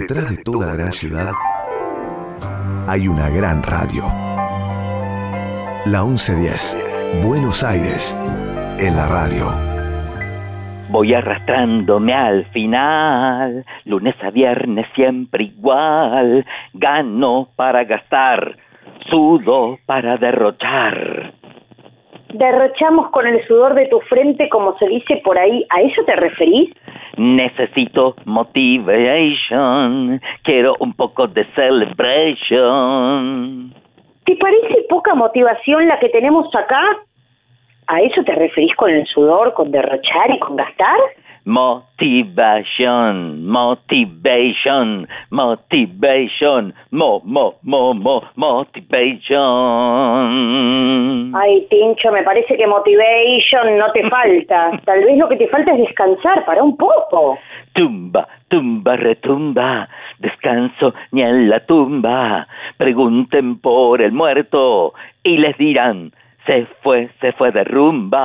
Detrás 0.00 0.28
de 0.28 0.42
toda 0.42 0.74
gran 0.74 0.90
ciudad 0.90 1.30
hay 2.88 3.06
una 3.06 3.30
gran 3.30 3.62
radio. 3.62 4.02
La 5.86 6.02
1110, 6.02 7.22
Buenos 7.24 7.62
Aires, 7.62 8.12
en 8.80 8.96
la 8.96 9.06
radio. 9.06 9.52
Voy 10.90 11.14
arrastrándome 11.14 12.12
al 12.12 12.44
final, 12.46 13.64
lunes 13.84 14.16
a 14.20 14.30
viernes 14.30 14.84
siempre 14.96 15.44
igual, 15.44 16.44
gano 16.72 17.50
para 17.54 17.84
gastar, 17.84 18.56
sudo 19.08 19.78
para 19.86 20.16
derrochar. 20.16 21.34
Derrochamos 22.30 23.10
con 23.12 23.28
el 23.28 23.46
sudor 23.46 23.74
de 23.74 23.86
tu 23.86 24.00
frente, 24.00 24.48
como 24.48 24.76
se 24.78 24.88
dice 24.88 25.22
por 25.22 25.38
ahí, 25.38 25.64
¿a 25.70 25.82
eso 25.82 26.02
te 26.04 26.16
referís? 26.16 26.74
Necesito 27.16 28.16
motivation, 28.24 30.20
quiero 30.42 30.74
un 30.80 30.92
poco 30.94 31.26
de 31.28 31.44
celebration. 31.54 32.64
¿Te 34.24 34.36
parece 34.36 34.86
poca 34.88 35.14
motivación 35.14 35.86
la 35.86 35.98
que 35.98 36.08
tenemos 36.08 36.54
acá? 36.54 36.80
¿A 37.86 38.00
eso 38.00 38.24
te 38.24 38.34
referís 38.34 38.74
con 38.76 38.90
el 38.90 39.06
sudor, 39.06 39.52
con 39.54 39.70
derrochar 39.70 40.30
y 40.30 40.38
con 40.38 40.56
gastar? 40.56 40.98
Motivation, 41.46 43.44
motivation, 43.44 45.06
motivation, 45.30 46.72
mo, 46.90 47.20
mo, 47.22 47.56
mo, 47.62 47.92
mo, 47.92 48.22
motivation. 48.34 49.44
Ay, 51.36 51.66
Tincho, 51.68 52.10
me 52.12 52.22
parece 52.22 52.56
que 52.56 52.66
motivation 52.66 53.76
no 53.76 53.92
te 53.92 54.08
falta. 54.08 54.80
Tal 54.86 55.04
vez 55.04 55.18
lo 55.18 55.28
que 55.28 55.36
te 55.36 55.48
falta 55.48 55.72
es 55.72 55.78
descansar, 55.80 56.46
para 56.46 56.62
un 56.62 56.78
poco. 56.78 57.38
Tumba, 57.74 58.26
tumba, 58.48 58.96
retumba, 58.96 59.86
descanso 60.20 60.94
ni 61.12 61.20
en 61.22 61.50
la 61.50 61.60
tumba. 61.66 62.48
Pregunten 62.78 63.58
por 63.60 64.00
el 64.00 64.12
muerto 64.12 64.94
y 65.22 65.36
les 65.36 65.58
dirán, 65.58 66.10
se 66.46 66.66
fue, 66.82 67.10
se 67.20 67.32
fue 67.32 67.52
de 67.52 67.64
rumba. 67.64 68.24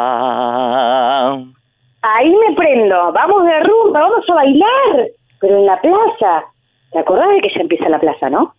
Ahí 2.02 2.34
me 2.34 2.56
prendo, 2.56 3.12
vamos 3.12 3.46
de 3.46 3.60
rumba, 3.60 4.00
vamos 4.00 4.30
a 4.30 4.34
bailar, 4.34 5.08
pero 5.42 5.58
en 5.58 5.66
la 5.66 5.82
plaza. 5.82 6.46
¿Te 6.92 7.00
acordás 7.00 7.30
de 7.30 7.42
que 7.42 7.54
ya 7.54 7.62
empieza 7.62 7.90
la 7.90 8.00
plaza, 8.00 8.30
no? 8.30 8.54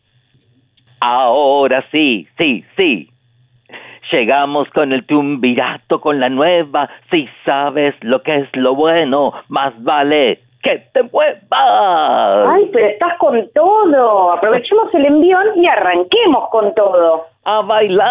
Ahora 1.01 1.85
sí, 1.91 2.29
sí, 2.37 2.65
sí. 2.77 3.11
Llegamos 4.13 4.69
con 4.71 4.93
el 4.93 5.07
tumbirato, 5.07 6.01
con 6.01 6.21
la 6.21 6.29
nueva. 6.29 6.91
Si 7.11 7.29
sabes 7.45 7.95
lo 8.03 8.23
que 8.23 8.37
es 8.37 8.49
lo 8.55 8.75
bueno, 8.75 9.33
más 9.49 9.73
vale 9.83 10.41
que 10.63 10.79
te 10.93 11.03
muevas. 11.05 11.41
Ay, 11.51 12.69
pero 12.73 12.87
estás 12.87 13.17
con 13.19 13.49
todo. 13.55 14.33
Aprovechemos 14.33 14.93
el 14.95 15.07
envión 15.07 15.47
y 15.57 15.67
arranquemos 15.67 16.49
con 16.51 16.75
todo. 16.75 17.27
A 17.45 17.63
bailar. 17.63 18.11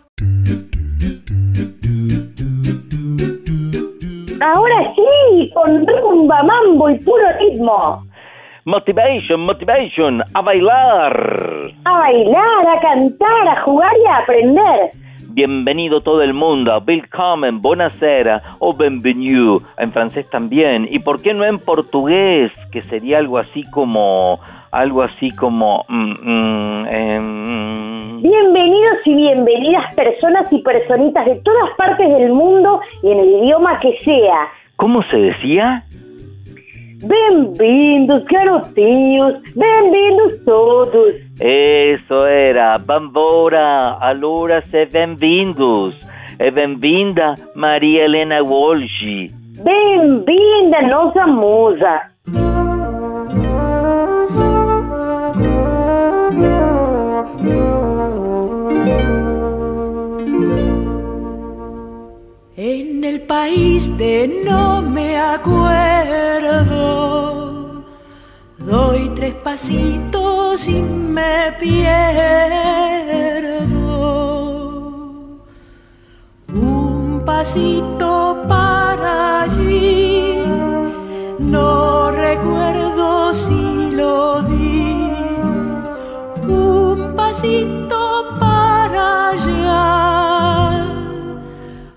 Ahora 4.41 4.91
sí, 4.95 5.51
con 5.53 5.85
rumba, 5.85 6.41
mambo 6.41 6.89
y 6.89 6.97
puro 6.97 7.23
ritmo. 7.39 8.03
Motivation, 8.65 9.41
motivation, 9.41 10.23
a 10.33 10.41
bailar. 10.41 11.71
A 11.85 11.99
bailar, 11.99 12.67
a 12.75 12.79
cantar, 12.79 13.47
a 13.47 13.61
jugar 13.61 13.91
y 14.03 14.07
a 14.07 14.17
aprender. 14.17 14.91
Bienvenido 15.27 16.01
todo 16.01 16.23
el 16.23 16.33
mundo, 16.33 16.81
willkommen, 16.85 17.61
buonasera 17.61 18.41
o 18.57 18.73
bienvenue, 18.73 19.59
en 19.77 19.93
francés 19.93 20.27
también, 20.31 20.87
y 20.89 20.97
por 20.97 21.21
qué 21.21 21.35
no 21.35 21.45
en 21.45 21.59
portugués, 21.59 22.51
que 22.71 22.81
sería 22.81 23.19
algo 23.19 23.37
así 23.37 23.63
como, 23.69 24.39
algo 24.71 25.03
así 25.03 25.35
como, 25.35 25.85
mm, 25.87 26.11
mm, 26.21 26.87
em, 26.87 28.21
Bienvenidos 28.21 28.97
y 29.05 29.15
bienvenidas 29.15 29.95
personas 29.95 30.51
y 30.53 30.61
personitas 30.61 31.25
de 31.25 31.35
todas 31.37 31.75
partes 31.75 32.07
del 32.07 32.31
mundo 32.31 32.79
y 33.01 33.11
en 33.11 33.19
el 33.19 33.29
idioma 33.29 33.79
que 33.79 33.97
sea. 33.99 34.49
¿cómo 34.81 35.03
se 35.03 35.17
decía? 35.17 35.83
Bem-vindos, 37.03 38.25
garotinhos, 38.25 39.35
bem-vindos 39.53 40.43
todos. 40.43 41.15
Eso 41.39 42.25
era, 42.27 42.79
Bambora, 42.79 43.93
allora 43.99 44.63
se 44.63 44.85
bem-vindos, 44.87 45.95
e 46.39 46.49
bem-vinda 46.49 47.35
Maria 47.53 48.05
Helena 48.05 48.41
Walsh. 48.41 49.29
Bem-vinda, 49.63 50.81
nossa 50.81 51.27
musa. 51.27 52.10
En 62.57 63.03
el 63.03 63.21
país 63.21 63.89
de 63.97 64.43
no 64.45 64.81
me 64.81 65.17
acuerdo, 65.17 66.63
doy 68.57 69.09
tres 69.15 69.33
pasitos 69.35 70.67
y 70.67 70.81
me 70.81 71.51
pierdo. 71.59 72.11
Un 76.53 77.23
pasito 77.25 78.00
pasito 87.41 88.37
para 88.39 89.29
allá. 89.29 90.85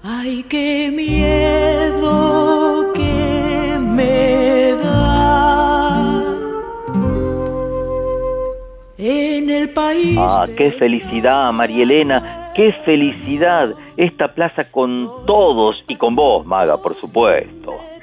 Ay, 0.03 0.43
qué 0.49 0.91
miedo 0.91 2.13
que 2.95 3.79
me 3.79 4.73
da. 4.83 6.23
En 8.97 9.51
el 9.51 9.71
país. 9.71 10.19
Ah, 10.19 10.47
qué 10.57 10.73
felicidad, 10.73 11.53
María 11.53 11.83
Elena, 11.83 12.53
qué 12.55 12.73
felicidad, 12.85 13.75
esta 13.97 14.35
plaza 14.35 14.71
con 14.71 15.27
todos 15.27 15.85
y 15.89 15.97
con 15.97 16.15
vos, 16.15 16.47
Maga, 16.47 16.79
por 16.79 16.99
supuesto. 16.99 17.94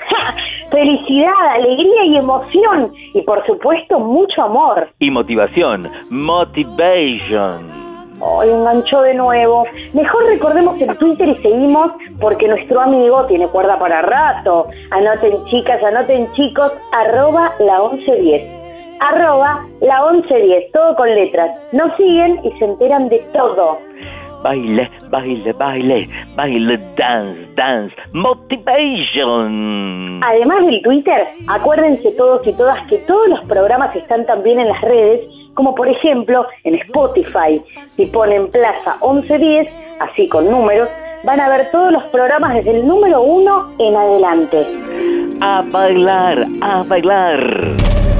Felicidad, 0.72 1.34
alegría 1.54 2.06
y 2.06 2.18
emoción. 2.18 2.94
Y 3.14 3.22
por 3.24 3.46
supuesto, 3.46 4.00
mucho 4.00 4.42
amor. 4.42 4.88
Y 5.00 5.12
motivación, 5.12 5.92
motivation. 6.10 7.82
Hoy 8.22 8.50
enganchó 8.50 9.02
de 9.02 9.16
nuevo. 9.16 9.66
Mejor 9.94 10.26
recordemos 10.26 10.80
el 10.80 10.96
Twitter 10.98 11.28
y 11.28 11.42
seguimos 11.42 11.92
porque 12.22 12.48
nuestro 12.48 12.80
amigo 12.80 13.26
tiene 13.26 13.48
cuerda 13.48 13.78
para 13.80 14.02
rato. 14.04 14.68
Anoten 14.92 15.44
chicas, 15.46 15.84
anoten 15.84 16.32
chicos, 16.34 16.72
arroba 16.94 17.52
la 17.60 17.80
1110. 17.80 18.62
Arroba 19.00 19.66
la 19.82 20.12
1110, 20.12 20.72
todo 20.72 20.96
con 20.96 21.14
letras. 21.14 21.50
Nos 21.74 21.98
siguen 21.98 22.40
y 22.44 22.52
se 22.60 22.66
enteran 22.66 23.10
de 23.10 23.20
todo. 23.34 23.80
Baile, 24.42 24.90
baile, 25.10 25.54
baile, 25.54 26.10
baile, 26.36 26.78
dance, 26.98 27.48
dance, 27.56 27.96
motivation. 28.14 29.50
Además 30.24 30.66
del 30.66 30.82
Twitter, 30.82 31.28
acuérdense 31.48 32.12
todos 32.12 32.46
y 32.46 32.54
todas 32.54 32.86
que 32.88 32.98
todos 33.00 33.30
los 33.30 33.42
programas 33.42 33.96
están 33.96 34.26
también 34.26 34.60
en 34.60 34.68
las 34.68 34.82
redes, 34.82 35.22
como 35.54 35.76
por 35.76 35.88
ejemplo 35.88 36.46
en 36.64 36.76
Spotify. 36.76 37.62
Si 37.88 38.06
ponen 38.08 38.50
Plaza 38.52 38.98
1110, 39.02 39.68
así 40.00 40.28
con 40.28 40.50
números, 40.50 40.90
van 41.24 41.40
a 41.40 41.50
ver 41.50 41.70
todos 41.72 41.92
los 41.92 42.04
programas 42.06 42.54
desde 42.56 42.80
el 42.80 42.88
número 42.88 43.22
uno 43.22 43.72
en 43.80 43.96
adelante. 43.96 44.66
A 45.42 45.64
bailar, 45.72 46.46
a 46.62 46.84
bailar. 46.84 48.11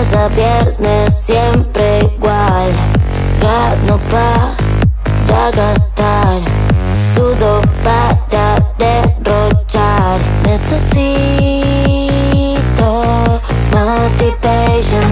Lunes 0.00 0.14
a 0.14 0.28
viernes 0.28 1.14
siempre 1.14 2.00
igual. 2.00 2.72
Gano 3.38 3.98
para 4.10 5.50
gastar. 5.50 6.40
Sudo 7.14 7.60
para 7.84 8.60
derrochar. 8.78 10.18
Necesito 10.44 11.00
motivation. 13.72 15.10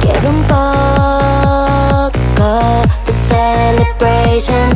Quiero 0.00 0.30
un 0.30 0.42
poco 0.44 0.62
de 3.04 3.12
celebration. 3.28 4.68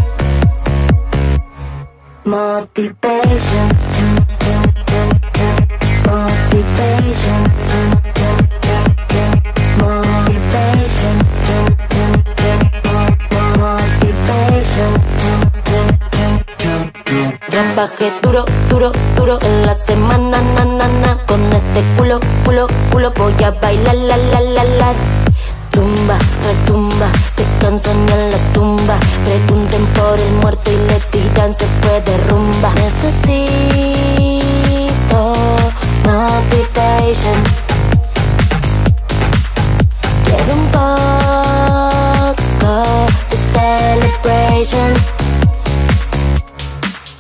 Motivation. 2.25 3.82
Trabajé 17.75 18.13
duro, 18.23 18.45
duro, 18.69 18.93
duro 19.17 19.39
en 19.41 19.65
la 19.65 19.73
semana, 19.75 20.43
na, 20.43 20.65
na, 20.67 20.89
na. 20.89 21.17
Con 21.27 21.41
este 21.51 21.83
culo, 21.97 22.21
culo, 22.45 22.67
culo 22.91 23.11
voy 23.17 23.33
a 23.43 23.51
bailar, 23.51 23.95
la, 23.95 24.19
la, 24.19 24.41
la, 24.41 24.65
la. 24.65 24.93
Tumba, 25.71 26.19
retumba, 26.45 27.07
descansan 27.35 28.09
en 28.11 28.31
la 28.31 28.37
tumba. 28.53 28.99
Pregunten 29.25 29.87
por 29.97 30.19
el 30.21 30.33
muerto 30.43 30.71
y 30.71 30.77
le 30.87 31.01
tiran, 31.11 31.55
se 31.55 31.65
fue 31.81 32.03
de 32.03 32.15
rumba. 32.29 32.75
Necesito 32.75 33.63
motivation. 36.05 37.39
Quiero 40.27 40.55
un 40.55 40.67
poco 40.73 41.03
de 43.31 43.37
celebration. 43.55 45.22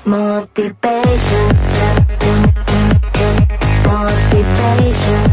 Motivation. 0.04 1.46
Motivation. 3.86 5.32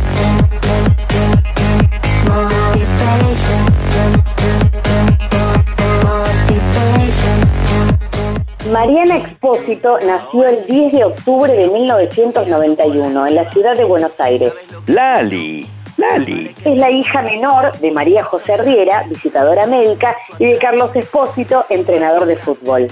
Mariana 8.72 9.18
Expósito 9.18 9.98
nació 10.06 10.48
el 10.48 10.64
10 10.68 10.92
de 10.94 11.04
octubre 11.04 11.52
de 11.52 11.68
1991 11.68 13.28
en 13.28 13.36
la 13.36 13.52
ciudad 13.52 13.76
de 13.76 13.84
Buenos 13.84 14.12
Aires. 14.20 14.54
Lali, 14.86 15.68
Lali. 15.98 16.54
Es 16.64 16.78
la 16.78 16.92
hija 16.92 17.24
menor 17.24 17.76
de 17.80 17.92
María 17.92 18.24
José 18.24 18.58
Riera, 18.58 19.04
visitadora 19.10 19.66
médica, 19.66 20.16
y 20.38 20.46
de 20.46 20.58
Carlos 20.60 20.96
Expósito, 20.96 21.66
entrenador 21.70 22.28
de 22.28 22.36
fútbol. 22.36 22.88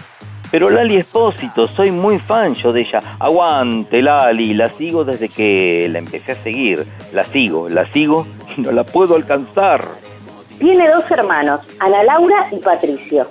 Pero 0.50 0.70
Lali 0.70 0.96
Espósito, 0.96 1.68
soy 1.68 1.92
muy 1.92 2.20
fan 2.20 2.56
yo 2.56 2.72
de 2.72 2.82
ella. 2.82 3.00
Aguante 3.20 4.02
Lali, 4.02 4.54
la 4.54 4.70
sigo 4.70 5.04
desde 5.04 5.28
que 5.28 5.88
la 5.92 6.00
empecé 6.00 6.32
a 6.34 6.36
seguir. 6.36 6.86
La 7.14 7.26
sigo, 7.26 7.68
la 7.68 7.86
sigo 7.92 8.26
y 8.58 8.62
no 8.62 8.72
la 8.72 8.84
puedo 8.84 9.16
alcanzar. 9.16 9.84
Tiene 10.58 10.90
dos 10.90 11.10
hermanos, 11.12 11.62
Ana 11.80 12.04
Laura 12.04 12.48
y 12.52 12.58
Patricio. 12.58 13.28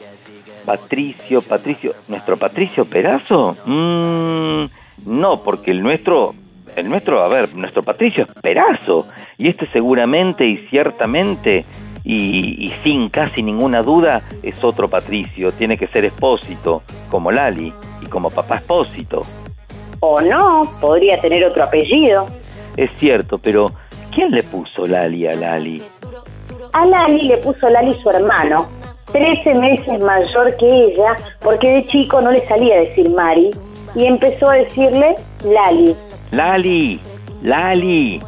Patricio, 0.65 1.43
Patricio, 1.43 1.93
¿nuestro 2.09 2.37
Patricio 2.37 2.85
Perazo? 2.85 3.57
Mm, 3.65 4.65
no, 5.07 5.43
porque 5.43 5.71
el 5.71 5.83
nuestro, 5.83 6.35
el 6.75 6.89
nuestro, 6.89 7.25
a 7.25 7.29
ver, 7.29 7.55
nuestro 7.55 7.83
Patricio 7.83 8.25
es 8.25 8.43
Perazo. 8.43 9.07
Y 9.39 9.49
este 9.49 9.67
seguramente 9.71 10.47
y 10.47 10.57
ciertamente, 10.57 11.65
y, 12.07 12.65
y 12.65 12.69
sin 12.85 13.09
casi 13.09 13.43
ninguna 13.43 13.83
duda, 13.83 14.23
es 14.43 14.63
otro 14.63 14.89
Patricio. 14.89 15.51
Tiene 15.51 15.77
que 15.77 15.89
ser 15.89 16.05
Espósito, 16.05 16.83
como 17.11 17.33
Lali 17.33 17.73
y 18.01 18.07
como 18.07 18.31
papá 18.31 18.59
Espósito. 18.59 19.23
O 20.01 20.21
no, 20.21 20.63
podría 20.81 21.21
tener 21.21 21.45
otro 21.45 21.65
apellido. 21.65 22.29
Es 22.77 22.91
cierto, 22.97 23.39
pero 23.39 23.73
¿quién 24.15 24.31
le 24.31 24.45
puso 24.45 24.87
Lali 24.87 25.27
a 25.27 25.35
Lali? 25.35 25.83
A 26.73 26.87
Lali 26.87 27.23
le 27.23 27.39
puso 27.39 27.69
Lali 27.69 27.99
su 28.01 28.11
hermano, 28.11 28.67
13 29.13 29.55
meses 29.55 30.01
mayor 30.01 30.57
que 30.59 30.85
ella, 30.85 31.17
porque 31.41 31.69
de 31.71 31.87
chico 31.87 32.21
no 32.21 32.31
le 32.31 32.47
salía 32.47 32.77
a 32.77 32.81
decir 32.81 33.11
Mari, 33.11 33.51
y 33.97 34.05
empezó 34.05 34.51
a 34.51 34.57
decirle 34.57 35.15
Lali. 35.43 35.97
Lali, 36.31 37.01
Lali, 37.43 38.21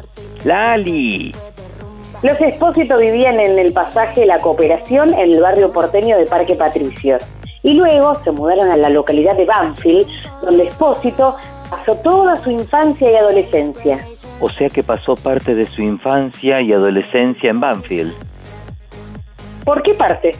Lali. 0.45 1.35
Los 2.20 2.41
expósitos 2.41 3.00
vivían 3.00 3.38
en 3.38 3.56
el 3.61 3.73
pasaje 3.73 4.26
La 4.26 4.41
Cooperación 4.41 5.15
en 5.15 5.31
el 5.31 5.41
barrio 5.41 5.73
porteño 5.73 6.19
de 6.19 6.26
Parque 6.26 6.56
Patricios. 6.56 7.23
Y 7.62 7.75
luego 7.75 8.12
se 8.15 8.32
mudaron 8.32 8.73
a 8.73 8.76
la 8.76 8.91
localidad 8.91 9.37
de 9.37 9.44
Banfield, 9.44 10.09
donde 10.43 10.65
Expósito 10.65 11.37
pasó 11.70 11.94
toda 12.03 12.35
su 12.35 12.50
infancia 12.50 13.12
y 13.12 13.15
adolescencia. 13.15 14.05
O 14.41 14.49
sea 14.49 14.69
que 14.69 14.82
pasó 14.82 15.15
parte 15.15 15.55
de 15.55 15.65
su 15.65 15.81
infancia 15.81 16.61
y 16.61 16.73
adolescencia 16.73 17.50
en 17.50 17.61
Banfield. 17.61 18.12
¿Por 19.64 19.85
qué 19.85 19.94
parte? 19.94 20.32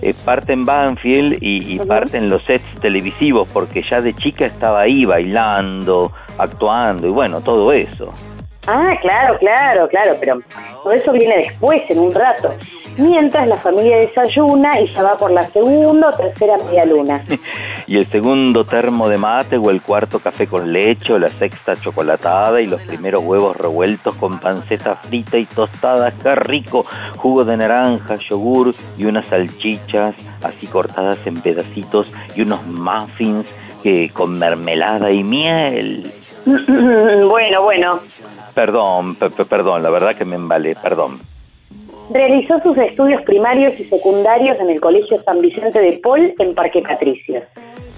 Eh, 0.00 0.14
parte 0.24 0.54
en 0.54 0.64
Banfield 0.64 1.42
y, 1.42 1.74
y 1.74 1.78
parte 1.78 2.16
en 2.16 2.30
los 2.30 2.42
sets 2.44 2.80
televisivos, 2.80 3.50
porque 3.52 3.82
ya 3.82 4.00
de 4.00 4.14
chica 4.14 4.46
estaba 4.46 4.80
ahí 4.80 5.04
bailando, 5.04 6.10
actuando 6.38 7.06
y 7.06 7.10
bueno, 7.10 7.42
todo 7.42 7.70
eso. 7.70 8.14
Ah, 8.66 8.96
claro, 9.00 9.38
claro, 9.38 9.88
claro, 9.88 10.16
pero 10.18 10.40
todo 10.82 10.92
eso 10.92 11.12
viene 11.12 11.36
después, 11.36 11.82
en 11.90 11.98
un 11.98 12.14
rato. 12.14 12.54
Mientras 12.96 13.48
la 13.48 13.56
familia 13.56 13.96
desayuna 13.96 14.80
y 14.80 14.86
ya 14.86 15.02
va 15.02 15.16
por 15.16 15.30
la 15.32 15.44
segunda 15.48 16.08
o 16.08 16.12
tercera 16.12 16.56
media 16.58 16.84
luna. 16.84 17.24
Y 17.86 17.98
el 17.98 18.06
segundo 18.06 18.64
termo 18.64 19.10
de 19.10 19.18
mate 19.18 19.58
o 19.58 19.70
el 19.70 19.82
cuarto 19.82 20.18
café 20.18 20.46
con 20.46 20.72
leche 20.72 21.12
o 21.12 21.18
la 21.18 21.28
sexta 21.28 21.76
chocolatada 21.76 22.62
y 22.62 22.66
los 22.66 22.80
primeros 22.80 23.22
huevos 23.22 23.54
revueltos 23.58 24.14
con 24.14 24.40
panceta 24.40 24.94
frita 24.94 25.36
y 25.36 25.44
tostada, 25.44 26.10
qué 26.10 26.34
rico, 26.34 26.86
jugo 27.18 27.44
de 27.44 27.58
naranja, 27.58 28.18
yogur 28.26 28.74
y 28.96 29.04
unas 29.04 29.26
salchichas 29.26 30.14
así 30.42 30.66
cortadas 30.66 31.26
en 31.26 31.42
pedacitos 31.42 32.10
y 32.34 32.40
unos 32.40 32.64
muffins 32.66 33.46
que 33.82 34.08
con 34.08 34.38
mermelada 34.38 35.10
y 35.10 35.22
miel. 35.22 36.10
bueno, 36.46 37.62
bueno. 37.64 38.00
Perdón, 38.54 39.14
pe- 39.16 39.30
pe- 39.30 39.44
perdón, 39.44 39.82
la 39.82 39.90
verdad 39.90 40.14
que 40.14 40.24
me 40.24 40.36
embalé, 40.36 40.76
perdón. 40.80 41.18
Realizó 42.10 42.58
sus 42.60 42.76
estudios 42.78 43.22
primarios 43.22 43.72
y 43.80 43.84
secundarios 43.84 44.58
en 44.60 44.70
el 44.70 44.80
Colegio 44.80 45.20
San 45.24 45.40
Vicente 45.40 45.80
de 45.80 45.92
Paul 46.02 46.34
en 46.38 46.54
Parque 46.54 46.82
Patricios. 46.82 47.42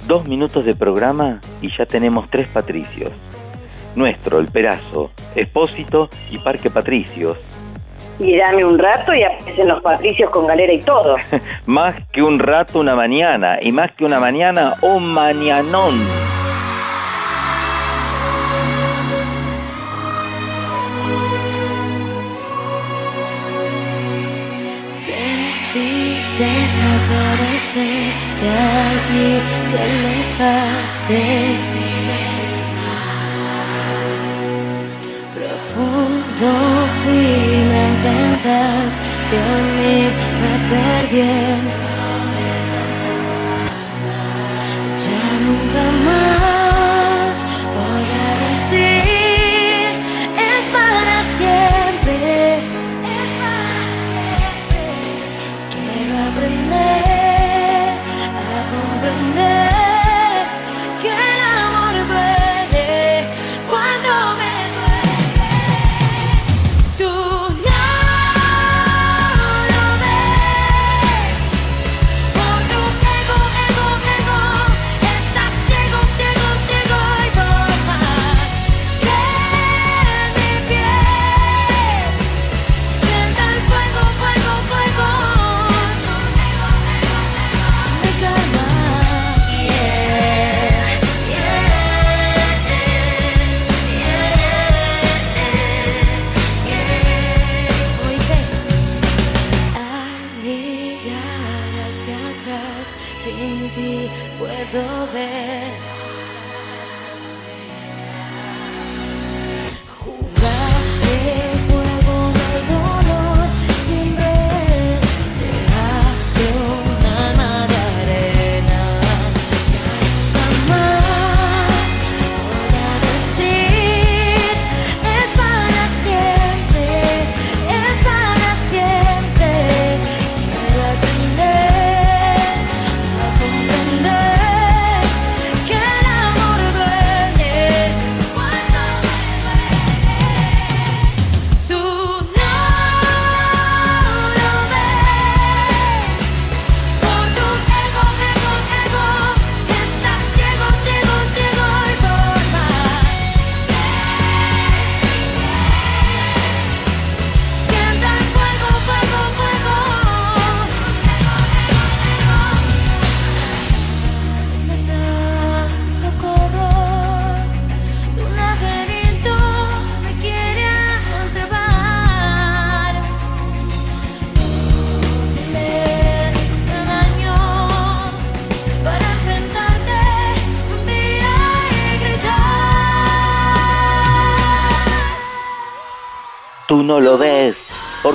Dos 0.06 0.26
minutos 0.28 0.64
de 0.64 0.74
programa 0.74 1.40
y 1.60 1.68
ya 1.76 1.84
tenemos 1.86 2.30
tres 2.30 2.46
patricios. 2.48 3.10
Nuestro, 3.96 4.38
el 4.38 4.46
Perazo, 4.46 5.10
Espósito 5.34 6.08
y 6.30 6.38
Parque 6.38 6.70
Patricios. 6.70 7.38
Y 8.18 8.36
dame 8.36 8.64
un 8.64 8.78
rato 8.78 9.12
y 9.12 9.22
aparecen 9.24 9.68
los 9.68 9.82
patricios 9.82 10.30
con 10.30 10.46
galera 10.46 10.72
y 10.72 10.80
todo. 10.80 11.16
Más 11.66 11.96
que 12.12 12.22
un 12.22 12.38
rato, 12.38 12.78
una 12.80 12.94
mañana. 12.94 13.58
Y 13.60 13.72
más 13.72 13.92
que 13.92 14.04
una 14.06 14.20
mañana, 14.20 14.74
un 14.80 15.12
mañanón. 15.12 16.00
desaparecer 26.38 28.12
de 28.40 28.48
aquí 28.92 29.28
te 29.70 29.78
alejaste. 29.88 31.22
Profundo 35.34 36.50
fui, 37.02 37.28
me 37.70 37.82
encontraste 37.92 39.36
a 39.36 39.56
mí, 39.74 39.96
me 40.40 40.52
perdí. 40.70 41.32
Ya 45.02 45.22
nunca 45.44 45.82
más. 46.04 46.35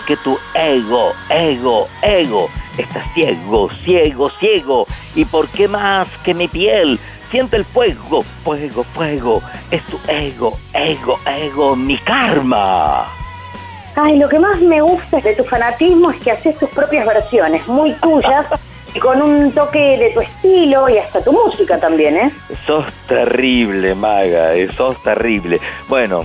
Porque 0.02 0.18
tu 0.18 0.40
ego, 0.56 1.14
ego, 1.30 1.88
ego 2.02 2.50
está 2.76 3.04
ciego, 3.14 3.70
ciego, 3.84 4.32
ciego. 4.40 4.88
¿Y 5.14 5.26
por 5.26 5.48
qué 5.50 5.68
más 5.68 6.08
que 6.24 6.34
mi 6.34 6.48
piel? 6.48 7.00
Siente 7.30 7.58
el 7.58 7.66
fuego, 7.66 8.24
fuego, 8.44 8.84
fuego. 8.84 9.42
Es 9.70 9.84
tu 9.86 10.00
ego, 10.08 10.58
ego, 10.74 11.20
ego, 11.28 11.76
mi 11.76 11.98
karma. 12.00 13.08
Ay, 13.96 14.18
lo 14.18 14.28
que 14.28 14.40
más 14.40 14.60
me 14.60 14.82
gusta 14.82 15.20
de 15.20 15.36
tu 15.36 15.44
fanatismo 15.44 16.10
es 16.12 16.20
que 16.22 16.32
haces 16.32 16.58
tus 16.58 16.70
propias 16.70 17.06
versiones, 17.06 17.68
muy 17.68 17.92
tuyas, 17.94 18.48
con 19.00 19.22
un 19.22 19.52
toque 19.52 19.98
de 20.00 20.10
tu 20.16 20.22
estilo 20.22 20.90
y 20.90 20.98
hasta 20.98 21.24
tu 21.24 21.32
música 21.32 21.80
también, 21.80 22.18
¿eh? 22.18 22.32
Sos 22.66 22.92
terrible, 23.08 23.94
Maga, 23.94 24.56
eh, 24.56 24.68
sos 24.76 25.02
terrible. 25.04 25.60
Bueno, 25.88 26.24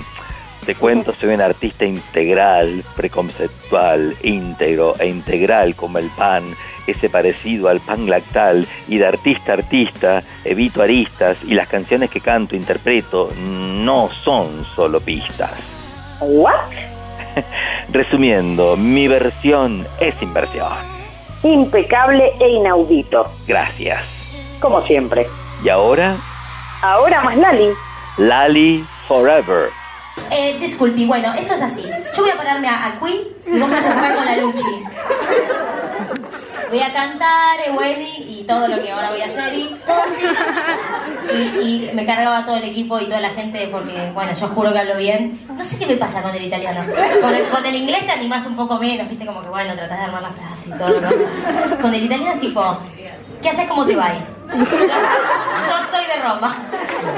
te 0.66 0.74
cuento, 0.74 1.14
soy 1.14 1.32
un 1.32 1.40
artista 1.40 1.84
integral, 1.84 2.82
preconceptual, 2.96 4.16
íntegro 4.24 4.94
e 4.98 5.06
integral 5.06 5.76
como 5.76 5.98
el 5.98 6.10
pan, 6.10 6.56
ese 6.88 7.08
parecido 7.08 7.68
al 7.68 7.78
pan 7.78 8.10
lactal, 8.10 8.66
y 8.88 8.98
de 8.98 9.06
artista 9.06 9.52
a 9.52 9.54
artista 9.54 10.22
evito 10.44 10.82
aristas 10.82 11.38
y 11.44 11.54
las 11.54 11.68
canciones 11.68 12.10
que 12.10 12.20
canto, 12.20 12.56
interpreto, 12.56 13.28
no 13.38 14.10
son 14.24 14.66
solo 14.74 15.00
pistas. 15.00 15.54
¿What? 16.20 16.72
Resumiendo, 17.92 18.76
mi 18.76 19.06
versión 19.06 19.86
es 20.00 20.20
inversión. 20.20 20.72
Impecable 21.44 22.32
e 22.40 22.48
inaudito. 22.48 23.30
Gracias. 23.46 24.58
Como 24.60 24.84
siempre. 24.84 25.28
¿Y 25.62 25.68
ahora? 25.68 26.16
Ahora 26.82 27.22
más 27.22 27.36
Lali. 27.36 27.70
Lali 28.18 28.84
Forever. 29.06 29.85
Eh, 30.30 30.56
disculpi, 30.58 31.06
bueno, 31.06 31.32
esto 31.34 31.54
es 31.54 31.62
así. 31.62 31.84
Yo 32.16 32.22
voy 32.22 32.30
a 32.30 32.36
pararme 32.36 32.68
a, 32.68 32.86
a 32.86 32.98
Queen 32.98 33.20
y 33.46 33.58
vos 33.58 33.68
me 33.68 33.76
vas 33.76 33.86
a 33.86 33.94
jugar 33.94 34.14
con 34.14 34.24
la 34.24 34.36
Luchi. 34.36 34.84
Voy 36.68 36.80
a 36.80 36.92
cantar, 36.92 37.60
eh, 37.64 37.70
Wendy, 37.70 38.40
y 38.40 38.44
todo 38.46 38.66
lo 38.66 38.82
que 38.82 38.90
ahora 38.90 39.10
voy 39.10 39.20
a 39.20 39.26
hacer, 39.26 39.54
y 39.54 39.68
todo 39.86 40.02
así. 40.02 40.26
Y, 41.62 41.90
me 41.94 42.04
cargaba 42.04 42.44
todo 42.44 42.56
el 42.56 42.64
equipo 42.64 42.98
y 43.00 43.06
toda 43.06 43.20
la 43.20 43.30
gente 43.30 43.68
porque, 43.70 44.10
bueno, 44.14 44.32
yo 44.32 44.48
juro 44.48 44.72
que 44.72 44.78
hablo 44.78 44.96
bien. 44.96 45.40
No 45.48 45.62
sé 45.62 45.78
qué 45.78 45.86
me 45.86 45.96
pasa 45.96 46.22
con 46.22 46.34
el 46.34 46.44
italiano. 46.44 46.80
Con 47.50 47.64
el, 47.64 47.74
inglés 47.74 48.04
te 48.04 48.12
animás 48.12 48.46
un 48.46 48.56
poco 48.56 48.78
menos, 48.78 49.08
viste, 49.08 49.24
como 49.24 49.40
que, 49.40 49.48
bueno, 49.48 49.74
tratás 49.74 49.98
de 49.98 50.04
armar 50.04 50.22
la 50.22 50.30
frase 50.30 50.68
y 50.68 50.72
todo, 50.72 51.00
¿no? 51.00 51.78
Con 51.78 51.94
el 51.94 52.04
italiano 52.04 52.32
es 52.32 52.40
tipo, 52.40 52.76
¿qué 53.42 53.50
haces? 53.50 53.68
¿Cómo 53.68 53.86
te 53.86 53.96
va? 53.96 54.12
Yo 54.48 54.56
soy 55.90 56.04
de 56.06 56.22
Roma. 56.22 56.54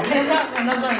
Pero 0.09 0.23
no, 0.63 0.63
no 0.63 0.71
soy. 0.73 0.97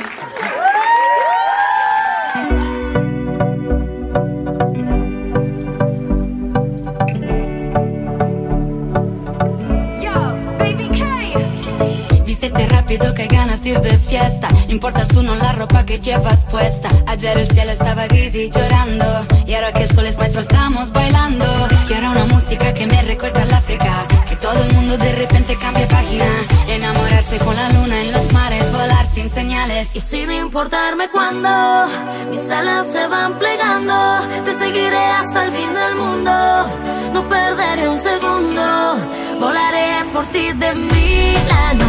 Rápido 12.48 13.14
que 13.14 13.28
ganas 13.28 13.62
de 13.64 13.72
ir 13.72 13.82
de 13.82 13.98
fiesta. 13.98 14.48
Importas 14.68 15.08
tú 15.10 15.22
no 15.22 15.36
la 15.36 15.52
ropa 15.54 15.86
que 15.86 16.00
llevas 16.00 16.46
puesta. 16.46 16.90
Ayer 17.08 17.38
el 17.38 17.50
cielo 17.50 17.72
estaba 17.72 18.08
gris 18.08 18.34
y 18.34 18.50
llorando. 18.50 19.06
Y 19.46 19.54
ahora 19.54 19.74
que 19.74 19.84
el 19.84 19.92
sol 19.94 20.06
es 20.06 20.18
maestro 20.18 20.42
estamos 20.42 20.92
bailando. 20.92 21.46
Quiero 21.88 22.12
una 22.12 22.26
música 22.26 22.74
que 22.74 22.88
me 22.88 23.02
recuerda 23.02 23.42
al 23.42 23.54
África. 23.54 24.06
Que 24.28 24.36
todo 24.38 24.64
el 24.64 24.74
mundo 24.74 24.98
de 24.98 25.16
repente 25.16 25.58
cambie 25.58 25.86
página. 25.88 26.26
Enamorarse 26.68 27.38
con 27.40 27.56
la 27.56 27.70
luna 27.70 28.02
en 28.02 28.12
los 28.12 28.32
mares 28.32 28.72
Volar 28.72 29.08
sin 29.12 29.30
señales. 29.30 29.90
Y 29.94 30.00
sin 30.00 30.32
importarme 30.32 31.10
cuándo 31.10 31.50
Mis 32.30 32.50
alas 32.52 32.88
se 32.88 33.06
van 33.08 33.34
plegando. 33.34 34.20
Te 34.46 34.54
seguiré 34.54 35.06
hasta 35.20 35.46
el 35.46 35.52
fin 35.52 35.74
del 35.74 35.96
mundo. 35.96 36.32
No 37.14 37.28
perderé 37.28 37.90
un 37.90 37.98
segundo. 37.98 38.96
Volaré 39.40 40.06
por 40.14 40.26
ti 40.28 40.52
de 40.54 40.76
Milano 40.76 41.89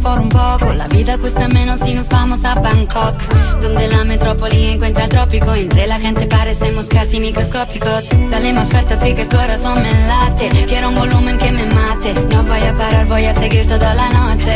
por 0.00 0.18
un 0.18 0.28
poco. 0.28 0.72
La 0.74 0.88
vida 0.88 1.18
cuesta 1.18 1.48
menos 1.48 1.80
si 1.80 1.94
nos 1.94 2.08
vamos 2.08 2.44
a 2.44 2.54
Bangkok. 2.54 3.14
Donde 3.60 3.88
la 3.88 4.04
metrópoli 4.04 4.68
encuentra 4.68 5.04
el 5.04 5.10
trópico. 5.10 5.54
Entre 5.54 5.86
la 5.86 5.98
gente 5.98 6.26
parecemos 6.26 6.86
casi 6.86 7.20
microscópicos. 7.20 8.04
Dale 8.30 8.52
más 8.52 8.70
fuerte 8.70 8.94
así 8.94 9.14
que 9.14 9.22
el 9.22 9.28
corazón 9.28 9.82
me 9.82 9.92
late. 10.08 10.48
Quiero 10.66 10.88
un 10.88 10.94
volumen 10.94 11.38
que 11.38 11.52
me 11.52 11.66
mate. 11.66 12.14
No 12.30 12.42
voy 12.44 12.62
a 12.62 12.74
parar, 12.74 13.06
voy 13.06 13.24
a 13.24 13.34
seguir 13.34 13.68
toda 13.68 13.94
la 13.94 14.08
noche. 14.10 14.54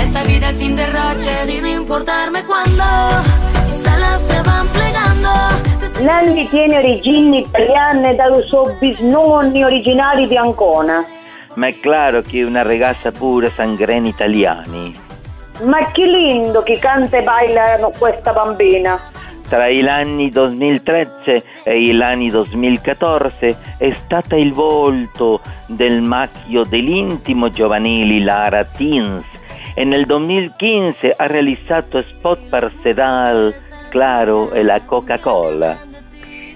Esta 0.00 0.22
vida 0.24 0.52
sin 0.52 0.76
derroche. 0.76 1.34
Sin 1.44 1.66
importarme 1.66 2.44
cuándo. 2.44 2.84
Mis 3.66 3.86
alas 3.86 4.20
se 4.20 4.40
van 4.42 4.66
plegando. 4.68 5.30
Nanni 6.00 6.48
tiene 6.48 6.78
origini 6.78 7.38
italiane 7.40 8.14
dai 8.16 8.42
suoi 8.48 8.74
bisnonni 8.78 9.62
originari 9.62 10.26
di 10.26 10.36
Ancona. 10.36 11.04
Ma 11.54 11.68
è 11.68 11.78
claro 11.78 12.20
che 12.20 12.42
una 12.42 12.62
ragazza 12.62 13.12
pura 13.12 13.48
sangreni 13.50 14.08
italiani. 14.08 14.94
Ma 15.62 15.90
che 15.92 16.04
lindo 16.04 16.62
che 16.62 16.78
canta 16.78 17.18
e 17.18 17.22
bailano 17.22 17.92
questa 17.96 18.32
bambina. 18.32 19.00
Tra 19.48 19.68
gli 19.68 19.86
anni 19.86 20.30
2013 20.30 21.44
e 21.62 21.80
gli 21.80 22.00
anni 22.00 22.28
2014 22.28 23.56
è 23.78 23.92
stata 23.92 24.34
il 24.34 24.52
volto 24.52 25.40
del 25.66 26.00
macchio 26.00 26.64
dell'intimo 26.64 27.50
giovanili 27.50 28.22
Lara 28.22 28.64
Teens 28.64 29.24
e 29.76 29.84
nel 29.84 30.06
2015 30.06 31.12
ha 31.16 31.26
realizzato 31.26 32.02
spot 32.02 32.48
per 32.48 32.72
Sedal, 32.82 33.54
Claro 33.90 34.50
e 34.50 34.62
la 34.64 34.80
Coca-Cola. 34.82 35.76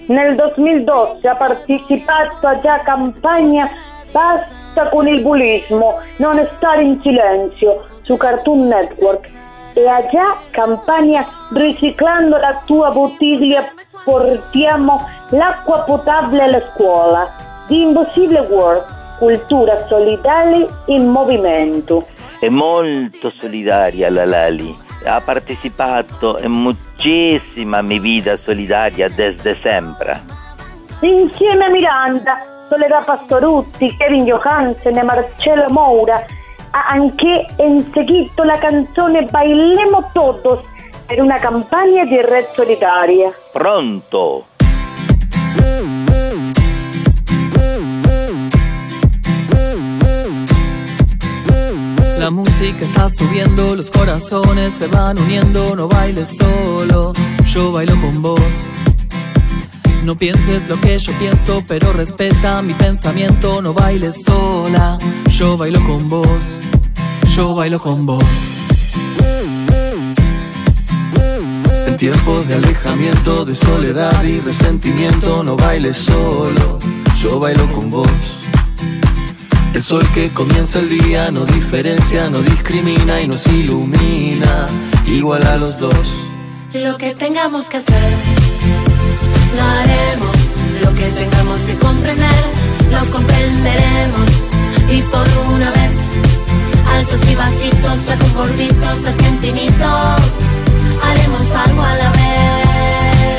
Nel 0.06 0.34
2012 0.34 1.26
ha 1.26 1.36
partecipato 1.36 2.46
a 2.46 2.58
già 2.58 2.78
campagna 2.78 3.70
Basta 4.10 4.56
con 4.87 5.08
il 5.08 5.20
bullismo, 5.23 5.99
non 6.18 6.47
stare 6.56 6.82
in 6.82 7.00
silenzio 7.02 7.87
su 8.02 8.16
Cartoon 8.16 8.66
Network 8.66 9.28
e 9.75 9.87
a 9.87 10.06
già 10.06 10.37
campagna 10.50 11.26
Riciclando 11.50 12.37
la 12.37 12.61
tua 12.66 12.90
bottiglia 12.92 13.73
portiamo 14.04 15.00
l'acqua 15.30 15.80
potabile 15.80 16.42
alla 16.42 16.62
scuola. 16.73 17.26
Di 17.66 17.82
Impossibile 17.82 18.40
World, 18.40 18.85
cultura 19.18 19.87
solidale 19.87 20.66
in 20.87 21.08
movimento. 21.08 22.06
È 22.38 22.49
molto 22.50 23.32
solidaria 23.38 24.11
la 24.11 24.26
Lali. 24.26 24.76
Ha 25.04 25.20
partecipato 25.23 26.38
in 26.38 26.50
moltissima 26.50 27.80
mi 27.80 27.99
vita 27.99 28.37
solidaria 28.37 29.08
desde 29.08 29.56
sempre. 29.56 30.20
Insieme 31.00 31.64
a 31.64 31.70
Miranda, 31.70 32.37
Soledad 32.68 33.04
Pastorutti, 33.04 33.96
Kevin 33.96 34.25
Johansen 34.25 34.96
e 34.96 35.02
Marcello 35.02 35.70
Moura 35.70 36.25
anche 36.70 37.46
inseguito 37.56 38.44
la 38.44 38.58
canzone 38.58 39.25
Bailemo 39.25 40.10
Todos 40.12 40.60
per 41.06 41.20
una 41.20 41.38
campagna 41.38 42.04
di 42.04 42.20
Red 42.20 42.48
Solidaria. 42.54 43.32
Pronto! 43.52 44.46
La 52.18 52.30
música 52.30 52.84
está 52.84 53.08
subiendo, 53.08 53.75
los 53.75 53.90
corazones 53.90 54.75
se 54.75 54.87
van 54.88 55.18
uniendo, 55.18 55.75
no 55.75 55.88
bailes 55.88 56.37
solo, 56.37 57.12
yo 57.46 57.72
bailo 57.72 57.94
con 58.00 58.20
vos. 58.20 58.77
No 60.08 60.14
pienses 60.14 60.66
lo 60.70 60.80
que 60.80 60.98
yo 60.98 61.12
pienso, 61.18 61.62
pero 61.68 61.92
respeta 61.92 62.62
mi 62.62 62.72
pensamiento, 62.72 63.60
no 63.60 63.74
bailes 63.74 64.22
sola, 64.24 64.96
yo 65.28 65.58
bailo 65.58 65.84
con 65.84 66.08
vos, 66.08 66.26
yo 67.36 67.54
bailo 67.54 67.78
con 67.78 68.06
vos. 68.06 68.24
En 71.86 71.96
tiempos 71.98 72.48
de 72.48 72.54
alejamiento, 72.54 73.44
de 73.44 73.54
soledad 73.54 74.24
y 74.24 74.40
resentimiento, 74.40 75.42
no 75.42 75.56
bailes 75.56 75.98
solo, 75.98 76.78
yo 77.20 77.38
bailo 77.38 77.70
con 77.70 77.90
vos. 77.90 78.08
El 79.74 79.82
sol 79.82 80.08
que 80.14 80.32
comienza 80.32 80.78
el 80.78 80.88
día 80.88 81.30
no 81.30 81.44
diferencia, 81.44 82.30
no 82.30 82.40
discrimina 82.40 83.20
y 83.20 83.28
nos 83.28 83.46
ilumina, 83.46 84.68
igual 85.06 85.46
a 85.46 85.59
los 85.59 85.78
dos. 85.78 86.14
Lo 86.72 86.96
que 86.96 87.14
tengamos 87.14 87.68
que 87.68 87.78
hacer, 87.78 88.14
lo 89.56 89.62
haremos. 89.64 90.37
Lo 90.82 90.94
que 90.94 91.06
tengamos 91.11 91.62
que 91.62 91.76
comprender, 91.76 92.44
lo 92.90 93.04
comprenderemos. 93.11 94.28
Y 94.90 95.02
por 95.02 95.26
una 95.54 95.70
vez, 95.70 95.92
altos 96.92 97.20
y 97.30 97.34
bajitos, 97.34 98.00
gorditos, 98.34 99.06
argentinitos, 99.06 100.20
haremos 101.04 101.50
algo 101.54 101.82
a 101.82 101.94
la 101.94 102.11
vez. 102.11 103.38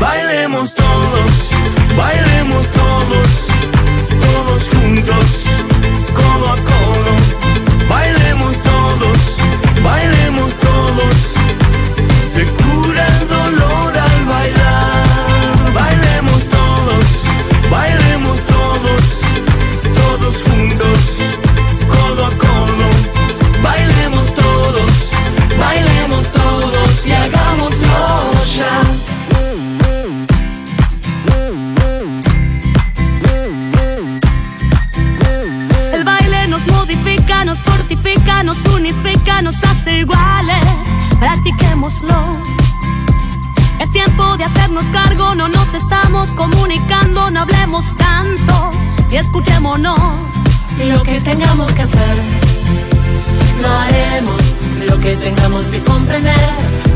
Bailemos 0.00 0.74
todos, 0.74 1.50
bailemos 1.96 2.66
todos, 2.68 3.28
todos 4.20 4.68
juntos, 4.72 5.44
codo 6.14 6.52
a 6.52 6.56
codo. 6.56 7.12
Bailemos 7.88 8.62
todos, 8.62 9.18
bailemos 9.82 10.52
todos. 10.54 11.37
Nos 39.42 39.62
hace 39.64 39.98
iguales. 39.98 40.64
Practiquémoslo. 41.18 42.38
Es 43.80 43.90
tiempo 43.90 44.36
de 44.36 44.44
hacernos 44.44 44.84
cargo, 44.86 45.34
no 45.34 45.48
nos 45.48 45.72
estamos 45.74 46.30
comunicando, 46.30 47.30
no 47.30 47.40
hablemos 47.40 47.84
tanto 47.96 48.72
y 49.10 49.16
escuchémonos. 49.16 49.98
Lo 50.78 51.02
que 51.02 51.20
tengamos 51.20 51.70
que 51.72 51.82
hacer, 51.82 52.16
lo 53.60 53.68
haremos. 53.68 54.42
Lo 54.88 54.98
que 54.98 55.14
tengamos 55.14 55.66
que 55.66 55.82
comprender, 55.82 56.34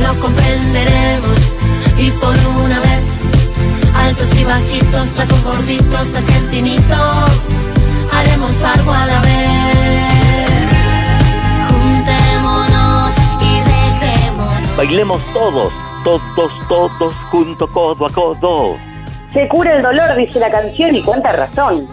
lo 0.00 0.14
comprenderemos. 0.20 1.38
Y 1.98 2.10
por 2.12 2.36
una 2.62 2.80
vez, 2.80 3.22
altos 3.94 4.30
y 4.40 4.44
bajitos, 4.44 5.10
gorditos, 5.44 6.14
argentinitos, 6.14 7.30
haremos 8.12 8.62
algo 8.64 8.92
a 8.92 9.06
la 9.06 9.20
vez. 9.20 10.51
Bailemos 14.76 15.20
todos, 15.34 15.70
todos, 16.02 16.52
todos, 16.66 17.14
junto, 17.30 17.68
codo 17.68 18.06
a 18.06 18.10
codo. 18.10 18.78
Se 19.30 19.46
cura 19.46 19.76
el 19.76 19.82
dolor, 19.82 20.16
dice 20.16 20.40
la 20.40 20.50
canción, 20.50 20.94
y 20.96 21.02
cuánta 21.02 21.30
razón. 21.30 21.86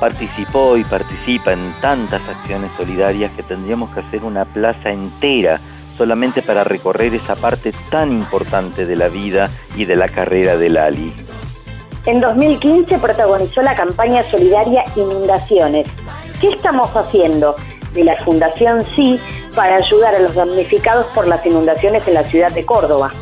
Participó 0.00 0.78
y 0.78 0.84
participa 0.84 1.52
en 1.52 1.74
tantas 1.82 2.22
acciones 2.26 2.70
solidarias 2.78 3.32
que 3.32 3.42
tendríamos 3.42 3.90
que 3.90 4.00
hacer 4.00 4.24
una 4.24 4.46
plaza 4.46 4.90
entera 4.90 5.60
solamente 5.98 6.40
para 6.40 6.64
recorrer 6.64 7.14
esa 7.14 7.36
parte 7.36 7.72
tan 7.90 8.10
importante 8.10 8.86
de 8.86 8.96
la 8.96 9.08
vida 9.08 9.50
y 9.76 9.84
de 9.84 9.96
la 9.96 10.08
carrera 10.08 10.56
de 10.56 10.70
Lali. 10.70 11.14
En 12.06 12.20
2015 12.20 12.98
protagonizó 12.98 13.60
la 13.60 13.76
campaña 13.76 14.22
solidaria 14.24 14.84
Inundaciones. 14.96 15.86
¿Qué 16.40 16.48
estamos 16.48 16.90
haciendo? 16.96 17.54
De 17.92 18.04
la 18.04 18.16
Fundación 18.24 18.84
Sí 18.94 19.20
para 19.54 19.76
ayudar 19.76 20.14
a 20.14 20.18
los 20.18 20.34
damnificados 20.34 21.06
por 21.06 21.28
las 21.28 21.44
inundaciones 21.44 22.06
en 22.08 22.14
la 22.14 22.24
ciudad 22.24 22.52
de 22.52 22.64
Córdoba. 22.64 23.12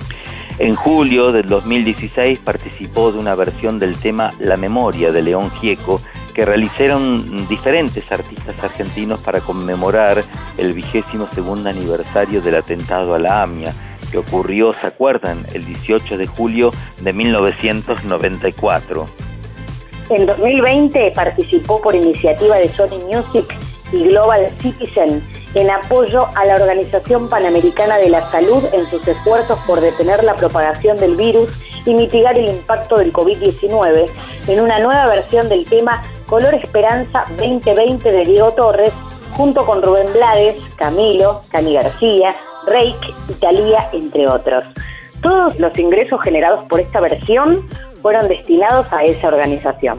En 0.58 0.74
julio 0.74 1.32
del 1.32 1.48
2016 1.48 2.38
participó 2.40 3.12
de 3.12 3.18
una 3.18 3.34
versión 3.34 3.78
del 3.78 3.96
tema 3.96 4.34
La 4.38 4.56
memoria 4.56 5.10
de 5.10 5.22
León 5.22 5.50
Gieco 5.52 6.02
que 6.34 6.44
realizaron 6.44 7.48
diferentes 7.48 8.12
artistas 8.12 8.54
argentinos 8.62 9.20
para 9.20 9.40
conmemorar 9.40 10.22
el 10.58 10.72
vigésimo 10.74 11.28
segundo 11.34 11.70
aniversario 11.70 12.40
del 12.40 12.56
atentado 12.56 13.14
a 13.14 13.18
la 13.18 13.42
AMIA 13.42 13.72
que 14.10 14.18
ocurrió, 14.18 14.72
¿se 14.72 14.86
acuerdan?, 14.86 15.44
el 15.54 15.64
18 15.64 16.18
de 16.18 16.26
julio 16.26 16.72
de 17.00 17.12
1994. 17.12 19.08
En 20.10 20.26
2020 20.26 21.12
participó 21.12 21.80
por 21.80 21.94
iniciativa 21.94 22.56
de 22.56 22.68
Sony 22.68 22.98
Music 23.10 23.46
y 23.92 24.04
Global 24.04 24.52
Citizen 24.60 25.22
en 25.54 25.70
apoyo 25.70 26.26
a 26.36 26.44
la 26.44 26.56
Organización 26.56 27.28
Panamericana 27.28 27.98
de 27.98 28.08
la 28.08 28.30
Salud 28.30 28.64
en 28.72 28.86
sus 28.86 29.06
esfuerzos 29.06 29.58
por 29.66 29.80
detener 29.80 30.22
la 30.22 30.34
propagación 30.34 30.98
del 30.98 31.16
virus 31.16 31.50
y 31.84 31.94
mitigar 31.94 32.38
el 32.38 32.48
impacto 32.48 32.96
del 32.98 33.12
COVID-19 33.12 34.10
en 34.46 34.60
una 34.60 34.78
nueva 34.78 35.06
versión 35.06 35.48
del 35.48 35.64
tema 35.64 36.02
Color 36.26 36.54
Esperanza 36.54 37.24
2020 37.38 38.12
de 38.12 38.24
Diego 38.24 38.52
Torres 38.52 38.92
junto 39.32 39.64
con 39.64 39.82
Rubén 39.82 40.12
Blades, 40.12 40.62
Camilo, 40.76 41.42
Cani 41.50 41.74
García, 41.74 42.34
Reik 42.66 42.96
y 43.28 43.32
Talía, 43.34 43.88
entre 43.92 44.28
otros. 44.28 44.64
Todos 45.22 45.58
los 45.58 45.76
ingresos 45.78 46.20
generados 46.22 46.64
por 46.66 46.80
esta 46.80 47.00
versión 47.00 47.66
fueron 48.00 48.28
destinados 48.28 48.86
a 48.92 49.04
esa 49.04 49.28
organización. 49.28 49.98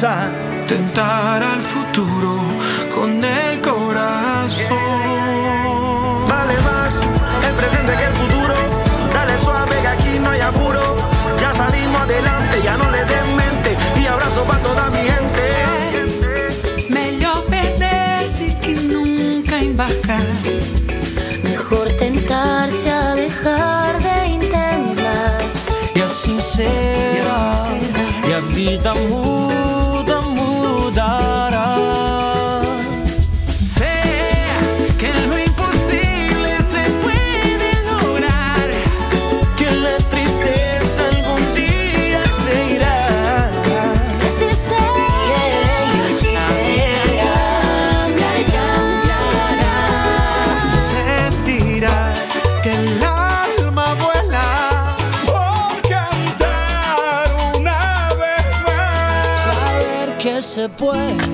Tentar 0.00 1.42
al 1.42 1.60
futuro 1.60 2.38
con 2.94 3.24
el 3.24 3.60
corazón. 3.60 4.68
Vale 6.28 6.54
más 6.60 7.00
el 7.44 7.54
presente 7.54 7.96
que 7.96 8.04
el 8.04 8.14
futuro. 8.14 8.54
Dale 9.12 9.36
suave 9.40 9.74
que 9.82 9.88
aquí 9.88 10.20
no 10.20 10.30
hay 10.30 10.40
apuro. 10.40 10.96
Ya 11.40 11.52
salimos 11.52 12.00
adelante, 12.00 12.60
ya 12.62 12.76
no 12.76 12.88
le 12.92 13.04
den 13.06 13.34
mente. 13.34 13.76
Y 14.00 14.06
abrazo 14.06 14.44
para 14.44 14.62
toda 14.62 14.88
mi 14.90 14.98
gente. 14.98 15.42
Mejor 16.90 17.44
perderse 17.46 18.56
que 18.62 18.74
nunca 18.76 19.60
embarcar. 19.60 20.22
Mejor 21.42 21.88
tentarse 21.98 22.88
a 22.88 23.16
dejar 23.16 24.00
de 24.00 24.28
intentar. 24.28 25.40
Y 25.92 26.00
así 26.02 26.40
será. 26.40 26.70
Y 27.14 27.18
así 27.26 27.80
será. 27.92 28.28
Y 28.28 28.32
a 28.32 28.40
vida 28.54 28.94
muda. 28.94 29.37
se 60.58 60.68
puede. 60.70 61.27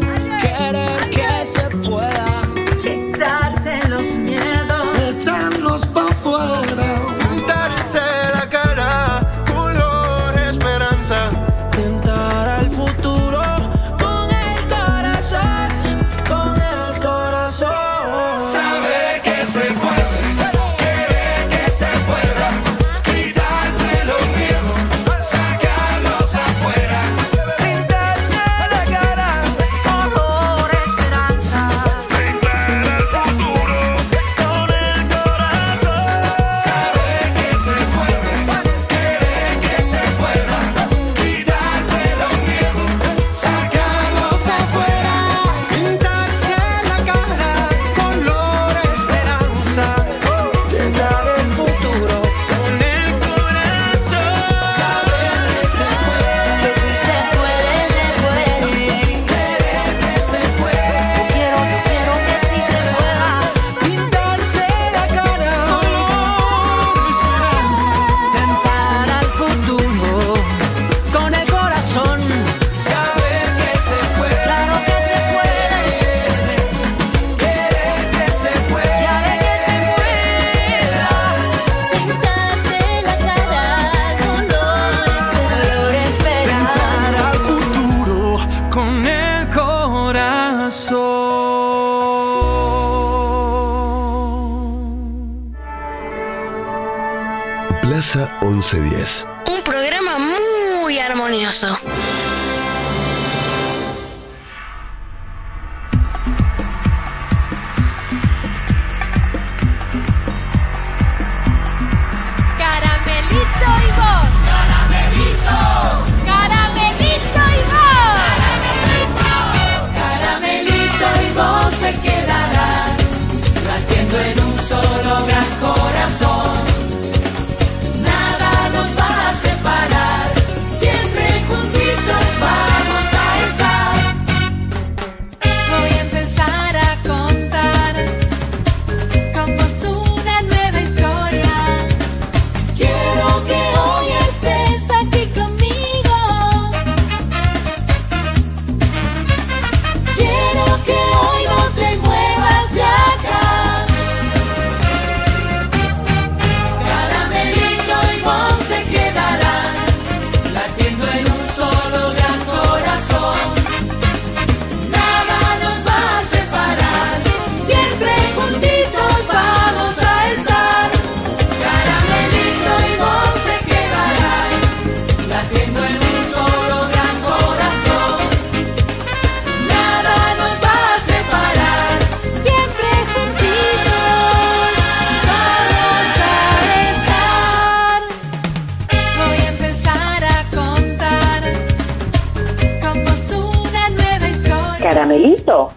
Caramelito? 194.94 195.72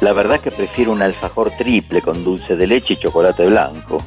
La 0.00 0.12
verdad 0.12 0.40
que 0.40 0.50
prefiero 0.50 0.92
un 0.92 1.02
alfajor 1.02 1.50
triple 1.52 2.00
con 2.00 2.24
dulce 2.24 2.56
de 2.56 2.66
leche 2.66 2.94
y 2.94 2.96
chocolate 2.96 3.46
blanco. 3.46 3.98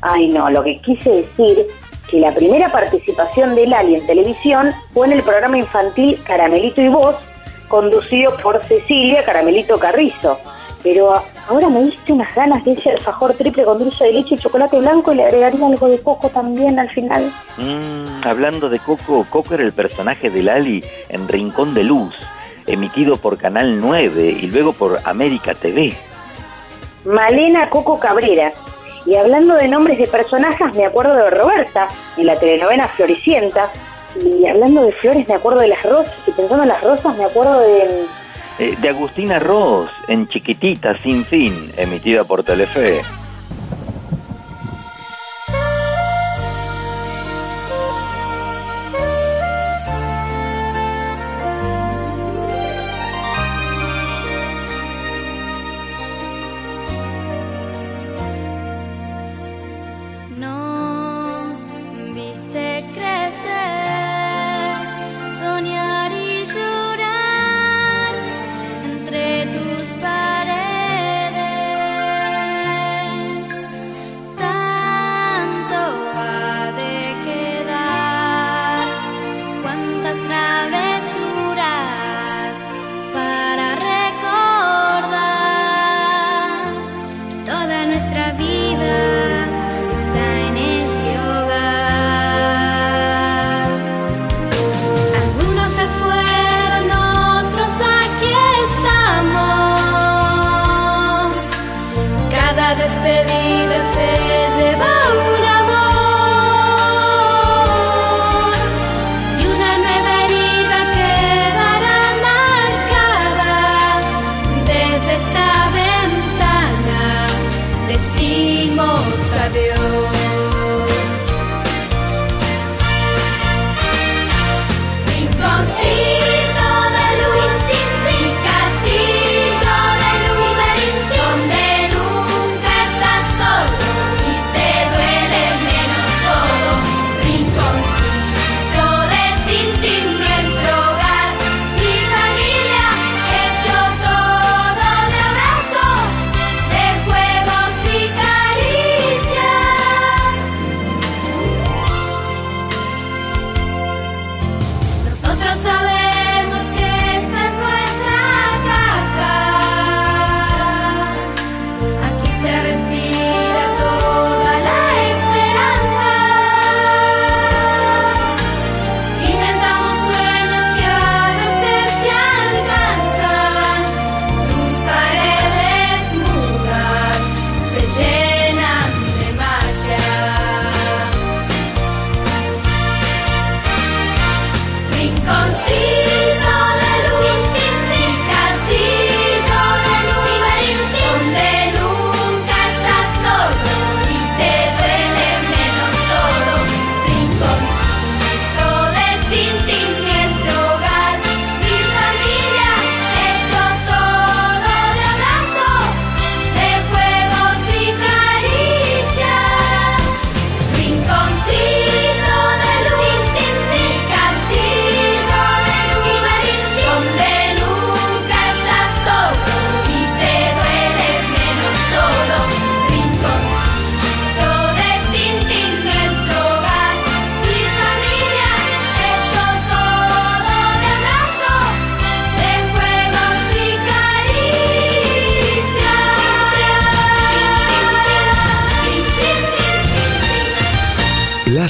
Ay, 0.00 0.28
no, 0.28 0.48
lo 0.50 0.62
que 0.62 0.76
quise 0.76 1.10
decir 1.10 1.66
que 2.08 2.20
la 2.20 2.32
primera 2.32 2.70
participación 2.70 3.56
de 3.56 3.66
Lali 3.66 3.96
en 3.96 4.06
televisión 4.06 4.70
fue 4.94 5.08
en 5.08 5.14
el 5.14 5.22
programa 5.22 5.58
infantil 5.58 6.18
Caramelito 6.24 6.80
y 6.80 6.88
Voz, 6.88 7.16
conducido 7.66 8.36
por 8.36 8.62
Cecilia 8.62 9.24
Caramelito 9.24 9.78
Carrizo. 9.78 10.38
Pero 10.84 11.20
ahora 11.48 11.68
me 11.68 11.82
diste 11.82 12.12
unas 12.12 12.32
ganas 12.36 12.64
de 12.64 12.74
ese 12.74 12.90
alfajor 12.90 13.34
triple 13.34 13.64
con 13.64 13.80
dulce 13.80 14.04
de 14.04 14.12
leche 14.12 14.36
y 14.36 14.38
chocolate 14.38 14.78
blanco 14.78 15.12
y 15.12 15.16
le 15.16 15.24
agregaría 15.24 15.66
algo 15.66 15.88
de 15.88 16.00
coco 16.00 16.28
también 16.28 16.78
al 16.78 16.90
final. 16.90 17.32
Mm, 17.56 18.24
hablando 18.24 18.68
de 18.68 18.78
Coco, 18.78 19.26
Coco 19.28 19.54
era 19.54 19.64
el 19.64 19.72
personaje 19.72 20.30
de 20.30 20.44
Lali 20.44 20.84
en 21.08 21.26
Rincón 21.26 21.74
de 21.74 21.82
Luz, 21.82 22.14
emitido 22.66 23.16
por 23.16 23.38
Canal 23.38 23.80
9 23.80 24.36
y 24.40 24.46
luego 24.48 24.72
por 24.72 24.98
América 25.04 25.54
TV. 25.54 25.96
Malena 27.04 27.70
Coco 27.70 27.98
Cabrera. 27.98 28.52
Y 29.06 29.14
hablando 29.14 29.54
de 29.54 29.68
nombres 29.68 29.98
de 29.98 30.08
personajes, 30.08 30.74
me 30.74 30.84
acuerdo 30.84 31.14
de 31.14 31.30
Roberta, 31.30 31.88
en 32.16 32.26
la 32.26 32.38
telenovela 32.38 32.88
Floricienta. 32.88 33.70
Y 34.20 34.46
hablando 34.46 34.82
de 34.82 34.92
flores, 34.92 35.28
me 35.28 35.34
acuerdo 35.34 35.60
de 35.60 35.68
las 35.68 35.82
rosas. 35.84 36.12
Y 36.26 36.32
pensando 36.32 36.64
en 36.64 36.68
las 36.70 36.82
rosas, 36.82 37.16
me 37.16 37.24
acuerdo 37.24 37.60
de... 37.60 38.06
Eh, 38.58 38.74
de 38.80 38.88
Agustina 38.88 39.38
Ross, 39.38 39.90
en 40.08 40.26
Chiquitita 40.26 40.98
Sin 41.02 41.24
Fin, 41.24 41.70
emitida 41.76 42.24
por 42.24 42.42
Telefe. 42.42 43.02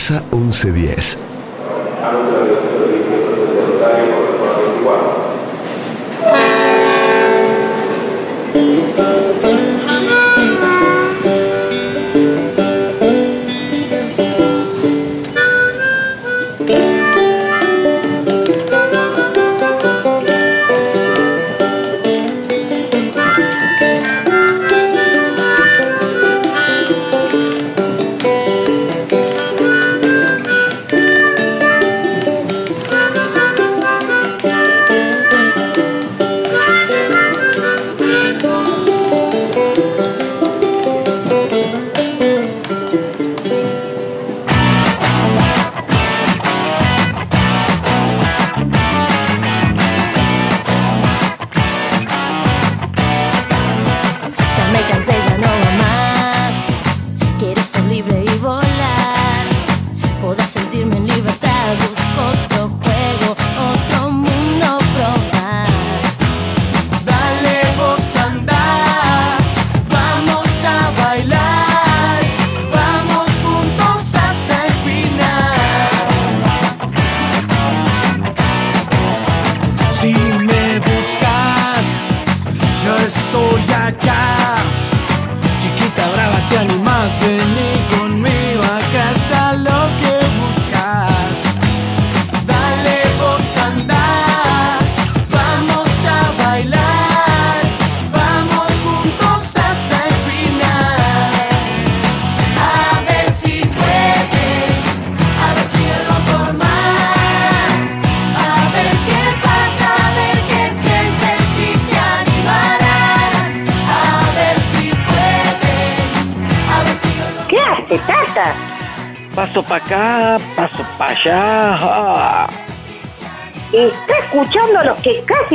Plaza 0.06 0.22
1110. 0.30 1.35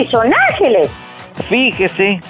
Son 0.08 0.32
ángeles. 0.50 0.90
Fíjese 1.48 2.22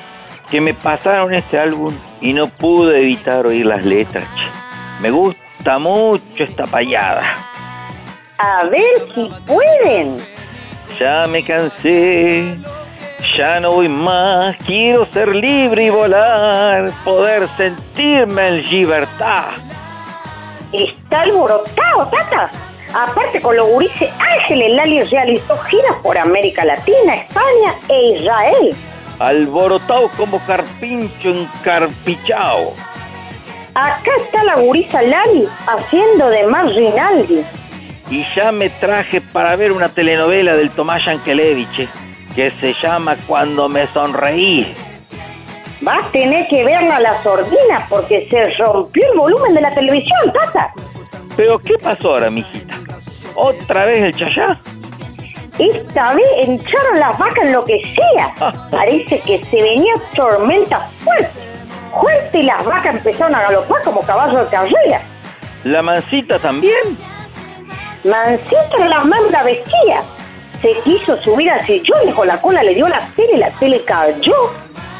que 0.49 0.61
me 0.61 0.73
pasaron 0.73 1.33
este 1.33 1.59
álbum 1.59 1.93
y 2.19 2.33
no 2.33 2.47
pude 2.47 2.99
evitar 2.99 3.45
oír 3.45 3.65
las 3.65 3.85
letras. 3.85 4.27
Me 4.99 5.09
gusta 5.09 5.77
mucho 5.79 6.43
esta 6.43 6.65
payada. 6.65 7.35
A 8.37 8.65
ver 8.65 9.13
si 9.13 9.29
pueden. 9.45 10.17
Ya 10.99 11.25
me 11.27 11.43
cansé, 11.43 12.57
ya 13.37 13.59
no 13.59 13.71
voy 13.71 13.87
más. 13.87 14.55
Quiero 14.65 15.05
ser 15.05 15.33
libre 15.35 15.85
y 15.85 15.89
volar, 15.89 16.91
poder 17.03 17.47
sentirme 17.57 18.47
en 18.47 18.63
libertad. 18.63 19.51
Está 20.71 21.21
alborotado, 21.21 22.07
Tata. 22.07 22.51
Aparte 22.93 23.41
con 23.41 23.55
los 23.55 23.67
gurises 23.67 24.09
ángeles, 24.19 24.71
Lali 24.71 25.01
realizó 25.03 25.57
giras 25.59 25.95
por 26.03 26.17
América 26.17 26.65
Latina, 26.65 27.15
España 27.15 27.75
e 27.87 28.17
Israel. 28.17 28.75
Alborotado 29.19 30.09
como 30.17 30.39
carpincho 30.45 31.29
encarpichao. 31.29 32.73
Acá 33.75 34.11
está 34.17 34.43
la 34.43 34.55
gurisa 34.55 35.01
Lali 35.01 35.47
haciendo 35.67 36.27
de 36.27 36.43
Mar 36.47 36.65
Rinaldi. 36.67 37.45
Y 38.09 38.25
ya 38.35 38.51
me 38.51 38.69
traje 38.69 39.21
para 39.21 39.55
ver 39.55 39.71
una 39.71 39.87
telenovela 39.87 40.57
del 40.57 40.69
Tomás 40.71 41.05
Yankelevich 41.05 41.87
que 42.35 42.51
se 42.59 42.73
llama 42.81 43.15
Cuando 43.25 43.69
me 43.69 43.87
sonreí. 43.87 44.73
Vas 45.79 46.05
a 46.05 46.11
tener 46.11 46.47
que 46.49 46.65
verla 46.65 46.97
a 46.97 46.99
la 46.99 47.23
sordina 47.23 47.87
porque 47.89 48.27
se 48.29 48.49
rompió 48.55 49.11
el 49.11 49.17
volumen 49.17 49.53
de 49.53 49.61
la 49.61 49.73
televisión, 49.73 50.33
Tata. 50.33 50.73
Pero 51.41 51.57
¿qué 51.57 51.73
pasó 51.79 52.13
ahora, 52.13 52.29
mijita? 52.29 52.75
¿Otra 53.33 53.85
vez 53.85 54.03
el 54.03 54.13
chayá? 54.13 54.61
Esta 55.57 56.13
vez 56.13 56.27
hincharon 56.43 56.99
las 56.99 57.17
vacas 57.17 57.45
en 57.45 57.53
lo 57.53 57.65
que 57.65 57.81
sea. 57.95 58.31
Parece 58.69 59.19
que 59.21 59.43
se 59.45 59.59
venía 59.59 59.91
tormenta 60.15 60.77
fuerte. 60.81 61.39
Fuerte 61.99 62.41
y 62.41 62.43
las 62.43 62.63
vacas 62.63 62.93
empezaron 62.97 63.33
a 63.33 63.41
galopar 63.41 63.81
como 63.83 64.01
caballos 64.01 64.39
de 64.39 64.55
carrera. 64.55 65.01
¿La 65.63 65.81
mancita 65.81 66.37
también? 66.37 66.95
Mancita 68.03 68.75
en 68.77 68.89
las 68.91 69.03
manos 69.03 69.31
la 69.31 69.41
vestía. 69.41 70.03
Se 70.61 70.73
quiso 70.83 71.19
subir 71.23 71.49
al 71.49 71.65
sillón 71.65 72.07
y 72.07 72.11
con 72.11 72.27
la 72.27 72.39
cola 72.39 72.61
le 72.61 72.75
dio 72.75 72.87
la 72.87 72.99
tele 73.15 73.31
y 73.33 73.39
la 73.39 73.49
tele 73.57 73.83
cayó. 73.83 74.35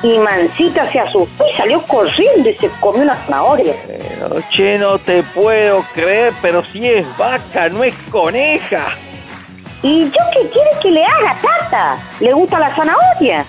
Y 0.03 0.17
Mancita 0.17 0.83
se 0.85 0.99
asustó 0.99 1.45
y 1.47 1.55
salió 1.55 1.81
corriendo 1.83 2.49
y 2.49 2.53
se 2.55 2.69
comió 2.79 3.03
una 3.03 3.15
zanahoria. 3.25 3.73
Pero, 3.85 4.35
che, 4.49 4.77
no 4.79 4.97
te 4.97 5.21
puedo 5.21 5.83
creer, 5.93 6.33
pero 6.41 6.63
si 6.65 6.87
es 6.87 7.05
vaca, 7.17 7.69
no 7.69 7.83
es 7.83 7.93
coneja. 8.09 8.95
¿Y 9.83 10.05
yo 10.05 10.19
qué 10.33 10.49
quiere 10.49 10.69
que 10.81 10.91
le 10.91 11.03
haga, 11.03 11.37
Tata? 11.41 11.97
¿Le 12.19 12.33
gusta 12.33 12.59
la 12.59 12.75
zanahoria? 12.75 13.45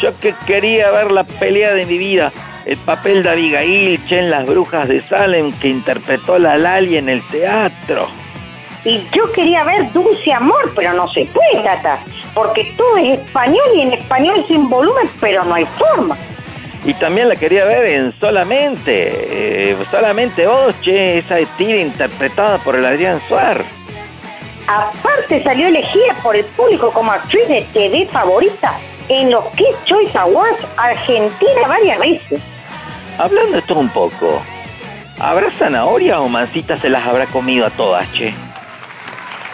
Yo 0.00 0.18
que 0.20 0.34
quería 0.46 0.90
ver 0.90 1.10
la 1.10 1.24
pelea 1.24 1.74
de 1.74 1.84
mi 1.84 1.98
vida, 1.98 2.32
el 2.64 2.78
papel 2.78 3.22
de 3.22 3.30
Abigail, 3.30 4.06
che, 4.06 4.20
en 4.20 4.30
Las 4.30 4.46
Brujas 4.46 4.88
de 4.88 5.02
Salem, 5.02 5.52
que 5.52 5.68
interpretó 5.68 6.38
la 6.38 6.56
Lali 6.56 6.96
en 6.96 7.10
el 7.10 7.26
teatro. 7.28 8.08
Y 8.84 9.06
yo 9.14 9.30
quería 9.32 9.64
ver 9.64 9.92
Dulce 9.92 10.32
Amor, 10.32 10.72
pero 10.74 10.94
no 10.94 11.06
se 11.08 11.26
puede, 11.26 11.62
Tata. 11.62 12.02
Porque 12.34 12.72
todo 12.76 12.96
es 12.96 13.18
español 13.18 13.64
y 13.74 13.80
en 13.82 13.92
español 13.92 14.44
sin 14.48 14.68
volumen, 14.68 15.06
pero 15.20 15.44
no 15.44 15.54
hay 15.54 15.66
forma. 15.76 16.16
Y 16.84 16.94
también 16.94 17.28
la 17.28 17.36
quería 17.36 17.66
ver 17.66 17.84
en 17.86 18.18
Solamente, 18.18 19.70
eh, 19.70 19.76
Solamente 19.90 20.46
vos, 20.46 20.80
che, 20.80 21.18
esa 21.18 21.36
tira 21.58 21.76
interpretada 21.76 22.58
por 22.58 22.74
el 22.74 22.84
Adrián 22.84 23.20
Suar. 23.28 23.62
Aparte 24.66 25.42
salió 25.42 25.66
elegida 25.66 26.14
por 26.22 26.36
el 26.36 26.44
público 26.44 26.90
como 26.92 27.10
actriz 27.10 27.48
de 27.48 27.66
TV 27.72 28.06
favorita 28.06 28.78
en 29.08 29.30
los 29.30 29.44
Kids 29.56 29.84
Choice 29.84 30.16
Awards 30.16 30.66
Argentina 30.76 31.66
varias 31.68 31.98
veces. 31.98 32.40
Hablando 33.18 33.60
todo 33.62 33.80
un 33.80 33.88
poco, 33.90 34.40
¿habrá 35.18 35.50
zanahoria 35.52 36.20
o 36.20 36.28
mancita 36.28 36.78
se 36.78 36.88
las 36.88 37.04
habrá 37.04 37.26
comido 37.26 37.66
a 37.66 37.70
todas, 37.70 38.10
che? 38.12 38.32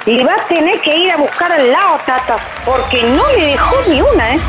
Y 0.07 0.23
va 0.23 0.35
a 0.35 0.47
tener 0.47 0.81
que 0.83 0.97
ir 0.97 1.11
a 1.11 1.17
buscar 1.17 1.51
al 1.51 1.73
lado, 1.73 1.99
Tata, 2.07 2.37
porque 2.65 3.03
no 3.03 3.27
le 3.33 3.47
dejó 3.47 3.75
ni 3.89 4.01
una, 4.01 4.37
¿eh? 4.37 4.41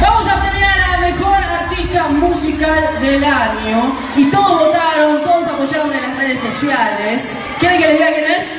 Vamos 0.00 0.26
a 0.26 0.40
premiar 0.40 0.76
a 0.76 0.88
la 0.88 0.98
mejor 0.98 1.36
artista 1.36 2.08
musical 2.08 3.00
del 3.00 3.22
año. 3.22 3.96
Y 4.16 4.24
todos 4.28 4.66
votaron, 4.66 5.22
todos 5.22 5.46
apoyaron 5.46 5.92
en 5.94 6.02
las 6.02 6.18
redes 6.18 6.40
sociales. 6.40 7.36
¿Quieren 7.60 7.80
que 7.80 7.86
les 7.86 7.98
diga 7.98 8.12
quién 8.12 8.24
es? 8.24 8.52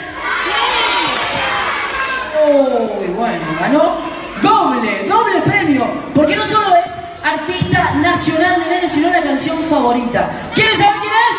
Uy, 2.47 3.07
bueno, 3.17 3.45
ganó 3.59 3.97
doble, 4.41 5.03
doble 5.09 5.41
premio. 5.41 5.87
Porque 6.15 6.37
no 6.37 6.45
solo 6.45 6.73
es 6.77 6.95
artista 7.21 7.95
nacional 7.95 8.63
del 8.63 8.79
año, 8.79 8.87
sino 8.87 9.09
la 9.09 9.21
canción 9.21 9.61
favorita. 9.61 10.29
¿Quieren 10.55 10.77
saber 10.77 11.01
quién 11.01 11.11
es? 11.11 11.35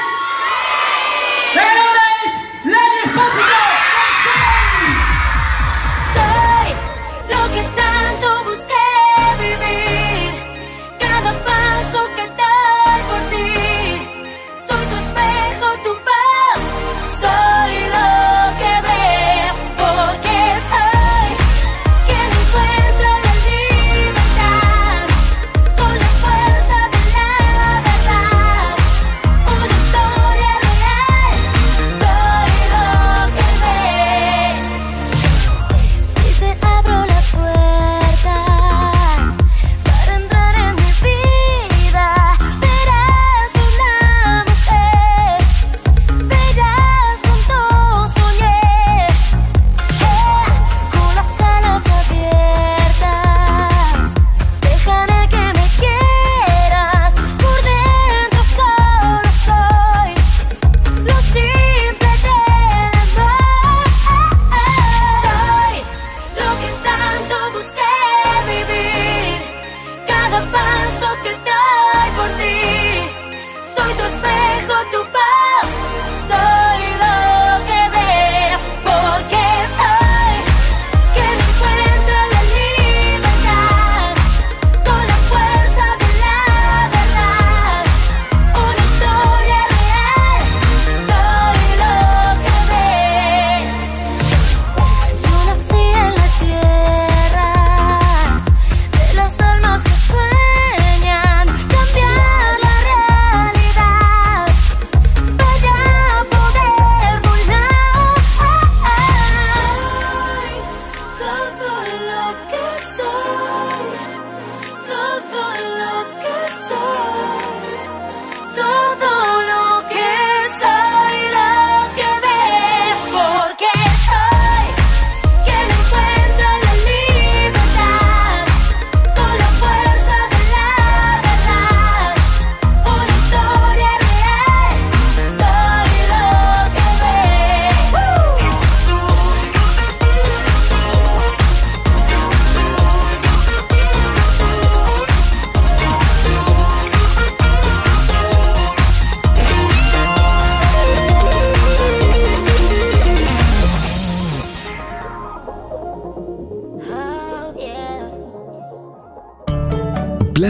La 1.56 1.64
ganadora 1.64 1.89
es 3.26 3.36
Lali 3.36 3.69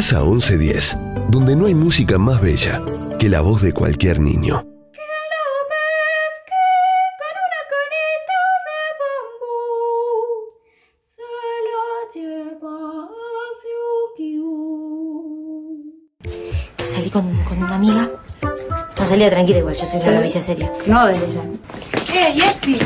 Plaza 0.01 0.23
1110, 0.23 0.99
donde 1.29 1.55
no 1.55 1.67
hay 1.67 1.75
música 1.75 2.17
más 2.17 2.41
bella 2.41 2.81
que 3.19 3.29
la 3.29 3.43
voz 3.43 3.61
de 3.61 3.75
cualquier 3.75 4.19
niño. 4.19 4.65
Salí 16.79 17.11
con, 17.11 17.31
con 17.45 17.63
una 17.63 17.75
amiga. 17.75 18.11
No 18.99 19.07
salía 19.07 19.29
tranquila 19.29 19.59
igual, 19.59 19.75
yo 19.75 19.85
soy 19.85 20.01
una 20.01 20.13
novicia 20.13 20.41
seria. 20.41 20.73
No, 20.87 21.09
desde 21.09 21.31
ya. 21.31 21.45
Eh, 22.15 22.35
Yespi, 22.37 22.79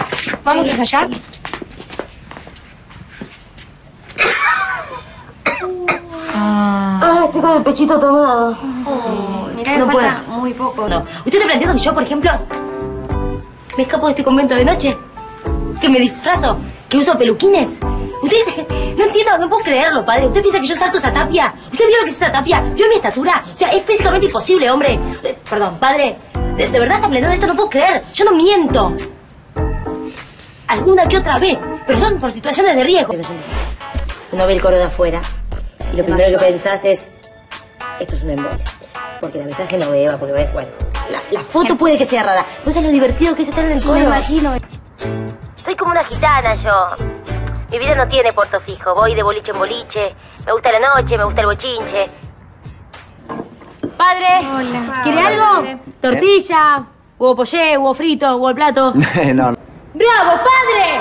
¿vamos 0.43 0.67
a 0.67 0.71
ensayar? 0.73 1.11
Ah, 6.47 7.23
estoy 7.25 7.41
con 7.41 7.57
el 7.57 7.63
pechito 7.63 7.99
tomado. 7.99 8.57
mirá, 9.55 9.79
no 9.79 9.87
me 9.87 9.93
puedo. 9.93 10.07
falta 10.07 10.23
muy 10.29 10.53
poco. 10.53 10.89
No. 10.89 10.99
¿Usted 11.01 11.35
está 11.35 11.47
planteando 11.47 11.77
que 11.77 11.83
yo, 11.83 11.95
por 11.95 12.03
ejemplo, 12.03 12.31
me 13.77 13.83
escapo 13.83 14.07
de 14.07 14.13
este 14.13 14.25
convento 14.25 14.55
de 14.55 14.65
noche? 14.65 14.97
¿Que 15.81 15.89
me 15.89 15.99
disfrazo? 15.99 16.59
¿Que 16.89 16.99
uso 16.99 17.17
peluquines? 17.17 17.81
Usted, 18.23 18.39
no 18.99 19.05
entiendo, 19.05 19.39
no 19.39 19.49
puedo 19.49 19.65
creerlo, 19.65 20.05
padre. 20.05 20.27
¿Usted 20.27 20.43
piensa 20.43 20.61
que 20.61 20.67
yo 20.67 20.77
salto 20.77 20.99
esa 20.99 21.13
tapia? 21.13 21.55
¿Usted 21.73 21.87
vio 21.87 21.99
lo 21.99 22.05
que 22.05 22.11
es 22.11 22.17
esa 22.17 22.31
tapia? 22.31 22.61
¿Vio 22.61 22.89
mi 22.89 22.97
estatura? 22.97 23.43
O 23.53 23.57
sea, 23.57 23.71
es 23.71 23.83
físicamente 23.83 24.27
imposible, 24.27 24.71
hombre. 24.71 24.99
Eh, 25.23 25.39
perdón, 25.49 25.77
padre. 25.79 26.17
De, 26.57 26.69
de 26.69 26.79
verdad 26.79 26.97
está 26.97 27.09
planteando 27.09 27.35
esto, 27.35 27.47
no 27.47 27.57
puedo 27.57 27.71
creer. 27.71 28.05
Yo 28.13 28.25
no 28.27 28.33
miento. 28.33 28.95
Alguna 30.67 31.07
que 31.09 31.17
otra 31.17 31.39
vez, 31.39 31.69
pero 31.87 31.99
son 31.99 32.19
por 32.19 32.31
situaciones 32.31 32.77
de 32.77 32.85
riesgo. 32.85 33.15
Uno 34.33 34.47
ve 34.47 34.53
el 34.53 34.61
coro 34.61 34.77
de 34.77 34.85
afuera 34.85 35.21
y 35.95 35.97
lo 35.97 36.05
primero 36.05 36.39
que 36.39 36.45
pensás 36.45 36.85
es, 36.85 37.11
esto 38.01 38.17
es 38.17 38.23
un 38.23 38.31
embole. 38.31 38.59
Porque 39.21 39.39
la 39.39 39.45
mensaje 39.45 39.79
no 39.79 39.91
beba, 39.91 40.17
porque 40.17 40.33
ves, 40.33 40.53
bueno, 40.53 40.71
la, 41.09 41.21
la 41.31 41.45
foto 41.45 41.77
puede 41.77 41.97
que 41.97 42.05
sea 42.05 42.25
rara. 42.25 42.45
¿No 42.67 42.73
sabes 42.73 42.89
lo 42.89 42.93
divertido 42.93 43.35
que 43.37 43.43
es 43.43 43.49
estar 43.49 43.65
en 43.65 43.73
el 43.73 43.83
coro? 43.83 44.01
Me 44.01 44.05
imagino. 44.05 44.53
Soy 45.65 45.77
como 45.77 45.93
una 45.93 46.05
gitana 46.05 46.57
yo. 46.57 46.87
Mi 47.71 47.79
vida 47.79 47.95
no 47.95 48.09
tiene 48.09 48.33
puerto 48.33 48.61
fijo. 48.61 48.95
Voy 48.95 49.15
de 49.15 49.23
boliche 49.23 49.53
en 49.53 49.59
boliche. 49.59 50.15
Me 50.45 50.53
gusta 50.53 50.73
la 50.73 50.81
noche, 50.81 51.17
me 51.17 51.25
gusta 51.25 51.41
el 51.43 51.47
bochinche. 51.47 52.07
Padre, 53.97 54.41
¿quiere 55.05 55.21
algo? 55.21 55.81
Tortilla, 56.01 56.85
huevo 57.19 57.37
poché, 57.37 57.79
huevo 57.79 57.95
frito, 57.95 58.27
huevo 58.33 58.49
al 58.49 58.55
plato. 58.55 58.93
no, 59.35 59.53
no. 59.53 59.59
¡Bravo, 59.95 60.41
padre! 60.43 61.01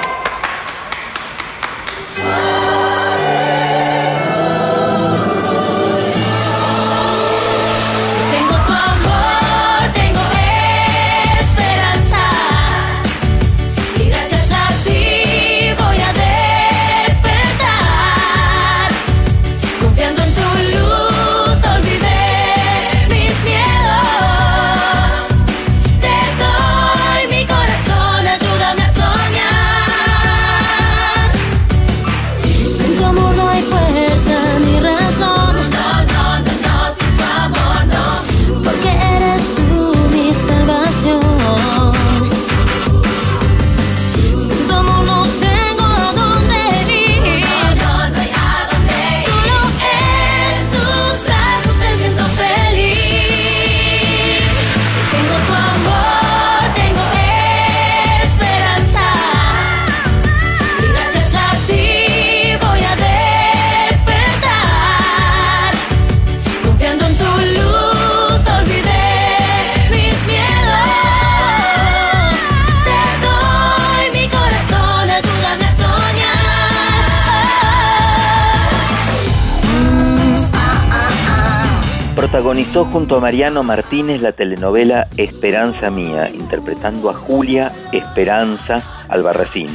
Protagonizó 82.33 82.85
junto 82.85 83.17
a 83.17 83.19
Mariano 83.19 83.61
Martínez 83.61 84.19
la 84.19 84.31
telenovela 84.31 85.07
Esperanza 85.17 85.91
Mía, 85.91 86.31
interpretando 86.33 87.11
a 87.11 87.13
Julia 87.13 87.71
Esperanza 87.91 89.05
Albarracín. 89.07 89.67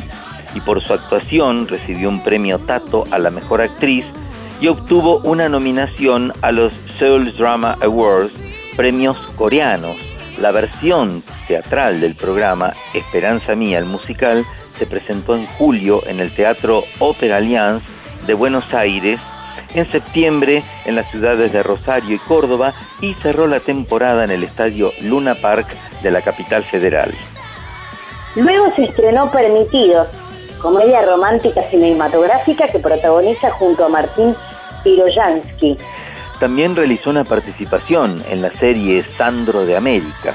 Y 0.57 0.61
por 0.63 0.83
su 0.83 0.93
actuación 0.93 1.69
recibió 1.69 2.09
un 2.09 2.21
premio 2.25 2.59
Tato 2.59 3.05
a 3.13 3.21
la 3.21 3.31
mejor 3.31 3.61
actriz 3.61 4.05
y 4.61 4.67
obtuvo 4.67 5.21
una 5.21 5.49
nominación 5.49 6.33
a 6.43 6.51
los 6.51 6.73
Seoul 6.99 7.33
Drama 7.37 7.77
Awards, 7.81 8.33
premios 8.77 9.17
coreanos. 9.37 9.97
La 10.37 10.51
versión 10.51 11.23
teatral 11.47 12.01
del 12.01 12.17
programa 12.17 12.73
Esperanza 12.93 13.55
Mía, 13.55 13.79
el 13.79 13.85
musical, 13.85 14.45
se 14.77 14.85
presentó 14.85 15.37
en 15.37 15.47
julio 15.47 16.03
en 16.09 16.19
el 16.19 16.33
Teatro 16.33 16.83
Opera 16.99 17.37
Allianz 17.37 17.85
de 18.27 18.35
Buenos 18.35 18.75
Aires, 18.75 19.21
en 19.75 19.89
septiembre 19.89 20.63
en 20.85 20.95
las 20.95 21.11
ciudades 21.11 21.53
de 21.53 21.63
Rosario 21.63 22.17
y 22.17 22.19
Córdoba 22.19 22.75
y 23.01 23.15
cerró 23.15 23.47
la 23.47 23.61
temporada 23.61 24.25
en 24.25 24.31
el 24.31 24.45
estadio 24.45 24.93
Luna 25.03 25.35
Park 25.35 25.69
de 26.03 26.11
la 26.11 26.23
capital 26.23 26.65
federal. 26.65 27.15
Luego 28.37 28.71
se 28.71 28.85
estrenó 28.85 29.31
Permitidos, 29.31 30.09
comedia 30.61 31.03
romántica 31.03 31.63
cinematográfica 31.63 32.69
que 32.69 32.79
protagoniza 32.79 33.51
junto 33.53 33.87
a 33.87 33.89
Martín 33.89 34.35
Piroyansky. 34.85 35.79
También 36.39 36.77
realizó 36.77 37.11
una 37.11 37.25
participación 37.25 38.23
en 38.31 38.43
la 38.43 38.51
serie 38.53 39.05
Sandro 39.17 39.67
de 39.67 39.77
América. 39.77 40.35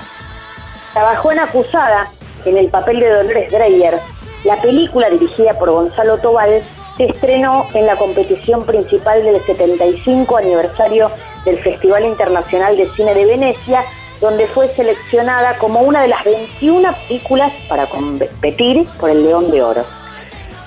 Trabajó 0.91 1.31
en 1.31 1.39
Acusada, 1.39 2.07
en 2.45 2.57
el 2.57 2.67
papel 2.67 2.99
de 2.99 3.09
Dolores 3.09 3.51
Dreyer. 3.51 3.99
La 4.43 4.61
película, 4.61 5.09
dirigida 5.09 5.57
por 5.57 5.71
Gonzalo 5.71 6.17
Tobal, 6.17 6.61
se 6.97 7.05
estrenó 7.05 7.67
en 7.73 7.85
la 7.85 7.97
competición 7.97 8.65
principal 8.65 9.23
del 9.23 9.43
75 9.45 10.37
aniversario 10.37 11.09
del 11.45 11.57
Festival 11.59 12.05
Internacional 12.05 12.77
de 12.77 12.89
Cine 12.91 13.13
de 13.13 13.25
Venecia, 13.25 13.83
donde 14.21 14.47
fue 14.47 14.67
seleccionada 14.69 15.57
como 15.57 15.81
una 15.81 16.01
de 16.01 16.07
las 16.07 16.23
21 16.23 16.95
películas 17.07 17.51
para 17.67 17.87
competir 17.87 18.87
por 18.99 19.09
el 19.09 19.23
León 19.23 19.51
de 19.51 19.63
Oro. 19.63 19.83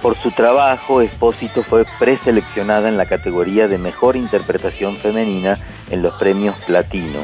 Por 0.03 0.16
su 0.18 0.31
trabajo, 0.31 1.01
Espósito 1.01 1.62
fue 1.62 1.85
preseleccionada 1.99 2.89
en 2.89 2.97
la 2.97 3.07
categoría 3.07 3.66
de 3.66 3.79
Mejor 3.79 4.16
Interpretación 4.16 4.97
Femenina 4.97 5.59
en 5.91 6.03
los 6.03 6.14
premios 6.14 6.55
Platino. 6.66 7.20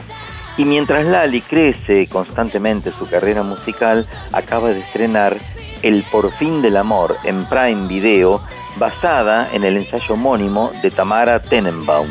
Y 0.57 0.65
mientras 0.65 1.07
Lali 1.07 1.41
crece 1.41 2.07
constantemente 2.09 2.91
su 2.91 3.09
carrera 3.09 3.43
musical, 3.43 4.07
acaba 4.33 4.71
de 4.71 4.81
estrenar 4.81 5.37
El 5.83 6.05
Por 6.11 6.33
Fin 6.33 6.62
del 6.62 6.76
Amor 6.76 7.16
en 7.24 7.45
Prime 7.47 7.89
Video, 7.89 8.41
basada 8.76 9.49
en 9.53 9.64
el 9.64 9.76
ensayo 9.76 10.14
homónimo 10.14 10.70
de 10.83 10.91
Tamara 10.91 11.41
Tenenbaum. 11.41 12.09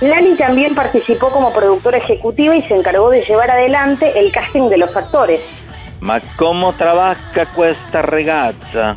Lali 0.00 0.34
también 0.36 0.74
participó 0.74 1.30
como 1.30 1.52
productora 1.52 1.98
ejecutiva 1.98 2.54
y 2.56 2.62
se 2.62 2.74
encargó 2.74 3.10
de 3.10 3.22
llevar 3.22 3.50
adelante 3.50 4.18
el 4.18 4.32
casting 4.32 4.68
de 4.68 4.78
los 4.78 4.94
actores. 4.96 5.40
Ma 6.00 6.20
come 6.36 6.72
trabaja 6.76 7.46
questa 7.54 8.02
ragazza? 8.02 8.96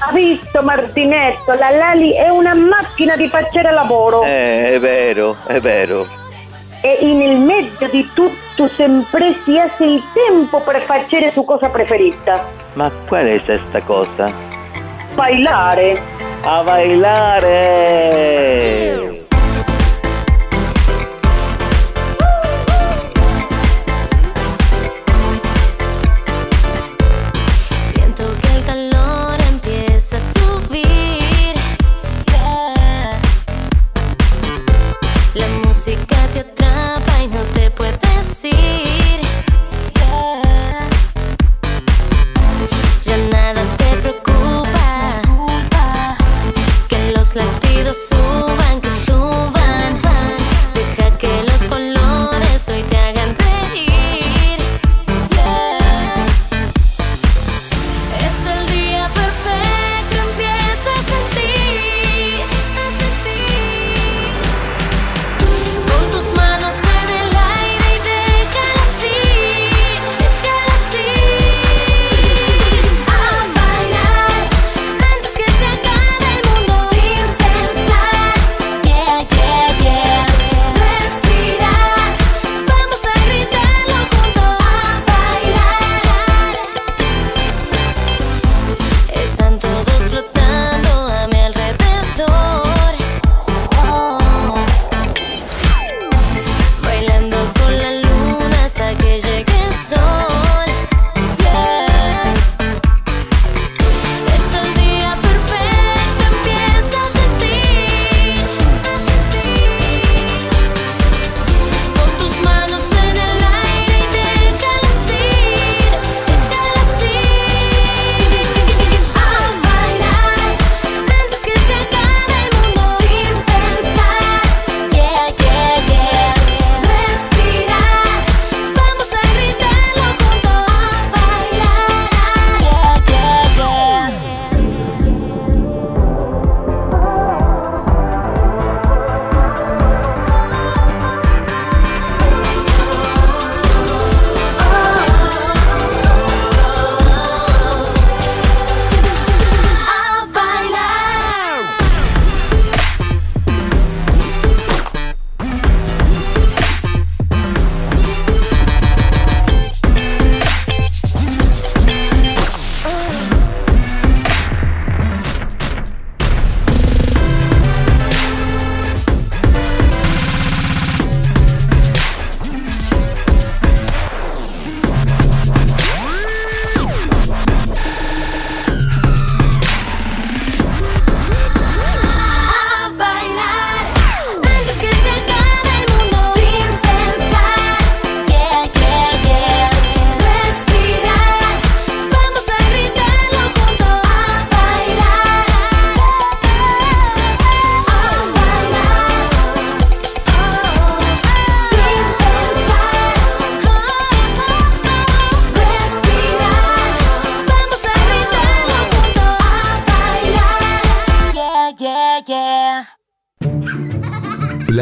Ha 0.00 0.12
visto 0.12 0.62
Martinetto, 0.62 1.54
la 1.54 1.70
Lali 1.70 2.12
è 2.12 2.28
una 2.28 2.54
macchina 2.54 3.16
di 3.16 3.28
facere 3.28 3.72
lavoro 3.72 4.22
Eh, 4.22 4.74
è 4.74 4.78
vero, 4.78 5.36
è 5.46 5.58
vero. 5.58 6.06
E 6.80 7.12
nel 7.12 7.38
mezzo 7.38 7.86
di 7.86 8.08
tutto 8.14 8.68
sempre 8.76 9.36
si 9.44 9.58
hace 9.58 9.84
il 9.84 10.02
tempo 10.12 10.60
per 10.60 10.80
facere 10.82 11.30
su 11.30 11.44
cosa 11.44 11.68
preferita. 11.68 12.44
Ma 12.74 12.90
qual 13.06 13.26
è 13.26 13.42
questa 13.42 13.80
cosa? 13.82 14.30
Bailare. 15.14 16.00
A 16.42 16.62
bailare! 16.62 17.98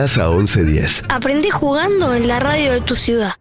Plaza 0.07 0.29
1110. 0.29 1.03
Aprendí 1.09 1.51
jugando 1.51 2.15
en 2.15 2.29
la 2.29 2.39
radio 2.39 2.71
de 2.71 2.81
tu 2.81 2.95
ciudad. 2.95 3.33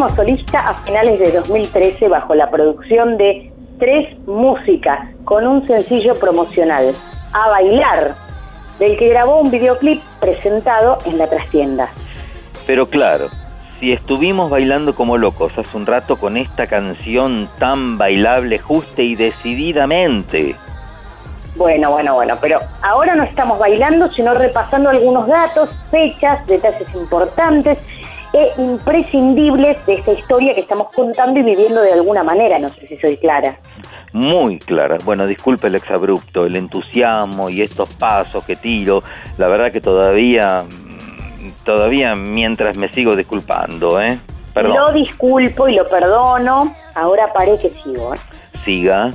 Como 0.00 0.16
solista 0.16 0.60
a 0.60 0.72
finales 0.72 1.18
de 1.18 1.30
2013 1.30 2.08
bajo 2.08 2.34
la 2.34 2.50
producción 2.50 3.18
de 3.18 3.52
Tres 3.78 4.18
Música, 4.26 5.12
con 5.26 5.46
un 5.46 5.68
sencillo 5.68 6.18
promocional, 6.18 6.94
A 7.34 7.50
Bailar, 7.50 8.14
del 8.78 8.96
que 8.96 9.10
grabó 9.10 9.40
un 9.40 9.50
videoclip 9.50 10.00
presentado 10.18 10.96
en 11.04 11.18
la 11.18 11.28
trastienda. 11.28 11.90
Pero 12.66 12.88
claro, 12.88 13.28
si 13.78 13.92
estuvimos 13.92 14.50
bailando 14.50 14.94
como 14.94 15.18
locos 15.18 15.52
hace 15.58 15.76
un 15.76 15.84
rato 15.84 16.16
con 16.16 16.38
esta 16.38 16.66
canción 16.66 17.50
tan 17.58 17.98
bailable 17.98 18.58
justa 18.58 19.02
y 19.02 19.16
decididamente. 19.16 20.56
Bueno, 21.56 21.90
bueno, 21.90 22.14
bueno, 22.14 22.38
pero 22.40 22.60
ahora 22.80 23.14
no 23.16 23.22
estamos 23.24 23.58
bailando, 23.58 24.10
sino 24.12 24.32
repasando 24.32 24.88
algunos 24.88 25.26
datos, 25.26 25.68
fechas, 25.90 26.46
detalles 26.46 26.88
importantes 26.94 27.76
e 28.32 28.52
imprescindibles 28.58 29.84
de 29.86 29.94
esta 29.94 30.12
historia 30.12 30.54
que 30.54 30.60
estamos 30.60 30.88
contando 30.94 31.40
y 31.40 31.42
viviendo 31.42 31.82
de 31.82 31.92
alguna 31.92 32.22
manera, 32.22 32.58
no 32.58 32.68
sé 32.68 32.86
si 32.86 32.96
soy 32.96 33.16
clara. 33.16 33.56
Muy 34.12 34.58
clara. 34.58 34.98
Bueno, 35.04 35.26
disculpe 35.26 35.68
el 35.68 35.76
exabrupto, 35.76 36.46
el 36.46 36.56
entusiasmo 36.56 37.48
y 37.50 37.62
estos 37.62 37.92
pasos 37.94 38.44
que 38.44 38.56
tiro. 38.56 39.02
La 39.38 39.48
verdad 39.48 39.72
que 39.72 39.80
todavía, 39.80 40.64
mm, 40.64 41.64
todavía 41.64 42.14
mientras 42.16 42.76
me 42.76 42.88
sigo 42.88 43.14
disculpando, 43.14 44.00
¿eh? 44.00 44.18
Perdón. 44.54 44.76
Lo 44.76 44.92
disculpo 44.92 45.68
y 45.68 45.76
lo 45.76 45.88
perdono, 45.88 46.74
ahora 46.94 47.28
paré 47.32 47.56
que 47.58 47.70
sigo. 47.82 48.14
¿eh? 48.14 48.18
Siga. 48.64 49.12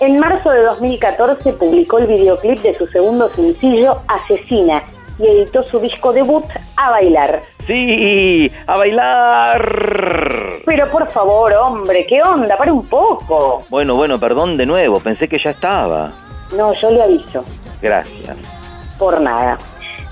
En 0.00 0.18
marzo 0.18 0.50
de 0.50 0.62
2014 0.62 1.52
publicó 1.54 1.98
el 1.98 2.06
videoclip 2.06 2.58
de 2.60 2.76
su 2.76 2.86
segundo 2.86 3.32
sencillo, 3.34 4.02
Asesina, 4.08 4.82
y 5.18 5.26
editó 5.26 5.62
su 5.62 5.80
disco 5.80 6.12
debut, 6.12 6.44
A 6.76 6.90
Bailar. 6.90 7.40
Sí, 7.66 8.50
a 8.66 8.76
bailar. 8.78 9.60
Pero 10.64 10.88
por 10.90 11.10
favor, 11.10 11.52
hombre, 11.54 12.06
¿qué 12.06 12.22
onda? 12.22 12.56
Para 12.56 12.72
un 12.72 12.86
poco. 12.86 13.58
Bueno, 13.68 13.96
bueno, 13.96 14.18
perdón 14.20 14.56
de 14.56 14.66
nuevo, 14.66 15.00
pensé 15.00 15.28
que 15.28 15.38
ya 15.38 15.50
estaba. 15.50 16.12
No, 16.56 16.72
yo 16.74 16.90
le 16.90 17.02
aviso, 17.02 17.44
Gracias. 17.82 18.36
por 18.98 19.20
nada. 19.20 19.58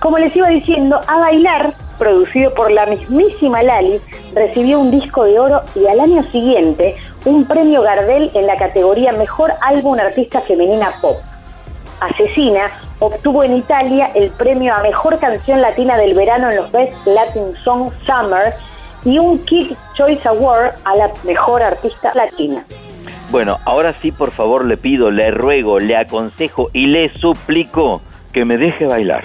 Como 0.01 0.19
les 0.19 0.35
iba 0.35 0.49
diciendo, 0.49 1.01
A 1.07 1.19
Bailar, 1.21 1.73
producido 1.99 2.53
por 2.55 2.71
la 2.73 2.87
mismísima 2.87 3.63
Lali, 3.63 4.01
recibió 4.35 4.81
un 4.81 4.91
disco 4.91 5.25
de 5.25 5.39
oro 5.39 5.63
y 5.77 5.87
al 5.87 6.01
año 6.01 6.25
siguiente 6.31 6.97
un 7.25 7.47
premio 7.47 7.83
Gardel 7.83 8.31
en 8.35 8.47
la 8.47 8.57
categoría 8.57 9.13
Mejor 9.13 9.53
Álbum 9.63 9.99
Artista 9.99 10.41
Femenina 10.41 10.95
Pop. 11.01 11.19
Asesina 12.01 12.71
obtuvo 12.99 13.45
en 13.45 13.57
Italia 13.57 14.11
el 14.15 14.31
premio 14.31 14.75
a 14.75 14.83
Mejor 14.83 15.19
Canción 15.19 15.61
Latina 15.61 15.97
del 15.97 16.15
Verano 16.15 16.51
en 16.51 16.57
los 16.57 16.73
Best 16.73 16.95
Latin 17.07 17.55
Song 17.63 17.91
Summer 18.05 18.55
y 19.05 19.19
un 19.19 19.45
Kid 19.45 19.73
Choice 19.95 20.27
Award 20.29 20.73
a 20.85 20.97
la 20.97 21.11
Mejor 21.25 21.63
Artista 21.63 22.13
Latina. 22.15 22.65
Bueno, 23.31 23.59
ahora 23.65 23.95
sí, 24.01 24.13
por 24.13 24.31
favor, 24.31 24.65
le 24.65 24.77
pido, 24.77 25.11
le 25.11 25.31
ruego, 25.31 25.81
le 25.81 25.97
aconsejo 25.97 26.71
y 26.73 26.87
le 26.87 27.09
suplico 27.11 28.01
que 28.33 28.45
me 28.45 28.57
deje 28.59 28.87
bailar. 28.87 29.25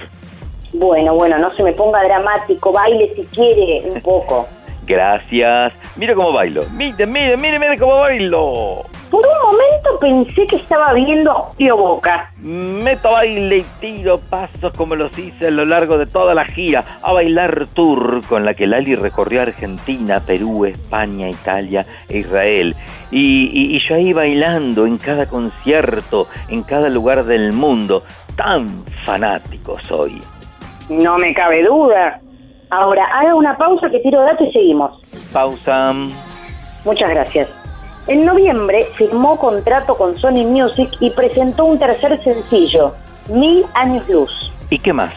Bueno, 0.74 1.16
bueno, 1.16 1.38
no 1.38 1.52
se 1.54 1.64
me 1.64 1.74
ponga 1.74 2.04
dramático, 2.04 2.72
baile 2.72 3.14
si 3.16 3.24
quiere 3.24 3.90
un 3.90 4.02
poco. 4.02 4.48
Gracias. 4.90 5.72
Mira 5.98 6.16
cómo 6.16 6.34
bailo. 6.34 6.64
Mire, 6.76 7.06
mire, 7.06 7.38
mire, 7.38 7.60
mire 7.60 7.78
cómo 7.78 7.98
bailo. 8.00 8.84
Por 9.12 9.26
un 9.26 9.52
momento 9.52 10.00
pensé 10.00 10.46
que 10.48 10.56
estaba 10.58 10.94
viendo 10.94 11.32
Julio 11.34 11.78
Boca. 11.78 12.32
Meto 12.38 13.12
baile 13.12 13.58
y 13.58 13.66
tiro 13.80 14.20
pasos 14.20 14.74
como 14.76 14.96
los 14.96 15.18
hice 15.18 15.48
a 15.48 15.52
lo 15.52 15.66
largo 15.66 15.98
de 16.00 16.06
toda 16.08 16.34
la 16.34 16.44
gira. 16.46 16.84
A 17.04 17.14
bailar 17.14 17.68
tour 17.74 18.22
con 18.28 18.46
la 18.46 18.54
que 18.56 18.66
Lali 18.68 18.96
recorrió 18.96 19.42
Argentina, 19.44 20.20
Perú, 20.20 20.66
España, 20.66 21.30
Italia 21.30 21.86
e 22.08 22.20
Israel. 22.20 22.76
Y, 23.12 23.50
y- 23.54 23.76
y 23.76 23.80
yo 23.88 23.96
ahí 23.96 24.12
bailando 24.14 24.86
en 24.88 24.98
cada 24.98 25.28
concierto, 25.28 26.28
en 26.48 26.64
cada 26.64 26.90
lugar 26.90 27.26
del 27.26 27.54
mundo. 27.54 28.04
Tan 28.36 28.70
fanático 29.06 29.78
soy. 29.88 30.20
No 30.90 31.18
me 31.18 31.34
cabe 31.34 31.64
duda. 31.64 32.22
Ahora, 32.70 33.06
haga 33.06 33.34
una 33.36 33.58
pausa 33.58 33.90
que 33.90 34.00
tiro 34.00 34.22
datos 34.22 34.48
y 34.48 34.52
seguimos. 34.52 35.00
Pausa. 35.34 35.94
Muchas 36.86 37.10
gracias. 37.10 37.50
En 38.08 38.26
noviembre 38.26 38.86
firmó 38.96 39.38
contrato 39.38 39.96
con 39.96 40.18
Sony 40.18 40.46
Music 40.46 40.90
y 41.00 41.10
presentó 41.12 41.66
un 41.66 41.78
tercer 41.78 42.22
sencillo, 42.24 42.94
Mil 43.28 43.66
Años 43.74 44.08
Luz. 44.10 44.52
¿Y 44.70 44.80
qué 44.80 44.94
más? 44.94 45.14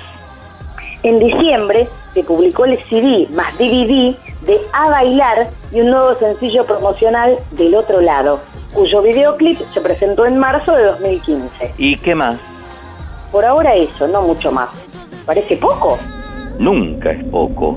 En 1.02 1.18
diciembre 1.18 1.88
se 2.14 2.22
publicó 2.22 2.64
el 2.64 2.78
CD 2.84 3.26
más 3.32 3.54
DVD 3.54 4.14
de 4.46 4.60
A 4.72 4.90
Bailar 4.90 5.48
y 5.72 5.80
un 5.80 5.90
nuevo 5.90 6.14
sencillo 6.16 6.64
promocional 6.64 7.38
Del 7.52 7.74
Otro 7.74 8.00
Lado, 8.00 8.40
cuyo 8.72 9.02
videoclip 9.02 9.60
se 9.72 9.80
presentó 9.80 10.26
en 10.26 10.38
marzo 10.38 10.74
de 10.74 10.84
2015. 10.84 11.74
¿Y 11.78 11.96
qué 11.96 12.14
más? 12.14 12.38
Por 13.30 13.44
ahora 13.44 13.74
eso, 13.74 14.06
no 14.06 14.22
mucho 14.22 14.52
más. 14.52 14.68
¿Parece 15.24 15.56
poco? 15.56 15.98
Nunca 16.58 17.12
es 17.12 17.24
poco. 17.30 17.76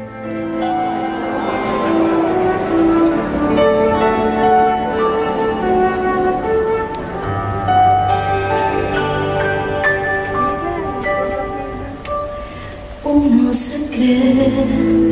vamos 13.51 13.69
a 13.69 13.75
creer 13.91 15.09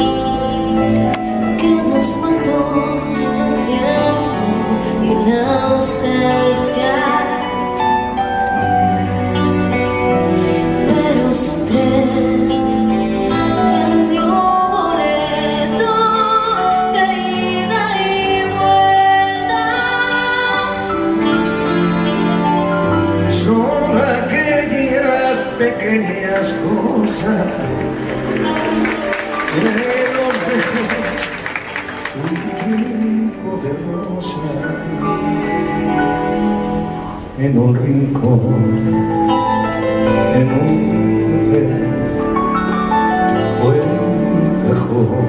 que 1.57 1.67
nos 1.67 2.07
mató 2.17 2.59
el 3.13 3.61
tiempo 3.67 4.47
y 5.03 5.05
la 5.29 5.43
ausencia. 5.71 6.95
Pero 10.87 11.23
su 11.33 11.51
tren 11.65 12.47
vendió 13.67 14.27
boleto 14.71 15.93
de 16.93 17.07
ida 17.59 17.85
y 18.07 18.09
vuelta. 18.55 19.65
Son 23.29 23.91
aquellas 23.97 25.37
pequeñas 25.57 26.45
cosas 26.53 27.68
de 33.61 33.69
rosa 33.91 34.37
en 37.39 37.57
un 37.57 37.75
rincón, 37.75 38.41
en 40.35 40.47
un 40.61 41.51
buen 43.61 43.81
cajón. 44.61 45.27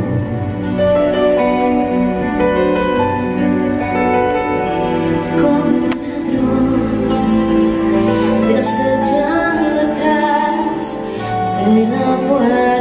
Como 5.41 5.61
un 5.77 5.91
ladrón 6.01 6.67
te 8.47 8.53
acechan 8.59 9.57
detrás 9.75 10.83
de 11.65 11.81
la 11.89 12.09
puerta. 12.29 12.80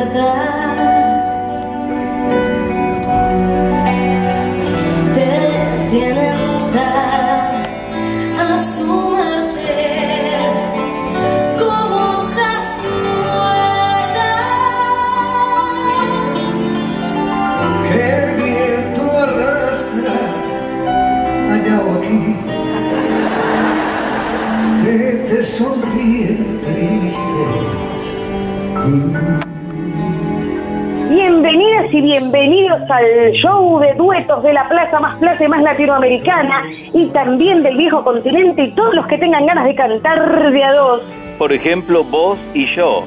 Al 32.90 33.32
show 33.34 33.80
de 33.80 33.94
duetos 33.96 34.44
de 34.44 34.54
la 34.54 34.68
plaza 34.68 35.00
más 35.00 35.18
plaza 35.20 35.44
y 35.44 35.48
más 35.48 35.62
latinoamericana 35.62 36.70
y 36.94 37.08
también 37.08 37.64
del 37.64 37.78
viejo 37.78 38.04
continente 38.04 38.64
y 38.64 38.72
todos 38.72 38.94
los 38.96 39.08
que 39.08 39.18
tengan 39.18 39.46
ganas 39.46 39.66
de 39.66 39.76
cantar 39.76 40.52
de 40.52 40.64
a 40.64 40.74
dos. 40.74 41.02
Por 41.38 41.52
ejemplo, 41.54 42.04
vos 42.04 42.38
y 42.54 42.66
yo. 42.76 43.04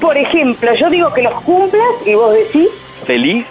Por 0.00 0.16
ejemplo, 0.16 0.74
yo 0.74 0.88
digo 0.88 1.12
que 1.12 1.22
los 1.22 1.34
cumplas 1.42 2.06
y 2.06 2.14
vos 2.14 2.32
decís, 2.32 2.68
¿Feliz? 3.04 3.46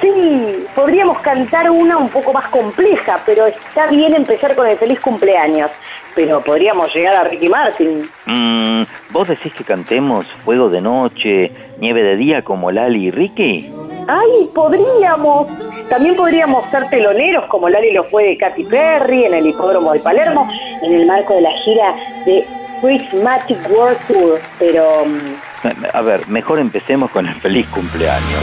sí, 0.00 0.66
podríamos 0.74 1.18
cantar 1.20 1.70
una 1.70 1.96
un 1.96 2.08
poco 2.08 2.32
más 2.32 2.46
compleja, 2.48 3.20
pero 3.24 3.46
está 3.46 3.86
bien 3.88 4.14
empezar 4.14 4.54
con 4.54 4.66
el 4.66 4.76
feliz 4.76 5.00
cumpleaños. 5.00 5.70
Pero 6.14 6.40
podríamos 6.42 6.94
llegar 6.94 7.16
a 7.16 7.24
Ricky 7.24 7.48
Martin. 7.48 8.02
Mm, 8.26 8.82
¿Vos 9.10 9.28
decís 9.28 9.52
que 9.52 9.64
cantemos 9.64 10.26
Fuego 10.44 10.68
de 10.68 10.80
Noche, 10.80 11.50
Nieve 11.80 12.02
de 12.02 12.16
Día 12.16 12.42
como 12.42 12.70
Lali 12.70 13.06
y 13.06 13.10
Ricky? 13.10 13.72
Ay, 14.08 14.48
podríamos. 14.54 15.48
También 15.88 16.16
podríamos 16.16 16.70
ser 16.70 16.88
teloneros 16.88 17.46
como 17.48 17.68
Lali 17.68 17.92
lo 17.92 18.04
fue 18.04 18.24
de 18.24 18.38
Katy 18.38 18.64
Perry 18.64 19.24
en 19.24 19.34
el 19.34 19.46
hipódromo 19.46 19.92
de 19.92 20.00
Palermo, 20.00 20.50
en 20.82 20.92
el 20.92 21.06
marco 21.06 21.34
de 21.34 21.42
la 21.42 21.52
gira 21.64 21.94
de 22.24 22.46
Prismatic 22.82 23.58
World 23.70 23.98
Tour. 24.06 24.40
Pero 24.58 25.04
mm, 25.06 25.84
A 25.92 26.00
ver, 26.02 26.26
mejor 26.28 26.58
empecemos 26.58 27.10
con 27.10 27.26
el 27.26 27.34
feliz 27.36 27.66
cumpleaños. 27.68 28.42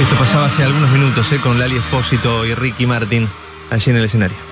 Esto 0.00 0.16
pasaba 0.16 0.46
hace 0.46 0.64
algunos 0.64 0.90
minutos, 0.90 1.30
¿eh? 1.32 1.38
Con 1.40 1.58
Lali 1.58 1.76
Espósito 1.76 2.44
y 2.44 2.54
Ricky 2.54 2.86
Martin 2.86 3.28
allí 3.70 3.90
en 3.90 3.96
el 3.96 4.04
escenario. 4.04 4.51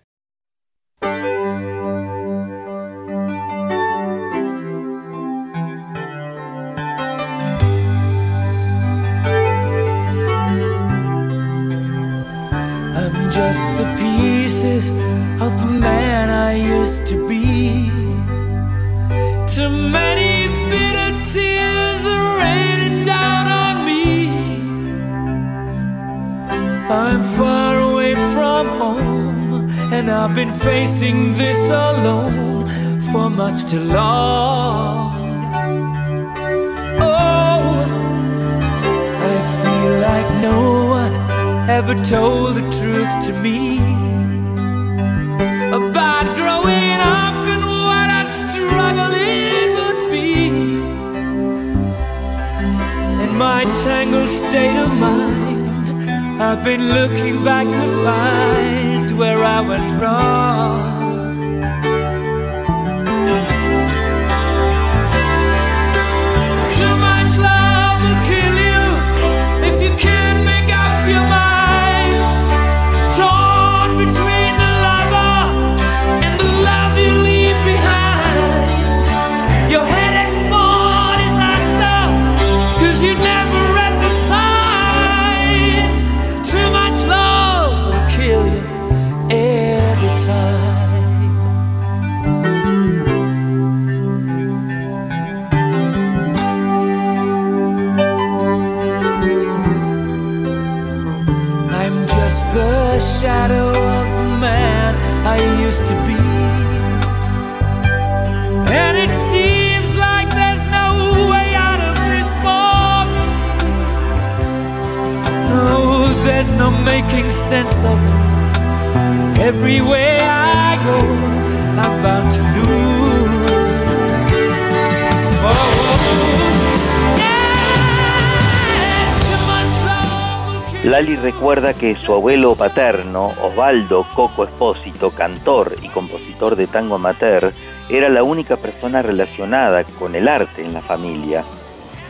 Abuelo 132.31 132.55
paterno, 132.55 133.25
Osvaldo 133.43 134.05
Coco 134.15 134.45
Espósito, 134.45 135.09
cantor 135.11 135.73
y 135.81 135.89
compositor 135.89 136.55
de 136.55 136.65
tango 136.65 136.95
amateur, 136.95 137.51
era 137.89 138.07
la 138.07 138.23
única 138.23 138.55
persona 138.55 139.01
relacionada 139.01 139.83
con 139.99 140.15
el 140.15 140.29
arte 140.29 140.63
en 140.63 140.73
la 140.73 140.79
familia. 140.79 141.43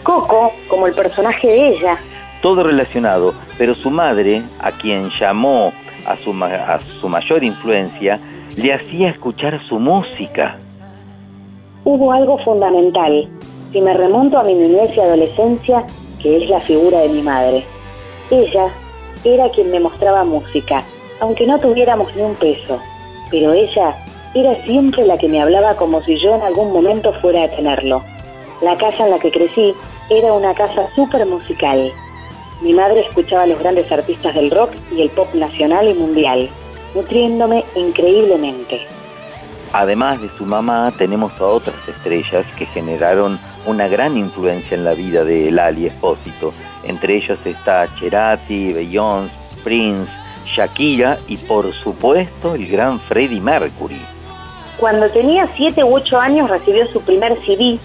Coco, 0.04 0.54
como 0.68 0.86
el 0.86 0.94
personaje 0.94 1.48
de 1.48 1.68
ella, 1.70 1.98
Todo 2.44 2.62
relacionado, 2.62 3.34
pero 3.58 3.74
su 3.74 3.90
madre, 3.90 4.44
a 4.60 4.72
quien 4.72 5.10
llamó 5.20 5.74
a 6.06 6.16
su, 6.18 6.34
ma- 6.34 6.48
a 6.72 6.78
su 6.78 7.10
mayor 7.10 7.44
influencia, 7.44 8.20
le 8.56 8.74
hacía 8.76 9.10
escuchar 9.10 9.60
su 9.68 9.80
música. 9.80 10.58
hubo 11.84 12.12
algo 12.14 12.38
fundamental. 12.44 13.28
Si 13.72 13.82
me 13.82 13.94
remonto 13.96 14.38
a 14.38 14.44
mi 14.44 14.54
niñez 14.54 14.96
y 14.96 15.00
adolescencia, 15.00 15.84
que 16.22 16.44
es 16.44 16.48
la 16.50 16.60
figura 16.60 17.00
de 17.00 17.10
mi 17.10 17.24
madre. 17.24 17.64
Ella 18.30 18.68
era 19.24 19.50
quien 19.50 19.72
me 19.72 19.80
mostraba 19.80 20.24
música, 20.24 20.84
aunque 21.20 21.46
no 21.46 21.60
tuviéramos 21.60 22.16
ni 22.16 22.22
un 22.22 22.36
peso. 22.36 22.80
Pero 23.30 23.54
ella 23.54 23.96
era 24.34 24.56
siempre 24.64 25.06
la 25.06 25.18
que 25.18 25.28
me 25.28 25.42
hablaba 25.42 25.76
como 25.76 26.02
si 26.04 26.18
yo 26.20 26.36
en 26.36 26.42
algún 26.42 26.72
momento 26.72 27.14
fuera 27.22 27.44
a 27.44 27.50
tenerlo. 27.50 28.04
La 28.62 28.78
casa 28.78 29.06
en 29.06 29.12
la 29.12 29.20
que 29.20 29.32
crecí 29.32 29.74
era 30.10 30.34
una 30.34 30.54
casa 30.54 30.88
súper 30.96 31.26
musical. 31.26 31.92
Mi 32.62 32.74
madre 32.74 33.02
escuchaba 33.02 33.44
a 33.44 33.48
los 33.48 33.60
grandes 33.60 33.92
artistas 33.92 34.36
del 34.36 34.52
rock 34.52 34.72
y 34.96 35.02
el 35.02 35.10
pop 35.10 35.34
nacional 35.34 35.88
y 35.90 35.94
mundial, 35.94 36.50
nutriéndome 36.94 37.66
increíblemente. 37.76 38.82
Además 39.74 40.22
de 40.22 40.30
su 40.38 40.46
mamá, 40.46 40.94
tenemos 40.98 41.32
a 41.40 41.46
otras 41.46 41.76
estrellas 41.88 42.46
que 42.58 42.66
generaron 42.66 43.40
una 43.66 43.88
gran 43.88 44.18
influencia 44.18 44.76
en 44.76 44.84
la 44.84 44.94
vida 44.94 45.24
de 45.24 45.50
Lali 45.50 45.88
Espósito. 45.88 46.52
Entre 46.84 47.18
ellos 47.18 47.40
está 47.46 47.88
Cerati, 48.00 48.74
Beyoncé, 48.74 49.36
Prince, 49.64 50.12
Shakira 50.46 51.20
y 51.28 51.38
por 51.38 51.72
supuesto 51.74 52.56
el 52.56 52.68
gran 52.68 53.00
Freddie 53.00 53.42
Mercury. 53.42 54.02
Cuando 54.78 55.10
tenía 55.12 55.48
7 55.56 55.84
u 55.84 55.96
8 55.96 56.20
años 56.20 56.50
recibió 56.50 56.88
su 56.88 57.02
primer 57.02 57.38
CD, 57.46 57.78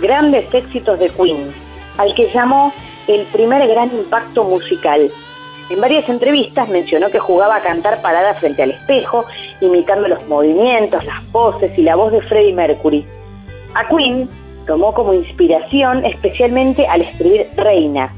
Grandes 0.00 0.52
éxitos 0.52 0.98
de 0.98 1.08
Queen, 1.10 1.52
al 1.96 2.14
que 2.14 2.30
llamó 2.30 2.72
el 3.06 3.24
primer 3.26 3.66
gran 3.68 3.90
impacto 3.94 4.44
musical. 4.44 5.10
En 5.70 5.80
varias 5.80 6.08
entrevistas 6.08 6.68
mencionó 6.68 7.08
que 7.08 7.18
jugaba 7.18 7.56
a 7.56 7.62
cantar 7.62 8.02
parada 8.02 8.34
frente 8.34 8.62
al 8.62 8.72
espejo, 8.72 9.24
imitando 9.60 10.08
los 10.08 10.26
movimientos, 10.26 11.04
las 11.04 11.22
poses 11.26 11.76
y 11.78 11.82
la 11.82 11.94
voz 11.94 12.12
de 12.12 12.20
Freddie 12.22 12.52
Mercury. 12.52 13.06
A 13.74 13.88
Queen 13.88 14.28
tomó 14.66 14.92
como 14.92 15.14
inspiración 15.14 16.04
especialmente 16.04 16.86
al 16.86 17.02
escribir 17.02 17.48
Reina. 17.56 18.12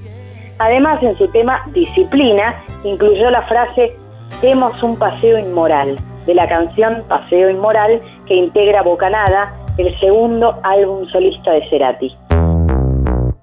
Además, 0.59 1.03
en 1.03 1.17
su 1.19 1.29
tema 1.29 1.63
Disciplina, 1.73 2.55
incluyó 2.85 3.31
la 3.31 3.43
frase 3.43 3.97
Demos 4.41 4.83
un 4.83 4.97
paseo 4.97 5.39
inmoral, 5.39 5.97
de 6.27 6.35
la 6.35 6.49
canción 6.49 7.03
Paseo 7.09 7.51
Inmoral 7.51 8.01
que 8.27 8.35
integra 8.35 8.83
Bocanada, 8.83 9.55
el 9.79 9.99
segundo 10.01 10.59
álbum 10.63 11.07
solista 11.11 11.53
de 11.53 11.69
Cerati. 11.69 12.17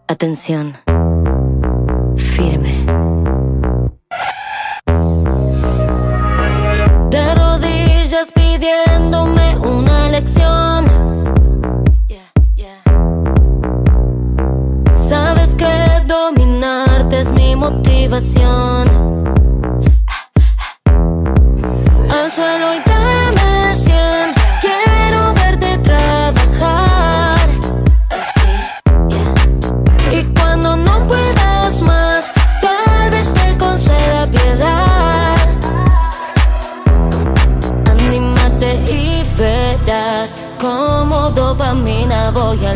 Atención. 0.07 0.73
Firme. 2.17 2.85
De 7.09 7.35
rodillas 7.35 8.31
pidiéndome 8.33 9.20
motivación. 18.11 18.89
Al 22.09 22.31
suelo 22.31 22.73
y 22.73 22.79
dame 22.85 23.73
cien. 23.75 24.33
Quiero 24.61 25.33
verte 25.33 25.77
trabajar. 25.77 27.49
Y 30.11 30.23
cuando 30.37 30.75
no 30.75 31.07
puedas 31.07 31.81
más, 31.81 32.25
tal 32.61 33.11
vez 33.11 33.33
te 33.33 33.57
conceda 33.57 34.27
piedad. 34.27 35.35
Anímate 37.91 38.73
y 38.91 39.23
verás 39.37 40.41
cómo 40.59 41.29
dopamina 41.29 42.31
voy 42.31 42.65
a 42.65 42.73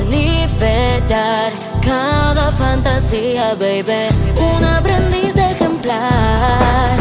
fantasía, 2.75 3.55
baby. 3.55 4.09
Un 4.37 4.63
aprendiz 4.63 5.35
ejemplar. 5.37 6.97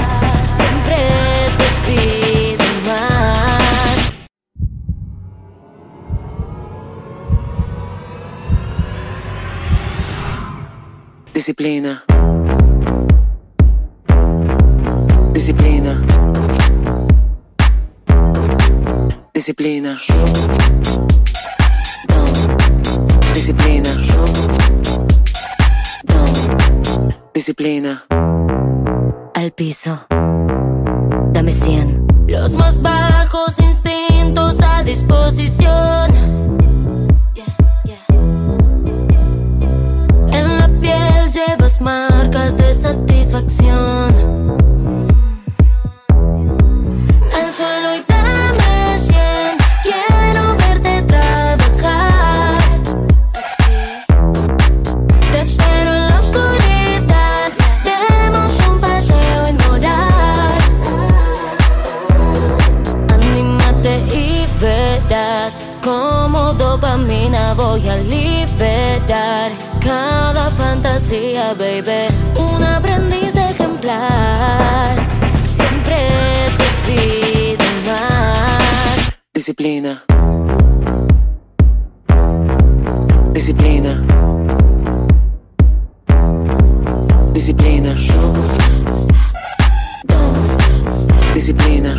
Siempre 0.56 0.96
te 1.58 1.68
pido 1.84 2.66
más. 2.86 4.12
Disciplina. 11.32 12.04
Disciplina. 15.32 15.92
Disciplina. 19.34 19.92
Disciplina. 23.34 23.90
Disciplina. 27.34 28.04
Al 29.34 29.50
piso. 29.50 30.06
Dame 31.32 31.50
100. 31.50 32.06
Los 32.28 32.54
más 32.54 32.80
bajos 32.80 33.58
instintos 33.58 34.60
a 34.62 34.84
disposición. 34.84 36.12
En 40.30 40.58
la 40.58 40.68
piel 40.80 41.32
llevas 41.32 41.80
marcas 41.80 42.56
de 42.56 42.72
satisfacción. 42.72 44.63
Voy 67.74 67.88
a 67.88 67.96
liberar 67.96 69.50
cada 69.80 70.48
fantasía, 70.50 71.54
baby. 71.54 72.06
Un 72.38 72.62
aprendiz 72.62 73.34
ejemplar. 73.34 74.94
Siempre 75.56 75.96
te 76.58 76.68
pido 76.86 77.64
más. 77.84 79.12
Disciplina. 79.34 80.04
Disciplina. 83.32 83.92
Disciplina. 87.32 87.92
Disciplina. 91.34 91.92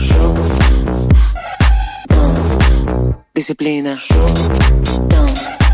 Disciplina. 3.34 3.94
Disciplina. 3.94 5.65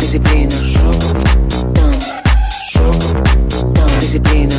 Disciplina. 0.00 0.56
Disciplina. 4.00 4.56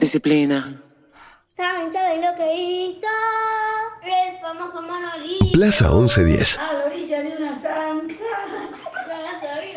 Disciplina. 0.00 0.82
¿Saben, 1.56 1.92
saben 1.92 2.22
lo 2.22 2.34
que 2.36 2.54
hizo? 2.56 3.06
El 4.02 4.40
famoso 4.40 4.82
monolito. 4.82 5.52
Plaza 5.52 5.90
1110. 5.90 6.58
A 6.58 6.72
la 6.72 6.84
orilla 6.86 7.22
de 7.22 7.36
una 7.36 7.54
zanja. 7.60 8.14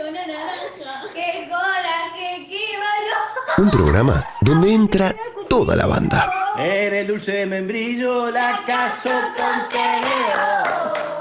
Una 0.10 0.28
naranja. 0.28 1.14
¡Qué 1.14 1.48
coraje, 1.50 2.48
qué 2.50 2.66
valor! 2.78 3.60
Un 3.60 3.70
programa 3.70 4.26
donde 4.42 4.74
entra 4.74 5.16
toda 5.48 5.76
la 5.76 5.86
banda. 5.86 6.43
Era 6.56 7.00
el 7.00 7.08
dulce 7.08 7.32
de 7.32 7.46
membrillo, 7.48 8.30
la 8.30 8.64
caso 8.68 9.10
con 9.36 11.12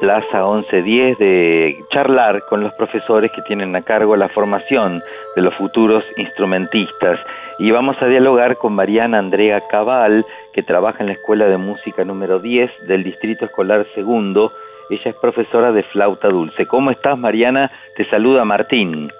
Plaza 0.00 0.44
1110 0.44 1.18
de 1.18 1.76
charlar 1.90 2.44
con 2.48 2.62
los 2.62 2.72
profesores 2.74 3.32
que 3.32 3.42
tienen 3.42 3.74
a 3.74 3.82
cargo 3.82 4.16
la 4.16 4.28
formación 4.28 5.02
de 5.34 5.42
los 5.42 5.54
futuros 5.54 6.04
instrumentistas. 6.16 7.18
Y 7.58 7.70
vamos 7.70 8.00
a 8.00 8.06
dialogar 8.06 8.56
con 8.56 8.74
Mariana 8.74 9.18
Andrea 9.18 9.62
Cabal, 9.68 10.24
que 10.52 10.62
trabaja 10.62 10.98
en 11.00 11.06
la 11.06 11.12
Escuela 11.14 11.46
de 11.46 11.56
Música 11.56 12.04
número 12.04 12.38
10 12.38 12.86
del 12.86 13.02
Distrito 13.02 13.44
Escolar 13.44 13.86
Segundo. 13.94 14.52
Ella 14.90 15.10
es 15.10 15.16
profesora 15.16 15.72
de 15.72 15.82
flauta 15.82 16.28
dulce. 16.28 16.66
¿Cómo 16.66 16.90
estás, 16.90 17.18
Mariana? 17.18 17.70
Te 17.96 18.04
saluda 18.04 18.44
Martín. 18.44 19.10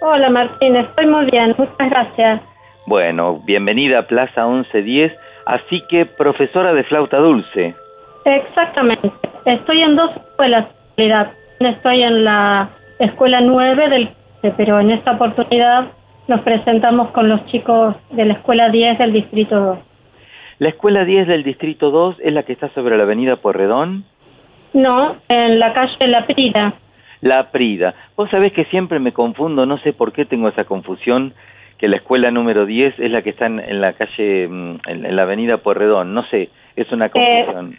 Hola 0.00 0.30
Martín, 0.30 0.76
estoy 0.76 1.06
muy 1.06 1.26
bien, 1.26 1.54
muchas 1.56 1.90
gracias. 1.90 2.40
Bueno, 2.86 3.40
bienvenida 3.44 4.00
a 4.00 4.06
Plaza 4.06 4.46
1110. 4.46 5.12
Así 5.44 5.82
que, 5.88 6.06
profesora 6.06 6.72
de 6.72 6.82
flauta 6.84 7.18
dulce. 7.18 7.74
Exactamente, 8.24 9.12
estoy 9.46 9.80
en 9.82 9.96
dos 9.96 10.10
escuelas 10.16 10.66
en 10.96 11.08
realidad. 11.08 11.32
Estoy 11.60 12.02
en 12.02 12.24
la 12.24 12.68
escuela 12.98 13.40
9 13.40 13.88
del 13.88 14.10
pero 14.56 14.78
en 14.78 14.92
esta 14.92 15.12
oportunidad 15.12 15.86
nos 16.28 16.40
presentamos 16.42 17.10
con 17.10 17.28
los 17.28 17.44
chicos 17.46 17.96
de 18.10 18.26
la 18.26 18.34
escuela 18.34 18.68
10 18.68 18.98
del 18.98 19.12
distrito 19.12 19.58
2. 19.58 19.78
La 20.58 20.70
escuela 20.70 21.04
10 21.04 21.26
del 21.26 21.42
Distrito 21.42 21.90
2 21.90 22.16
es 22.22 22.32
la 22.32 22.44
que 22.44 22.54
está 22.54 22.70
sobre 22.70 22.96
la 22.96 23.02
avenida 23.02 23.36
Porredón. 23.36 24.04
No, 24.72 25.16
en 25.28 25.58
la 25.58 25.74
calle 25.74 26.08
La 26.08 26.26
Prida. 26.26 26.74
La 27.20 27.50
Prida. 27.50 27.94
Vos 28.16 28.30
sabés 28.30 28.54
que 28.54 28.64
siempre 28.66 28.98
me 28.98 29.12
confundo, 29.12 29.66
no 29.66 29.76
sé 29.78 29.92
por 29.92 30.12
qué 30.12 30.24
tengo 30.24 30.48
esa 30.48 30.64
confusión, 30.64 31.34
que 31.76 31.88
la 31.88 31.96
escuela 31.96 32.30
número 32.30 32.64
10 32.64 33.00
es 33.00 33.10
la 33.10 33.20
que 33.20 33.30
está 33.30 33.46
en, 33.46 33.60
en 33.60 33.82
la 33.82 33.92
calle, 33.92 34.48
mm, 34.48 34.76
en, 34.86 35.04
en 35.04 35.16
la 35.16 35.22
avenida 35.22 35.58
Porredón. 35.58 36.14
No 36.14 36.24
sé, 36.28 36.48
es 36.74 36.90
una 36.90 37.10
confusión. 37.10 37.76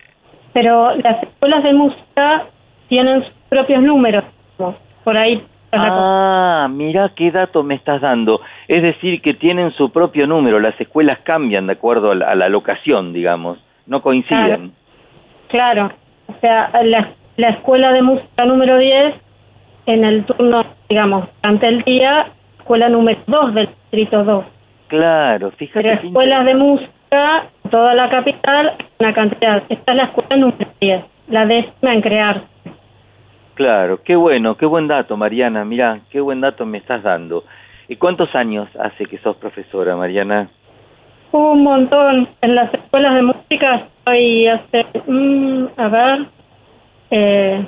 Pero 0.57 0.95
las 0.95 1.21
escuelas 1.21 1.63
de 1.63 1.71
música 1.71 2.45
tienen 2.89 3.23
sus 3.23 3.33
propios 3.47 3.83
números, 3.83 4.23
por 5.03 5.15
ahí. 5.15 5.39
Ah, 5.71 6.67
mira 6.71 7.11
qué 7.15 7.29
dato 7.29 7.61
me 7.61 7.75
estás 7.75 8.01
dando. 8.01 8.41
Es 8.67 8.81
decir, 8.81 9.21
que 9.21 9.35
tienen 9.35 9.69
su 9.73 9.91
propio 9.91 10.25
número, 10.25 10.59
las 10.59 10.73
escuelas 10.81 11.19
cambian 11.19 11.67
de 11.67 11.73
acuerdo 11.73 12.09
a 12.09 12.15
la, 12.15 12.31
a 12.31 12.33
la 12.35 12.49
locación, 12.49 13.13
digamos, 13.13 13.59
no 13.85 14.01
coinciden. 14.01 14.71
Claro, 15.49 15.91
o 16.25 16.33
sea, 16.41 16.71
la, 16.83 17.09
la 17.35 17.49
escuela 17.49 17.93
de 17.93 18.01
música 18.01 18.45
número 18.45 18.79
10, 18.79 19.13
en 19.85 20.05
el 20.05 20.25
turno, 20.25 20.65
digamos, 20.89 21.29
durante 21.43 21.67
el 21.67 21.83
día, 21.83 22.31
escuela 22.57 22.89
número 22.89 23.19
2 23.27 23.53
del 23.53 23.67
distrito 23.67 24.23
2. 24.23 24.45
Claro, 24.87 25.51
fíjate. 25.51 25.83
Pero 25.83 26.01
escuelas 26.01 26.45
de 26.45 26.55
música, 26.55 27.45
toda 27.69 27.93
la 27.93 28.09
capital, 28.09 28.73
una 28.99 29.13
cantidad. 29.13 29.63
Esta 29.69 29.91
es 29.91 29.97
la 29.97 30.03
escuela 30.05 30.37
número 30.37 30.71
10, 30.79 31.03
la 31.29 31.45
décima 31.45 31.93
en 31.93 32.01
crear. 32.01 32.41
Claro, 33.55 34.01
qué 34.03 34.15
bueno, 34.15 34.55
qué 34.55 34.65
buen 34.65 34.87
dato, 34.87 35.17
Mariana. 35.17 35.65
Mira, 35.65 35.99
qué 36.11 36.21
buen 36.21 36.41
dato 36.41 36.65
me 36.65 36.77
estás 36.77 37.03
dando. 37.03 37.43
¿Y 37.87 37.95
cuántos 37.95 38.33
años 38.35 38.69
hace 38.79 39.05
que 39.05 39.17
sos 39.19 39.35
profesora, 39.37 39.95
Mariana? 39.95 40.49
Un 41.31 41.63
montón. 41.63 42.27
En 42.41 42.55
las 42.55 42.73
escuelas 42.73 43.15
de 43.15 43.21
música 43.23 43.87
estoy 43.97 44.47
hace, 44.47 44.85
mm, 45.07 45.65
a 45.77 45.87
ver, 45.87 46.25
eh, 47.11 47.65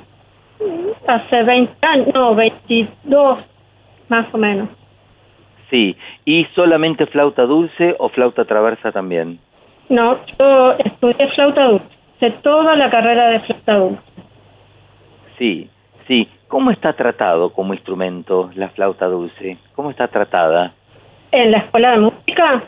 hace 1.07 1.43
20 1.43 1.73
años, 1.87 2.07
no, 2.13 2.35
22, 2.35 3.39
más 4.09 4.33
o 4.33 4.37
menos. 4.37 4.69
Sí. 5.69 5.95
¿Y 6.25 6.45
solamente 6.55 7.05
flauta 7.07 7.43
dulce 7.43 7.95
o 7.99 8.09
flauta 8.09 8.45
traversa 8.45 8.91
también? 8.91 9.39
No, 9.89 10.17
yo 10.37 10.73
estudié 10.73 11.27
flauta 11.29 11.63
dulce. 11.65 11.87
Sé 12.19 12.31
toda 12.43 12.75
la 12.75 12.89
carrera 12.89 13.29
de 13.29 13.39
flauta 13.41 13.77
dulce. 13.77 14.03
Sí, 15.37 15.69
sí. 16.07 16.27
¿Cómo 16.47 16.71
está 16.71 16.93
tratado 16.93 17.51
como 17.53 17.73
instrumento 17.73 18.49
la 18.55 18.69
flauta 18.69 19.07
dulce? 19.07 19.57
¿Cómo 19.75 19.91
está 19.91 20.07
tratada? 20.07 20.73
¿En 21.31 21.51
la 21.51 21.59
escuela 21.59 21.91
de 21.91 21.99
música? 21.99 22.63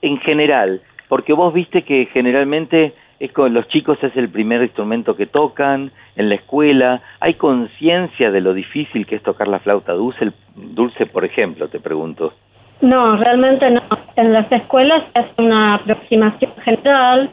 En 0.00 0.18
general, 0.20 0.80
porque 1.08 1.32
vos 1.32 1.52
viste 1.52 1.82
que 1.82 2.06
generalmente 2.12 2.94
es 3.18 3.32
con 3.32 3.54
los 3.54 3.66
chicos 3.68 4.02
es 4.02 4.14
el 4.16 4.28
primer 4.28 4.62
instrumento 4.62 5.16
que 5.16 5.26
tocan 5.26 5.90
en 6.16 6.28
la 6.28 6.34
escuela. 6.34 7.02
¿Hay 7.20 7.34
conciencia 7.34 8.30
de 8.30 8.40
lo 8.40 8.52
difícil 8.52 9.06
que 9.06 9.16
es 9.16 9.22
tocar 9.22 9.48
la 9.48 9.60
flauta 9.60 9.92
dulce, 9.92 10.32
dulce 10.54 11.06
por 11.06 11.24
ejemplo, 11.24 11.68
te 11.68 11.80
pregunto? 11.80 12.34
No, 12.80 13.16
realmente 13.16 13.70
no. 13.70 13.82
En 14.16 14.32
las 14.32 14.50
escuelas 14.50 15.02
se 15.12 15.20
hace 15.20 15.42
una 15.42 15.76
aproximación 15.76 16.52
general, 16.62 17.30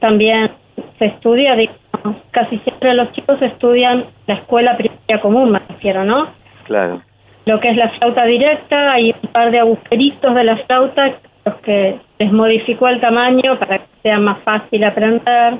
también 0.00 0.50
se 0.98 1.06
estudia, 1.06 1.56
digamos, 1.56 2.22
casi 2.30 2.58
siempre 2.58 2.94
los 2.94 3.12
chicos 3.12 3.40
estudian 3.40 4.04
la 4.26 4.34
escuela 4.34 4.76
primaria 4.76 5.20
común, 5.20 5.52
me 5.52 5.58
refiero, 5.60 6.04
¿no? 6.04 6.28
Claro. 6.64 7.02
Lo 7.46 7.60
que 7.60 7.70
es 7.70 7.76
la 7.76 7.90
flauta 7.90 8.24
directa, 8.24 8.92
hay 8.92 9.14
un 9.22 9.28
par 9.30 9.50
de 9.50 9.60
agujeritos 9.60 10.34
de 10.34 10.44
la 10.44 10.56
flauta, 10.58 11.14
los 11.44 11.54
que 11.56 11.98
les 12.18 12.32
modificó 12.32 12.88
el 12.88 13.00
tamaño 13.00 13.58
para 13.58 13.78
que 13.78 13.86
sea 14.02 14.18
más 14.18 14.38
fácil 14.42 14.84
aprender. 14.84 15.54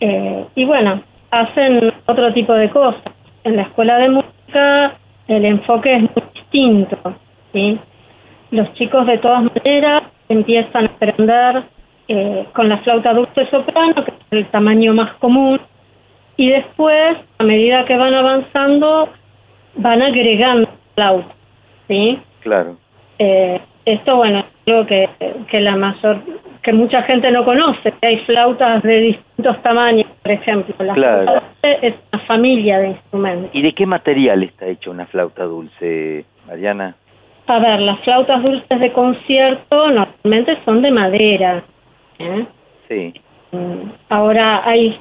Eh, 0.00 0.44
y 0.54 0.64
bueno, 0.64 1.02
hacen 1.30 1.92
otro 2.06 2.32
tipo 2.32 2.52
de 2.52 2.70
cosas. 2.70 3.02
En 3.42 3.56
la 3.56 3.62
escuela 3.62 3.98
de 3.98 4.08
música 4.10 4.94
el 5.28 5.44
enfoque 5.44 5.94
es 5.94 6.02
muy 6.02 6.24
distinto, 6.34 6.96
¿sí? 7.52 7.78
Los 8.54 8.72
chicos 8.74 9.04
de 9.06 9.18
todas 9.18 9.42
maneras 9.52 10.04
empiezan 10.28 10.84
a 10.84 10.86
aprender 10.86 11.64
eh, 12.06 12.46
con 12.52 12.68
la 12.68 12.78
flauta 12.78 13.12
dulce 13.12 13.46
soprano, 13.50 14.04
que 14.04 14.12
es 14.12 14.16
el 14.30 14.46
tamaño 14.46 14.94
más 14.94 15.12
común, 15.14 15.60
y 16.36 16.50
después, 16.50 17.16
a 17.38 17.42
medida 17.42 17.84
que 17.84 17.96
van 17.96 18.14
avanzando, 18.14 19.08
van 19.74 20.02
agregando 20.02 20.68
flauta, 20.94 21.34
¿sí? 21.88 22.16
Claro. 22.42 22.76
Eh, 23.18 23.60
esto, 23.86 24.16
bueno, 24.16 24.38
es 24.40 24.72
algo 24.72 24.86
que, 24.86 25.08
que 25.50 25.60
la 25.60 25.74
mayor, 25.74 26.18
que 26.62 26.72
mucha 26.72 27.02
gente 27.02 27.32
no 27.32 27.44
conoce, 27.44 27.90
que 28.00 28.06
hay 28.06 28.18
flautas 28.18 28.84
de 28.84 29.00
distintos 29.00 29.60
tamaños, 29.62 30.06
por 30.22 30.30
ejemplo. 30.30 30.74
La 30.78 30.94
Claro. 30.94 31.22
flauta 31.24 31.40
dulce 31.62 31.86
es 31.88 31.94
una 32.12 32.22
familia 32.26 32.78
de 32.78 32.88
instrumentos. 32.90 33.50
¿Y 33.52 33.62
de 33.62 33.72
qué 33.72 33.84
material 33.84 34.44
está 34.44 34.66
hecha 34.66 34.90
una 34.90 35.06
flauta 35.06 35.42
dulce, 35.42 36.24
Mariana? 36.46 36.94
A 37.46 37.58
ver, 37.58 37.80
las 37.80 38.00
flautas 38.00 38.42
dulces 38.42 38.80
de 38.80 38.92
concierto 38.92 39.90
normalmente 39.90 40.56
son 40.64 40.80
de 40.82 40.90
madera. 40.90 41.62
¿eh? 42.18 42.46
Sí. 42.88 43.14
Mm, 43.52 43.90
Ahora 44.08 44.66
hay 44.66 44.98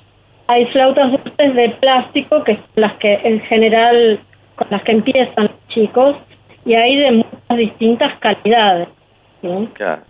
hay 0.47 0.65
flautas 0.67 1.11
dulces 1.11 1.55
de 1.55 1.69
plástico 1.79 2.43
que 2.43 2.55
son 2.55 2.65
las 2.75 2.93
que 2.97 3.13
en 3.23 3.39
general 3.41 4.19
con 4.55 4.67
las 4.69 4.83
que 4.83 4.91
empiezan 4.91 5.45
los 5.45 5.67
chicos 5.69 6.17
y 6.65 6.73
hay 6.75 6.97
de 6.97 7.11
muchas 7.11 7.57
distintas 7.57 8.17
calidades. 8.19 8.89
¿sí? 9.41 9.69
Claro. 9.73 10.01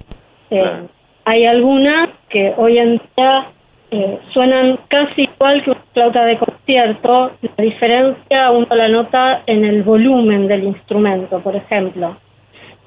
Eh, 0.50 0.60
Claro. 0.62 0.90
Hay 1.26 1.46
algunas 1.46 2.10
que 2.30 2.54
hoy 2.58 2.78
en 2.80 3.00
día 3.16 3.46
eh, 3.94 4.20
suenan 4.32 4.80
casi 4.88 5.30
igual 5.36 5.64
que 5.64 5.70
una 5.70 5.84
flauta 5.94 6.26
de 6.26 6.40
concierto. 6.40 7.32
La 7.58 7.64
diferencia 7.64 8.50
uno 8.50 8.68
la 8.72 8.90
nota 8.90 9.44
en 9.46 9.64
el 9.64 9.84
volumen 9.84 10.48
del 10.48 10.64
instrumento, 10.64 11.40
por 11.42 11.56
ejemplo. 11.56 12.18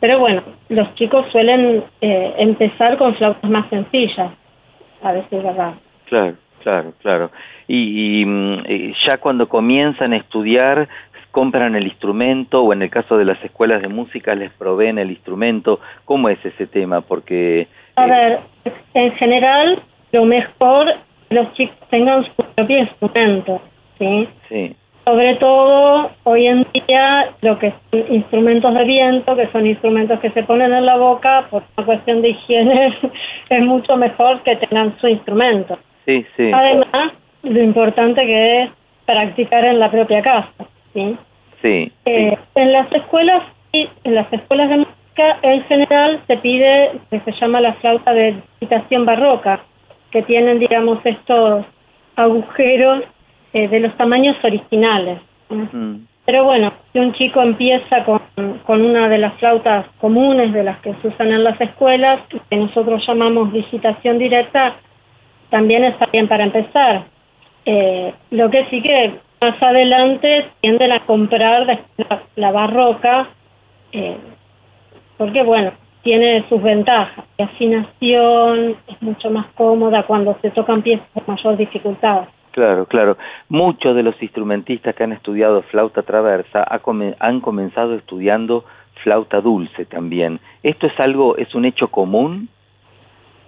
Pero 0.00 0.18
bueno, 0.18 0.42
los 0.68 0.92
chicos 0.96 1.24
suelen 1.30 1.84
eh, 2.00 2.34
empezar 2.38 2.98
con 2.98 3.14
flautas 3.14 3.48
más 3.48 3.68
sencillas, 3.70 4.32
a 5.00 5.12
decir 5.12 5.42
verdad. 5.42 5.74
Claro, 6.06 6.34
claro, 6.64 6.92
claro. 7.00 7.30
Y, 7.68 8.22
y, 8.22 8.26
mm, 8.26 8.64
eh, 8.66 8.94
ya 9.06 9.18
cuando 9.18 9.48
comienzan 9.48 10.12
a 10.12 10.16
estudiar, 10.16 10.88
compran 11.30 11.76
el 11.76 11.86
instrumento 11.86 12.62
o 12.62 12.72
en 12.72 12.82
el 12.82 12.90
caso 12.90 13.16
de 13.16 13.26
las 13.26 13.42
escuelas 13.44 13.80
de 13.80 13.88
música 13.88 14.34
les 14.34 14.50
proveen 14.52 14.98
el 14.98 15.10
instrumento. 15.10 15.78
¿Cómo 16.04 16.28
es 16.30 16.44
ese 16.44 16.66
tema? 16.66 17.02
Porque 17.02 17.68
A 17.94 18.06
ver, 18.06 18.40
en 18.94 19.12
general, 19.12 19.82
lo 20.16 20.24
mejor 20.24 20.94
los 21.28 21.52
chicos 21.54 21.76
tengan 21.90 22.24
su 22.24 22.32
propio 22.54 22.78
instrumento, 22.78 23.60
¿sí? 23.98 24.28
sí, 24.48 24.76
Sobre 25.04 25.34
todo, 25.34 26.10
hoy 26.24 26.46
en 26.46 26.66
día, 26.72 27.34
lo 27.42 27.58
que 27.58 27.72
son 27.90 28.04
instrumentos 28.10 28.74
de 28.74 28.84
viento, 28.84 29.36
que 29.36 29.46
son 29.48 29.66
instrumentos 29.66 30.18
que 30.20 30.30
se 30.30 30.42
ponen 30.44 30.72
en 30.72 30.86
la 30.86 30.96
boca, 30.96 31.46
por 31.50 31.62
una 31.76 31.86
cuestión 31.86 32.22
de 32.22 32.30
higiene, 32.30 32.96
es 33.50 33.62
mucho 33.64 33.96
mejor 33.96 34.42
que 34.42 34.56
tengan 34.56 34.96
su 35.00 35.08
instrumento. 35.08 35.78
sí, 36.06 36.24
sí. 36.36 36.50
Además, 36.52 37.12
lo 37.42 37.62
importante 37.62 38.24
que 38.24 38.62
es 38.62 38.70
practicar 39.04 39.64
en 39.66 39.78
la 39.78 39.90
propia 39.90 40.22
casa, 40.22 40.64
¿sí? 40.94 41.16
Sí, 41.62 41.92
Eh, 42.06 42.36
en 42.54 42.72
las 42.72 42.90
escuelas, 42.92 43.42
en 43.72 44.14
las 44.14 44.32
escuelas 44.32 44.68
de 44.70 44.76
música, 44.78 45.38
en 45.42 45.62
general 45.64 46.20
se 46.26 46.36
pide 46.38 46.92
lo 46.94 47.00
que 47.10 47.20
se 47.20 47.32
llama 47.40 47.60
la 47.60 47.74
flauta 47.74 48.12
de 48.12 48.36
digitación 48.60 49.04
barroca, 49.04 49.60
que 50.10 50.22
tienen, 50.22 50.58
digamos, 50.58 50.98
estos 51.04 51.64
agujeros 52.16 53.02
eh, 53.52 53.68
de 53.68 53.80
los 53.80 53.96
tamaños 53.96 54.36
originales. 54.42 55.20
¿no? 55.50 55.68
Mm, 55.72 56.06
Pero 56.24 56.44
bueno, 56.44 56.72
si 56.92 56.98
un 56.98 57.12
chico 57.14 57.42
empieza 57.42 58.04
con, 58.04 58.20
con 58.64 58.82
una 58.82 59.08
de 59.08 59.18
las 59.18 59.34
flautas 59.34 59.86
comunes 60.00 60.52
de 60.52 60.64
las 60.64 60.78
que 60.80 60.94
se 60.94 61.08
usan 61.08 61.28
en 61.28 61.44
las 61.44 61.60
escuelas, 61.60 62.20
que 62.50 62.56
nosotros 62.56 63.04
llamamos 63.06 63.52
digitación 63.52 64.18
directa, 64.18 64.76
también 65.50 65.84
está 65.84 66.06
bien 66.06 66.28
para 66.28 66.44
empezar. 66.44 67.04
Eh, 67.64 68.12
lo 68.30 68.50
que 68.50 68.66
sí 68.70 68.80
que 68.82 69.14
más 69.40 69.62
adelante 69.62 70.46
tienden 70.60 70.92
a 70.92 71.04
comprar 71.06 71.66
la, 71.66 72.22
la 72.36 72.52
barroca, 72.52 73.28
eh, 73.92 74.16
porque 75.16 75.42
bueno, 75.42 75.72
tiene 76.06 76.48
sus 76.48 76.62
ventajas. 76.62 77.24
La 77.36 77.46
afinación 77.46 78.76
es 78.86 79.02
mucho 79.02 79.28
más 79.28 79.46
cómoda 79.56 80.04
cuando 80.04 80.38
se 80.40 80.52
tocan 80.52 80.80
piezas 80.80 81.04
de 81.16 81.22
mayor 81.26 81.56
dificultad. 81.56 82.28
Claro, 82.52 82.86
claro. 82.86 83.18
Muchos 83.48 83.96
de 83.96 84.04
los 84.04 84.14
instrumentistas 84.22 84.94
que 84.94 85.02
han 85.02 85.12
estudiado 85.12 85.62
flauta 85.62 86.02
traversa 86.02 86.64
han 87.18 87.40
comenzado 87.40 87.96
estudiando 87.96 88.64
flauta 89.02 89.40
dulce 89.40 89.84
también. 89.84 90.38
¿Esto 90.62 90.86
es 90.86 90.98
algo, 91.00 91.36
es 91.38 91.52
un 91.56 91.64
hecho 91.64 91.88
común? 91.88 92.48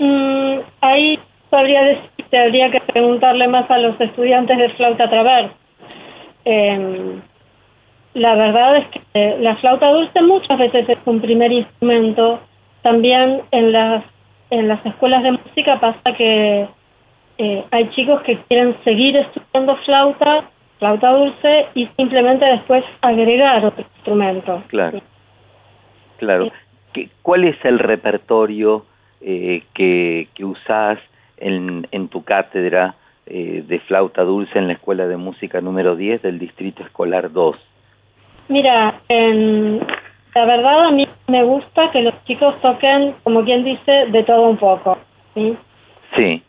Mm, 0.00 0.58
ahí 0.80 1.16
sabría 1.50 1.84
decirte, 1.84 2.38
habría 2.38 2.72
que 2.72 2.80
preguntarle 2.80 3.46
más 3.46 3.70
a 3.70 3.78
los 3.78 4.00
estudiantes 4.00 4.58
de 4.58 4.68
flauta 4.70 5.08
traversa. 5.08 5.54
Eh, 6.44 7.20
la 8.14 8.34
verdad 8.34 8.78
es 8.78 8.86
que 8.88 9.36
la 9.38 9.54
flauta 9.56 9.92
dulce 9.92 10.20
muchas 10.22 10.58
veces 10.58 10.88
es 10.88 10.98
un 11.04 11.20
primer 11.20 11.52
instrumento. 11.52 12.40
También 12.82 13.42
en 13.50 13.72
las, 13.72 14.04
en 14.50 14.68
las 14.68 14.84
escuelas 14.86 15.22
de 15.22 15.32
música 15.32 15.80
pasa 15.80 16.12
que 16.16 16.68
eh, 17.38 17.64
hay 17.70 17.88
chicos 17.90 18.22
que 18.22 18.38
quieren 18.48 18.76
seguir 18.84 19.16
estudiando 19.16 19.76
flauta, 19.84 20.44
flauta 20.78 21.10
dulce, 21.12 21.66
y 21.74 21.86
simplemente 21.96 22.44
después 22.46 22.84
agregar 23.00 23.64
otro 23.64 23.82
instrumento. 23.96 24.62
Claro. 24.68 25.00
Claro. 26.18 26.50
¿Qué- 26.92 27.10
¿Cuál 27.22 27.44
es 27.44 27.56
el 27.64 27.78
repertorio 27.78 28.84
eh, 29.20 29.62
que, 29.74 30.28
que 30.34 30.44
usás 30.44 30.98
en, 31.36 31.86
en 31.90 32.08
tu 32.08 32.24
cátedra 32.24 32.94
eh, 33.26 33.62
de 33.66 33.78
flauta 33.80 34.22
dulce 34.22 34.58
en 34.58 34.68
la 34.68 34.72
Escuela 34.74 35.06
de 35.06 35.16
Música 35.16 35.60
número 35.60 35.94
10 35.96 36.22
del 36.22 36.38
Distrito 36.38 36.82
Escolar 36.82 37.30
2? 37.32 37.56
Mira, 38.48 39.00
en- 39.08 39.80
la 40.38 40.44
verdad 40.44 40.84
a 40.86 40.90
mí 40.92 41.04
me 41.26 41.42
gusta 41.42 41.90
que 41.90 42.00
los 42.00 42.14
chicos 42.24 42.54
toquen, 42.60 43.16
como 43.24 43.44
quien 43.44 43.64
dice, 43.64 44.06
de 44.06 44.22
todo 44.22 44.42
un 44.42 44.56
poco. 44.56 44.96
¿sí? 45.34 45.56
Sí, 46.14 46.42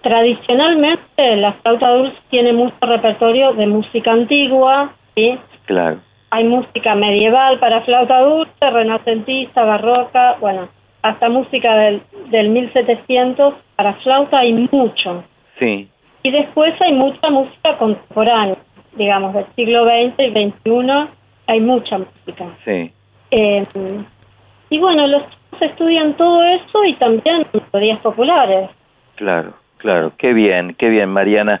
Tradicionalmente 0.00 1.36
la 1.36 1.52
flauta 1.52 1.88
dulce 1.90 2.16
tiene 2.30 2.52
mucho 2.52 2.74
repertorio 2.80 3.52
de 3.52 3.68
música 3.68 4.10
antigua, 4.10 4.92
¿sí? 5.14 5.38
claro. 5.66 6.00
hay 6.30 6.42
música 6.42 6.96
medieval 6.96 7.60
para 7.60 7.82
flauta 7.82 8.22
dulce, 8.22 8.70
renacentista, 8.70 9.62
barroca, 9.62 10.36
bueno, 10.40 10.68
hasta 11.02 11.28
música 11.28 11.76
del, 11.76 12.02
del 12.30 12.48
1700 12.48 13.54
para 13.76 13.94
flauta 14.02 14.38
hay 14.40 14.52
mucho. 14.52 15.22
Sí, 15.60 15.88
Y 16.24 16.30
después 16.32 16.74
hay 16.80 16.92
mucha 16.92 17.30
música 17.30 17.78
contemporánea, 17.78 18.56
digamos, 18.96 19.32
del 19.34 19.46
siglo 19.54 19.84
XX 19.84 20.18
y 20.18 20.30
XXI 20.30 21.08
hay 21.46 21.60
mucha 21.60 21.98
música. 21.98 22.46
sí. 22.64 22.90
Eh, 23.32 23.66
y 24.68 24.78
bueno, 24.78 25.06
los 25.06 25.22
chicos 25.22 25.62
estudian 25.62 26.14
todo 26.18 26.44
eso 26.44 26.84
y 26.84 26.94
también 26.96 27.46
melodías 27.72 27.98
populares. 28.00 28.68
Claro, 29.16 29.54
claro, 29.78 30.12
qué 30.18 30.32
bien, 30.34 30.74
qué 30.78 30.88
bien, 30.90 31.08
Mariana. 31.08 31.60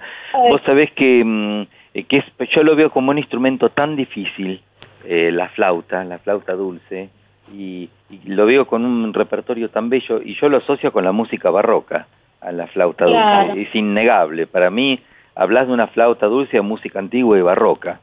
Vos 0.50 0.60
sabés 0.66 0.92
que, 0.92 1.22
mm, 1.24 1.62
eh, 1.94 2.04
que 2.04 2.18
es- 2.18 2.48
yo 2.50 2.62
lo 2.62 2.76
veo 2.76 2.90
como 2.90 3.10
un 3.10 3.18
instrumento 3.18 3.70
tan 3.70 3.96
difícil, 3.96 4.60
eh, 5.04 5.30
la 5.32 5.48
flauta, 5.48 6.04
la 6.04 6.18
flauta 6.18 6.52
dulce, 6.52 7.08
y, 7.52 7.88
y 8.10 8.20
lo 8.28 8.44
veo 8.46 8.66
con 8.66 8.84
un 8.84 9.12
repertorio 9.14 9.70
tan 9.70 9.88
bello, 9.88 10.20
y 10.22 10.34
yo 10.40 10.48
lo 10.50 10.58
asocio 10.58 10.92
con 10.92 11.04
la 11.04 11.12
música 11.12 11.50
barroca, 11.50 12.06
a 12.42 12.52
la 12.52 12.66
flauta 12.66 13.06
Claro. 13.06 13.46
dulce. 13.48 13.62
Es 13.62 13.74
innegable, 13.74 14.46
para 14.46 14.70
mí, 14.70 15.00
hablas 15.34 15.68
de 15.68 15.72
una 15.72 15.86
flauta 15.86 16.26
dulce 16.26 16.58
a 16.58 16.62
música 16.62 16.98
antigua 16.98 17.38
y 17.38 17.42
barroca. 17.42 17.98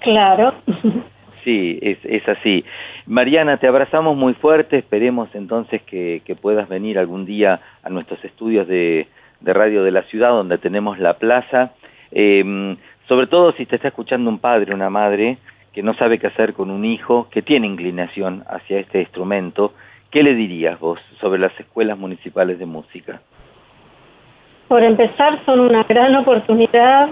Claro. 0.00 0.54
Sí, 1.44 1.78
es, 1.82 1.98
es 2.04 2.28
así. 2.28 2.64
Mariana, 3.06 3.56
te 3.56 3.66
abrazamos 3.66 4.16
muy 4.16 4.34
fuerte, 4.34 4.78
esperemos 4.78 5.28
entonces 5.34 5.82
que, 5.82 6.22
puedas 6.40 6.68
venir 6.68 6.98
algún 6.98 7.24
día 7.24 7.60
a 7.82 7.90
nuestros 7.90 8.24
estudios 8.24 8.66
de, 8.68 9.06
de 9.40 9.52
radio 9.52 9.82
de 9.82 9.90
la 9.90 10.02
ciudad, 10.04 10.30
donde 10.30 10.58
tenemos 10.58 10.98
la 10.98 11.14
plaza. 11.14 11.72
Eh, 12.10 12.76
sobre 13.08 13.26
todo 13.26 13.52
si 13.52 13.66
te 13.66 13.76
está 13.76 13.88
escuchando 13.88 14.30
un 14.30 14.38
padre, 14.38 14.74
una 14.74 14.90
madre, 14.90 15.38
que 15.72 15.82
no 15.82 15.94
sabe 15.94 16.18
qué 16.18 16.28
hacer 16.28 16.52
con 16.52 16.70
un 16.70 16.84
hijo, 16.84 17.28
que 17.30 17.42
tiene 17.42 17.66
inclinación 17.66 18.44
hacia 18.46 18.78
este 18.78 19.00
instrumento, 19.00 19.72
¿qué 20.10 20.22
le 20.22 20.34
dirías 20.34 20.78
vos 20.78 21.00
sobre 21.20 21.40
las 21.40 21.58
escuelas 21.58 21.98
municipales 21.98 22.58
de 22.58 22.66
música? 22.66 23.20
Por 24.68 24.82
empezar, 24.82 25.44
son 25.44 25.60
una 25.60 25.82
gran 25.84 26.14
oportunidad 26.16 27.10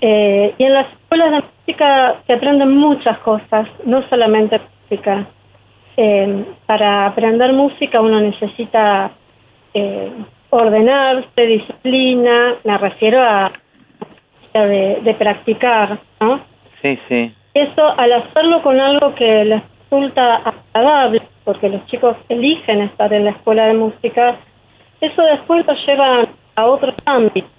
eh, 0.00 0.54
y 0.56 0.64
en 0.64 0.74
las 0.74 0.86
escuelas 0.92 1.30
de 1.30 1.42
música 1.42 2.16
se 2.26 2.32
aprenden 2.32 2.76
muchas 2.76 3.18
cosas, 3.18 3.68
no 3.84 4.02
solamente 4.08 4.60
música. 4.82 5.26
Eh, 5.96 6.44
para 6.66 7.06
aprender 7.06 7.52
música 7.52 8.00
uno 8.00 8.20
necesita 8.20 9.10
eh, 9.74 10.10
ordenarse, 10.50 11.46
disciplina, 11.46 12.54
me 12.64 12.78
refiero 12.78 13.20
a 13.20 13.52
de, 14.52 15.00
de 15.02 15.14
practicar, 15.14 15.98
¿no? 16.20 16.40
Sí, 16.82 16.98
sí. 17.08 17.32
Eso 17.54 17.98
al 17.98 18.12
hacerlo 18.12 18.62
con 18.62 18.80
algo 18.80 19.14
que 19.14 19.44
les 19.44 19.62
resulta 19.82 20.36
agradable, 20.36 21.22
porque 21.44 21.68
los 21.68 21.84
chicos 21.86 22.16
eligen 22.28 22.80
estar 22.82 23.12
en 23.12 23.24
la 23.24 23.32
escuela 23.32 23.66
de 23.66 23.74
música, 23.74 24.36
eso 25.00 25.22
después 25.22 25.66
lo 25.66 25.74
llevan 25.74 26.28
a 26.56 26.66
otros 26.66 26.94
ámbitos. 27.06 27.50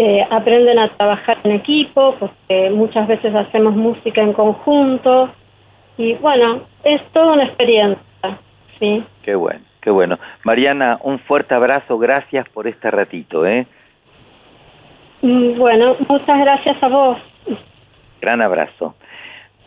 Eh, 0.00 0.24
aprenden 0.30 0.78
a 0.78 0.90
trabajar 0.90 1.38
en 1.42 1.50
equipo, 1.50 2.14
porque 2.20 2.70
muchas 2.70 3.08
veces 3.08 3.34
hacemos 3.34 3.74
música 3.74 4.22
en 4.22 4.32
conjunto. 4.32 5.28
Y 5.96 6.14
bueno, 6.14 6.60
es 6.84 7.02
toda 7.10 7.32
una 7.32 7.46
experiencia, 7.46 8.38
¿sí? 8.78 9.02
Qué 9.24 9.34
bueno, 9.34 9.58
qué 9.80 9.90
bueno. 9.90 10.16
Mariana, 10.44 11.00
un 11.02 11.18
fuerte 11.18 11.52
abrazo, 11.52 11.98
gracias 11.98 12.48
por 12.50 12.68
este 12.68 12.92
ratito, 12.92 13.44
¿eh? 13.44 13.66
Mm, 15.22 15.58
Bueno, 15.58 15.96
muchas 16.08 16.38
gracias 16.38 16.80
a 16.80 16.86
vos. 16.86 17.18
Gran 18.20 18.40
abrazo. 18.40 18.94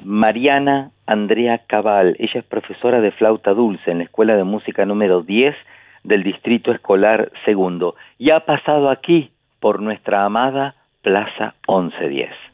Mariana 0.01 0.91
Andrea 1.07 1.59
Cabal, 1.67 2.15
ella 2.19 2.39
es 2.39 2.45
profesora 2.45 3.01
de 3.01 3.11
flauta 3.11 3.51
dulce 3.51 3.91
en 3.91 3.97
la 3.97 4.05
Escuela 4.05 4.37
de 4.37 4.45
Música 4.45 4.85
número 4.85 5.23
10 5.23 5.53
del 6.05 6.23
Distrito 6.23 6.71
Escolar 6.71 7.33
Segundo 7.43 7.95
y 8.17 8.29
ha 8.29 8.39
pasado 8.39 8.89
aquí 8.89 9.31
por 9.61 9.81
nuestra 9.81 10.25
amada 10.25 10.75
Plaza 11.01 11.55
1110. 11.67 12.50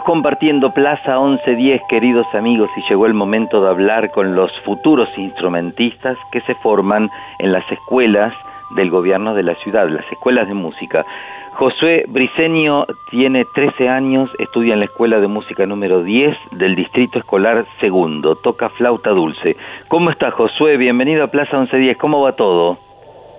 Seguimos 0.00 0.04
compartiendo 0.04 0.70
Plaza 0.72 1.18
1110, 1.18 1.82
queridos 1.88 2.26
amigos, 2.34 2.70
y 2.76 2.82
llegó 2.88 3.06
el 3.06 3.14
momento 3.14 3.62
de 3.62 3.68
hablar 3.68 4.10
con 4.10 4.34
los 4.34 4.50
futuros 4.64 5.08
instrumentistas 5.16 6.16
que 6.32 6.40
se 6.42 6.54
forman 6.56 7.10
en 7.38 7.52
las 7.52 7.70
escuelas 7.70 8.32
del 8.76 8.90
gobierno 8.90 9.34
de 9.34 9.42
la 9.42 9.54
ciudad, 9.56 9.88
las 9.88 10.10
escuelas 10.10 10.48
de 10.48 10.54
música. 10.54 11.04
Josué 11.52 12.04
Briceño 12.08 12.86
tiene 13.10 13.44
13 13.54 13.88
años, 13.88 14.30
estudia 14.38 14.74
en 14.74 14.80
la 14.80 14.86
escuela 14.86 15.20
de 15.20 15.28
música 15.28 15.66
número 15.66 16.02
10 16.02 16.36
del 16.52 16.74
Distrito 16.74 17.18
Escolar 17.18 17.64
Segundo, 17.80 18.36
toca 18.36 18.68
flauta 18.70 19.10
dulce. 19.10 19.56
¿Cómo 19.88 20.10
está 20.10 20.30
Josué? 20.30 20.76
Bienvenido 20.76 21.24
a 21.24 21.28
Plaza 21.28 21.56
1110, 21.58 21.96
¿cómo 21.98 22.20
va 22.22 22.32
todo? 22.32 22.78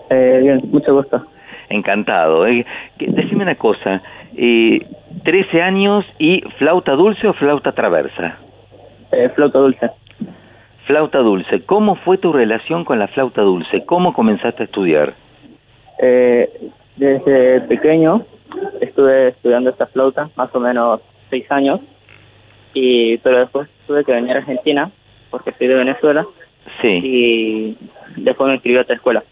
bien, 0.10 0.62
mucho 0.72 0.94
gusto. 0.94 1.26
Encantado. 1.70 2.46
¿eh? 2.48 2.66
Decime 3.00 3.44
una 3.44 3.56
cosa, 3.56 4.02
eh, 4.36 4.86
13 5.24 5.62
años 5.62 6.06
y 6.20 6.42
flauta 6.58 6.94
dulce 6.94 7.28
o 7.28 7.34
flauta 7.34 7.72
traversa? 7.72 8.38
Eh, 9.12 9.30
flauta 9.36 9.60
dulce. 9.60 9.90
Flauta 10.86 11.20
dulce. 11.20 11.64
¿Cómo 11.66 11.96
fue 11.96 12.18
tu 12.18 12.34
relación 12.34 12.86
con 12.86 13.00
la 13.00 13.08
flauta 13.08 13.42
dulce? 13.42 13.86
¿Cómo 13.86 14.14
comenzaste 14.14 14.64
a 14.64 14.66
estudiar? 14.66 15.14
Eh, 16.02 16.50
desde 16.96 17.62
pequeño 17.62 18.26
estuve 18.82 19.30
estudiando 19.30 19.70
esta 19.70 19.88
flauta, 19.88 20.30
más 20.36 20.54
o 20.54 20.60
menos 20.60 21.02
seis 21.30 21.50
años, 21.52 21.80
y 22.74 23.18
pero 23.20 23.40
después 23.40 23.70
tuve 23.88 24.04
que 24.04 24.12
venir 24.12 24.36
a 24.36 24.40
Argentina, 24.40 24.92
porque 25.30 25.54
soy 25.54 25.68
de 25.68 25.76
Venezuela, 25.76 26.26
Sí, 26.82 26.88
y 26.88 27.78
después 28.18 28.48
me 28.48 28.54
inscribí 28.56 28.78
a 28.78 28.82
otra 28.82 28.96
escuela. 28.96 29.24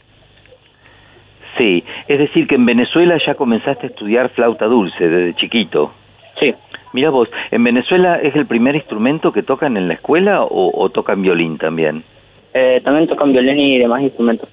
Sí. 1.60 1.84
Es 2.08 2.18
decir, 2.18 2.48
que 2.48 2.56
en 2.56 2.66
Venezuela 2.66 3.20
ya 3.24 3.36
comenzaste 3.36 3.86
a 3.86 3.90
estudiar 3.90 4.30
flauta 4.30 4.66
dulce 4.66 5.08
desde 5.08 5.36
chiquito. 5.36 5.92
Sí. 6.40 6.56
Mira 6.94 7.12
vos, 7.12 7.30
¿en 7.52 7.64
Venezuela 7.64 8.16
es 8.16 8.36
el 8.36 8.48
primer 8.48 8.76
instrumento 8.76 9.32
que 9.32 9.44
tocan 9.44 9.78
en 9.78 9.88
la 9.88 9.94
escuela 9.94 10.42
o, 10.42 10.72
o 10.74 10.90
tocan 10.90 11.22
violín 11.22 11.60
también? 11.60 12.04
Eh, 12.56 12.82
también 12.84 13.08
tocan 13.08 13.32
violín 13.32 13.60
y 13.60 13.78
demás 13.78 14.02
instrumentos. 14.02 14.50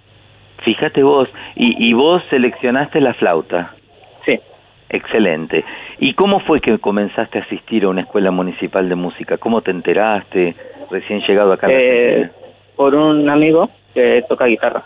Fíjate 0.59 1.03
vos, 1.03 1.29
y, 1.55 1.89
y 1.89 1.95
vos 1.95 2.23
seleccionaste 2.29 3.01
la 3.01 3.15
flauta. 3.15 3.75
Sí. 4.27 4.39
Excelente. 4.91 5.65
¿Y 5.99 6.13
cómo 6.15 6.41
fue 6.41 6.61
que 6.61 6.79
comenzaste 6.79 7.39
a 7.39 7.43
asistir 7.43 7.85
a 7.85 7.89
una 7.89 8.03
escuela 8.03 8.31
municipal 8.31 8.89
de 8.89 8.95
música? 8.95 9.39
¿Cómo 9.39 9.63
te 9.63 9.71
enteraste? 9.71 10.55
Recién 10.91 11.21
llegado 11.23 11.53
acá 11.53 11.67
a 11.67 11.71
la 11.71 11.79
Eh, 11.79 12.31
por 12.77 12.95
un 12.95 13.29
amigo 13.31 13.71
que 13.95 14.23
toca 14.29 14.45
guitarra. 14.45 14.85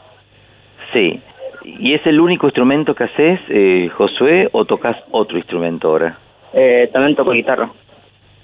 Sí. 0.93 1.21
¿Y 1.65 1.95
es 1.95 2.07
el 2.07 2.21
único 2.21 2.47
instrumento 2.47 2.95
que 2.95 3.05
haces, 3.05 3.41
eh, 3.49 3.91
Josué, 3.97 4.49
o 4.53 4.65
tocas 4.65 4.97
otro 5.11 5.37
instrumento 5.37 5.89
ahora? 5.89 6.19
Eh, 6.53 6.89
también 6.93 7.17
toco 7.17 7.33
guitarra. 7.33 7.71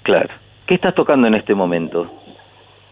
Claro. 0.03 0.29
¿Qué 0.65 0.75
estás 0.75 0.93
tocando 0.95 1.27
en 1.27 1.35
este 1.35 1.55
momento? 1.55 2.09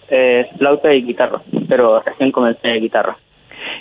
Eh, 0.10 0.47
flauta 0.57 0.93
y 0.93 1.03
guitarra, 1.03 1.41
pero 1.68 2.02
recién 2.02 2.31
comencé 2.31 2.73
guitarra. 2.73 3.18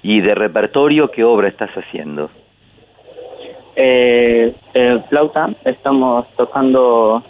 ¿Y 0.02 0.20
de 0.20 0.34
repertorio 0.34 1.10
qué 1.10 1.24
obra 1.24 1.48
estás 1.48 1.70
haciendo? 1.70 2.30
Eh, 3.76 4.54
eh, 4.72 5.02
flauta, 5.08 5.50
estamos 5.64 6.26
tocando 6.36 7.22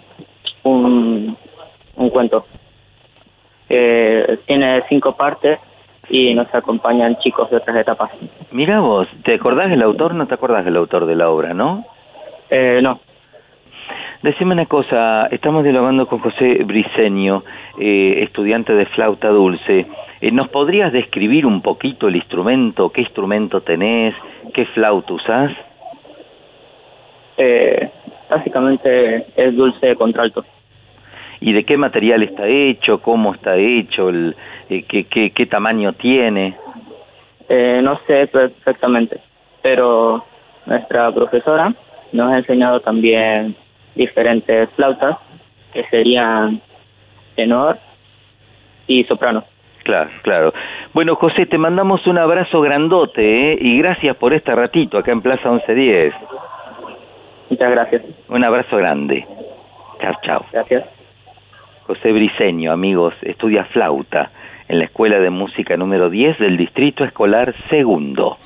un, 0.62 1.36
un 1.96 2.10
cuento. 2.10 2.46
Eh, 3.68 4.38
tiene 4.46 4.82
cinco 4.88 5.16
partes 5.16 5.58
y 6.08 6.34
nos 6.34 6.52
acompañan 6.54 7.16
chicos 7.18 7.50
de 7.50 7.56
otras 7.56 7.76
etapas. 7.76 8.10
Mira 8.50 8.80
vos, 8.80 9.08
¿te 9.24 9.34
acordás 9.34 9.70
del 9.70 9.82
autor? 9.82 10.14
No 10.14 10.26
te 10.26 10.34
acordás 10.34 10.64
del 10.64 10.76
autor 10.76 11.06
de 11.06 11.16
la 11.16 11.30
obra, 11.30 11.54
¿no? 11.54 11.84
Eh, 12.50 12.80
no. 12.82 13.00
Decime 14.22 14.52
una 14.52 14.64
cosa, 14.64 15.26
estamos 15.26 15.64
dialogando 15.64 16.06
con 16.06 16.18
José 16.20 16.64
Briceño, 16.64 17.44
eh, 17.78 18.22
estudiante 18.22 18.72
de 18.72 18.86
flauta 18.86 19.28
dulce. 19.28 19.86
Eh, 20.20 20.30
¿Nos 20.30 20.48
podrías 20.48 20.92
describir 20.92 21.44
un 21.44 21.60
poquito 21.60 22.08
el 22.08 22.16
instrumento? 22.16 22.90
¿Qué 22.90 23.02
instrumento 23.02 23.60
tenés? 23.60 24.14
¿Qué 24.54 24.64
flauta 24.66 25.12
usás? 25.12 25.52
Eh, 27.36 27.90
básicamente 28.30 29.26
es 29.36 29.54
dulce 29.54 29.94
contralto. 29.96 30.42
¿Y 31.40 31.52
de 31.52 31.64
qué 31.64 31.76
material 31.76 32.22
está 32.22 32.46
hecho? 32.46 33.02
¿Cómo 33.02 33.34
está 33.34 33.56
hecho? 33.56 34.08
El, 34.08 34.34
eh, 34.68 34.84
qué, 34.88 35.04
qué, 35.04 35.30
¿Qué 35.30 35.46
tamaño 35.46 35.92
tiene? 35.94 36.56
Eh, 37.48 37.80
no 37.82 38.00
sé 38.06 38.26
perfectamente, 38.28 39.20
pero 39.62 40.24
nuestra 40.66 41.12
profesora 41.12 41.74
nos 42.12 42.32
ha 42.32 42.38
enseñado 42.38 42.80
también 42.80 43.54
diferentes 43.94 44.70
flautas 44.70 45.18
que 45.72 45.84
serían 45.84 46.60
tenor 47.34 47.78
y 48.86 49.04
soprano. 49.04 49.44
Claro, 49.82 50.10
claro. 50.22 50.54
Bueno, 50.94 51.16
José, 51.16 51.44
te 51.44 51.58
mandamos 51.58 52.06
un 52.06 52.16
abrazo 52.16 52.62
grandote 52.62 53.52
¿eh? 53.52 53.58
y 53.60 53.78
gracias 53.78 54.16
por 54.16 54.32
este 54.32 54.54
ratito 54.54 54.96
acá 54.96 55.12
en 55.12 55.20
Plaza 55.20 55.50
1110. 55.50 56.14
Muchas 57.50 57.70
gracias. 57.70 58.02
Un 58.28 58.44
abrazo 58.44 58.76
grande. 58.78 59.26
Chao, 60.00 60.14
chao. 60.22 60.46
Gracias. 60.52 60.84
José 61.86 62.12
Briceño, 62.12 62.72
amigos, 62.72 63.14
estudia 63.20 63.64
flauta 63.66 64.30
en 64.68 64.78
la 64.78 64.84
Escuela 64.84 65.18
de 65.18 65.30
Música 65.30 65.76
número 65.76 66.10
10 66.10 66.38
del 66.38 66.56
Distrito 66.56 67.04
Escolar 67.04 67.54
Segundo. 67.70 68.36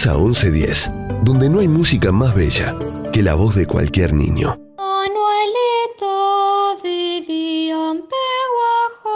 Plaza 0.00 0.16
1110, 0.16 0.92
donde 1.24 1.50
no 1.50 1.58
hay 1.58 1.66
música 1.66 2.12
más 2.12 2.32
bella 2.32 2.76
que 3.12 3.20
la 3.20 3.34
voz 3.34 3.56
de 3.56 3.66
cualquier 3.66 4.12
niño. 4.12 4.56
Manuelito 4.76 6.78
vivía 6.84 7.90
en 7.90 8.04
Peguajó, 8.06 9.10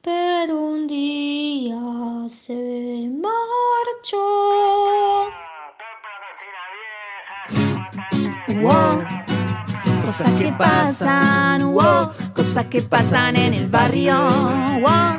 pero 0.00 0.56
un 0.56 0.86
día 0.86 1.80
se 2.28 3.10
marchó. 3.20 4.22
Wow, 8.62 9.02
cosas 10.06 10.30
que 10.40 10.52
pasan, 10.52 11.72
wow, 11.72 12.12
cosas 12.32 12.66
que 12.66 12.82
pasan 12.82 13.34
en 13.34 13.52
el 13.52 13.66
barrio, 13.66 14.14
wow, 14.80 15.18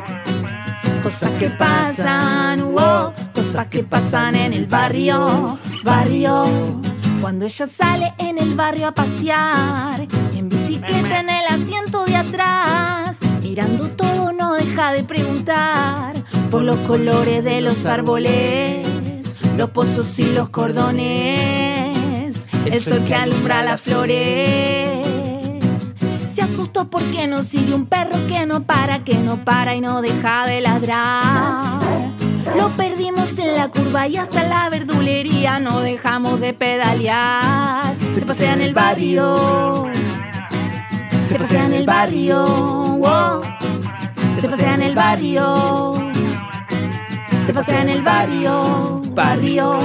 cosas 1.04 1.32
que 1.32 1.50
pasan, 1.50 2.72
wow, 2.72 3.12
cosas 3.52 3.68
que 3.68 3.84
pasan 3.84 4.36
en 4.36 4.54
el 4.54 4.66
barrio, 4.66 5.60
barrio. 5.84 6.46
Cuando 7.20 7.46
ella 7.46 7.68
sale 7.68 8.14
en 8.18 8.38
el 8.38 8.56
barrio 8.56 8.88
a 8.88 8.94
pasear, 8.94 10.08
en 10.34 10.48
bicicleta 10.48 11.20
en 11.20 11.30
el 11.30 11.46
asiento 11.50 12.06
de 12.06 12.16
atrás, 12.16 13.20
mirando 13.42 13.90
todo 13.92 14.32
no 14.32 14.54
deja 14.54 14.94
de 14.94 15.04
preguntar 15.04 16.24
por 16.50 16.64
los 16.64 16.78
colores 16.88 17.44
de 17.44 17.60
los 17.60 17.86
árboles, 17.86 18.88
los 19.58 19.70
pozos 19.72 20.18
y 20.20 20.32
los 20.32 20.50
cordones, 20.50 22.38
el 22.66 22.82
sol 22.82 23.04
que 23.06 23.16
alumbra 23.16 23.64
las 23.64 23.82
flores. 23.82 25.06
Se 26.34 26.42
asustó 26.42 26.90
porque 26.90 27.28
no 27.28 27.44
sigue 27.44 27.74
un 27.74 27.86
perro 27.86 28.16
que 28.28 28.46
no 28.46 28.64
para, 28.64 29.04
que 29.04 29.16
no 29.16 29.44
para 29.44 29.76
y 29.76 29.82
no 29.82 30.02
deja 30.02 30.46
de 30.46 30.62
ladrar. 30.62 32.21
Lo 32.56 32.70
perdimos 32.76 33.38
en 33.40 33.56
la 33.56 33.70
curva 33.70 34.08
y 34.08 34.18
hasta 34.18 34.44
la 34.44 34.70
verdulería 34.70 35.60
no 35.60 35.80
dejamos 35.82 36.40
de 36.40 36.54
pedalear. 36.54 37.96
Se 38.14 38.26
pasea 38.26 38.54
en 38.54 38.62
el 38.62 38.74
barrio. 38.74 39.88
Se 41.28 41.36
pasea 41.36 41.66
en 41.66 41.74
el 41.74 41.86
barrio. 41.86 43.42
Se 44.40 44.48
pasea 44.50 44.74
en 44.74 44.82
el 44.82 44.96
barrio. 44.96 46.12
Se 47.46 47.54
pasea 47.54 47.82
en 47.82 47.90
el 47.90 48.02
barrio. 48.02 49.02
Barrio. 49.14 49.80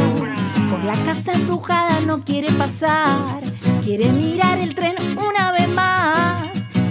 Por 0.70 0.82
la 0.84 0.94
casa 1.04 1.32
embrujada 1.32 2.00
no 2.00 2.24
quiere 2.24 2.50
pasar. 2.52 3.42
Quiere 3.84 4.10
mirar 4.12 4.58
el 4.58 4.74
tren 4.74 4.94
una 5.16 5.52
vez. 5.52 5.55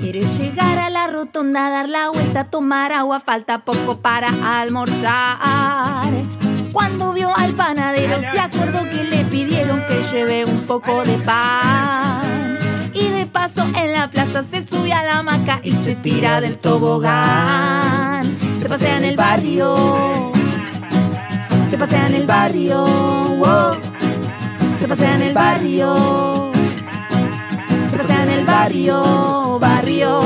Quiere 0.06 0.24
llegar 0.38 0.78
a 0.78 0.92
la 0.92 1.08
rotonda, 1.08 1.68
dar 1.72 1.90
la 1.90 2.10
vuelta, 2.10 2.44
tomar 2.44 2.92
agua, 2.92 3.20
falta 3.20 3.66
poco 3.66 3.98
para 4.02 4.30
almorzar. 4.62 6.14
Cuando 6.72 7.12
vio 7.12 7.36
al 7.36 7.54
panadero 7.54 8.22
se 8.22 8.40
acordó 8.40 8.84
que 8.84 9.04
le 9.04 9.24
pidieron 9.24 9.84
que 9.88 10.04
lleve 10.04 10.46
un 10.46 10.60
poco 10.68 11.04
de 11.04 11.18
pan. 11.18 12.60
Y 12.94 13.08
de 13.08 13.26
paso 13.26 13.66
en 13.76 13.94
la 13.94 14.08
plaza 14.12 14.44
se 14.44 14.64
sube 14.68 14.94
a 14.94 15.04
la 15.04 15.18
hamaca 15.18 15.60
y 15.64 15.72
se 15.72 15.96
tira 15.96 16.40
del 16.40 16.58
tobogán. 16.60 18.38
Se 18.60 18.70
pasea 18.70 19.00
en 19.00 19.06
el 19.06 19.16
barrio. 19.16 20.32
Se 21.68 21.80
pasea 21.80 22.06
en 22.06 22.14
el 22.14 22.28
barrio. 22.28 22.84
wow. 22.84 23.76
Se 24.78 24.88
pasea 24.88 25.16
en 25.16 25.22
el 25.24 25.34
barrio. 25.34 26.35
Barrio, 28.46 29.60
barrio. 29.60 30.22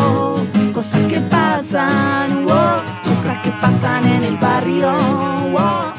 Cosas 0.74 1.02
que 1.08 1.20
pasan, 1.22 2.46
wow. 2.46 2.82
Cosas 3.04 3.38
que 3.44 3.52
pasan 3.52 4.06
en 4.06 4.24
el 4.24 4.38
barrio, 4.38 4.92
wow. 5.52 5.94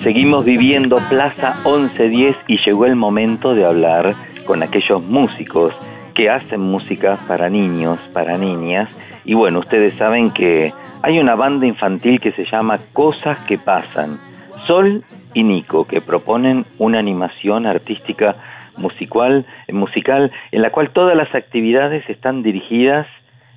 Seguimos 0.00 0.44
viviendo 0.44 0.98
Plaza 1.08 1.56
1110 1.64 2.36
y 2.46 2.58
llegó 2.64 2.86
el 2.86 2.96
momento 2.96 3.54
de 3.54 3.64
hablar 3.64 4.14
con 4.44 4.62
aquellos 4.62 5.02
músicos 5.02 5.74
que 6.14 6.30
hacen 6.30 6.60
música 6.60 7.18
para 7.28 7.48
niños, 7.48 7.98
para 8.12 8.38
niñas. 8.38 8.88
Y 9.24 9.34
bueno, 9.34 9.58
ustedes 9.58 9.94
saben 9.96 10.30
que 10.30 10.72
hay 11.02 11.18
una 11.18 11.34
banda 11.34 11.66
infantil 11.66 12.20
que 12.20 12.32
se 12.32 12.44
llama 12.44 12.78
Cosas 12.92 13.38
que 13.40 13.58
Pasan. 13.58 14.18
Sol 14.66 15.04
y 15.34 15.42
Nico, 15.42 15.86
que 15.86 16.00
proponen 16.00 16.64
una 16.78 16.98
animación 16.98 17.66
artística 17.66 18.36
musical, 18.76 19.46
musical 19.70 20.30
en 20.52 20.62
la 20.62 20.70
cual 20.70 20.90
todas 20.90 21.16
las 21.16 21.34
actividades 21.34 22.08
están 22.08 22.42
dirigidas 22.42 23.06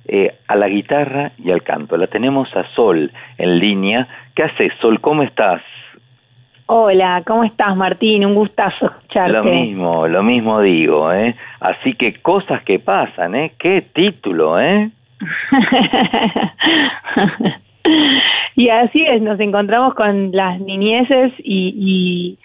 eh, 0.06 0.34
a 0.48 0.56
la 0.56 0.68
guitarra 0.68 1.32
y 1.38 1.50
al 1.50 1.62
canto. 1.62 1.96
La 1.96 2.06
tenemos 2.06 2.54
a 2.56 2.64
Sol 2.74 3.10
en 3.38 3.58
línea. 3.58 4.08
¿Qué 4.34 4.44
haces, 4.44 4.72
Sol? 4.80 5.00
¿Cómo 5.00 5.22
estás? 5.22 5.62
Hola, 6.66 7.22
¿cómo 7.26 7.42
estás, 7.42 7.76
Martín? 7.76 8.24
Un 8.24 8.36
gustazo 8.36 8.86
escucharte. 8.86 9.32
Lo 9.32 9.42
mismo, 9.42 10.06
lo 10.06 10.22
mismo 10.22 10.60
digo, 10.60 11.12
¿eh? 11.12 11.34
Así 11.58 11.94
que 11.94 12.22
cosas 12.22 12.62
que 12.62 12.78
pasan, 12.78 13.34
¿eh? 13.34 13.52
Qué 13.58 13.82
título, 13.92 14.60
¿eh? 14.60 14.90
y 18.54 18.68
así 18.68 19.04
es, 19.04 19.20
nos 19.20 19.40
encontramos 19.40 19.94
con 19.94 20.30
las 20.32 20.60
niñeces 20.60 21.32
y, 21.38 21.74
y, 21.76 22.38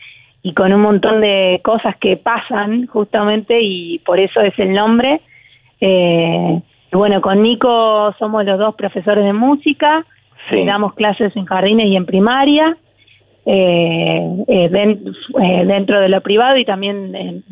y 0.45 0.53
con 0.53 0.71
un 0.71 0.81
montón 0.81 1.21
de 1.21 1.59
cosas 1.63 1.95
que 1.97 2.17
pasan 2.17 2.85
justamente 2.85 3.59
y 3.61 3.97
por 4.05 4.19
eso 4.19 4.41
es 4.41 4.53
el 4.59 4.73
nombre. 4.73 5.21
Eh, 5.81 6.61
bueno, 6.91 7.19
con 7.19 7.41
Nico 7.41 8.13
somos 8.19 8.45
los 8.45 8.59
dos 8.59 8.75
profesores 8.75 9.25
de 9.25 9.33
música, 9.33 10.05
Sí. 10.51 10.63
damos 10.63 10.93
clases 10.93 11.35
en 11.35 11.45
jardines 11.45 11.87
y 11.87 11.95
en 11.95 12.05
primaria, 12.05 12.77
eh, 13.43 14.43
eh, 14.47 14.69
eh, 14.71 15.65
dentro 15.65 15.99
de 15.99 16.09
lo 16.09 16.21
privado 16.21 16.57
y 16.57 16.65
también 16.65 17.15
en, 17.15 17.43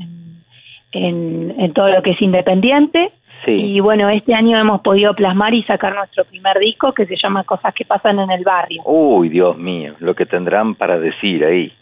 en- 0.91 1.56
en 1.60 1.74
todo 1.74 1.90
lo 1.90 2.03
que 2.03 2.11
es 2.11 2.22
independiente. 2.22 3.11
Y 3.48 3.80
bueno, 3.82 4.07
este 4.10 4.34
año 4.36 4.57
hemos 4.57 4.82
podido 4.82 5.14
plasmar 5.15 5.53
y 5.53 5.64
sacar 5.64 5.94
nuestro 5.95 6.24
primer 6.26 6.57
disco 6.60 6.94
que 6.94 7.06
se 7.07 7.18
llama 7.18 7.44
Cosas 7.44 7.74
que 7.74 7.84
pasan 7.86 8.20
en 8.20 8.30
el 8.32 8.44
barrio. 8.44 8.84
Uy, 8.86 9.28
Dios 9.30 9.57
mío, 9.57 9.95
lo 9.99 10.14
que 10.15 10.26
tendrán 10.28 10.76
para 10.76 10.98
decir 10.99 11.44
ahí. 11.44 11.74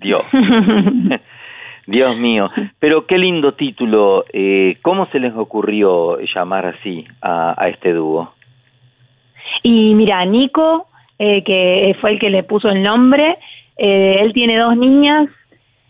Dios. 0.00 0.22
Dios 1.86 2.16
mío. 2.18 2.50
Pero 2.78 3.06
qué 3.06 3.16
lindo 3.18 3.52
título. 3.54 4.24
Eh, 4.32 4.76
¿Cómo 4.82 5.06
se 5.06 5.18
les 5.20 5.34
ocurrió 5.34 6.18
llamar 6.34 6.66
así 6.66 7.06
a, 7.22 7.54
este 7.68 7.94
dúo? 7.94 8.32
Y 9.62 9.94
mira, 9.94 10.24
Nico, 10.26 10.86
eh, 11.18 11.42
que 11.44 11.96
fue 12.00 12.12
el 12.12 12.18
que 12.18 12.28
le 12.30 12.42
puso 12.42 12.68
el 12.68 12.82
nombre, 12.82 13.38
eh, 13.78 14.18
él 14.20 14.32
tiene 14.34 14.58
dos 14.58 14.76
niñas 14.76 15.28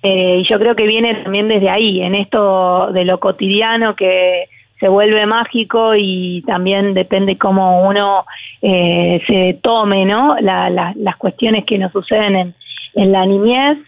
eh, 0.03 0.39
y 0.43 0.49
yo 0.49 0.59
creo 0.61 0.77
que 0.77 0.87
viene 0.87 1.15
también 1.25 1.49
desde 1.49 1.69
ahí, 1.69 2.01
en 2.01 2.15
esto 2.15 2.93
de 2.93 3.05
lo 3.05 3.19
cotidiano 3.19 3.97
que 3.97 4.45
se 4.79 4.87
vuelve 4.89 5.27
mágico 5.27 5.97
y 5.97 6.43
también 6.47 6.95
depende 6.95 7.37
cómo 7.37 7.83
uno 7.89 8.25
eh, 8.63 9.21
se 9.27 9.59
tome, 9.61 10.05
¿no? 10.05 10.37
La- 10.41 10.71
la- 10.71 10.93
las 10.97 11.17
cuestiones 11.17 11.65
que 11.65 11.79
nos 11.79 11.91
suceden 11.91 12.37
en, 12.37 12.55
en 12.95 13.11
la 13.11 13.27
niñez. 13.27 13.79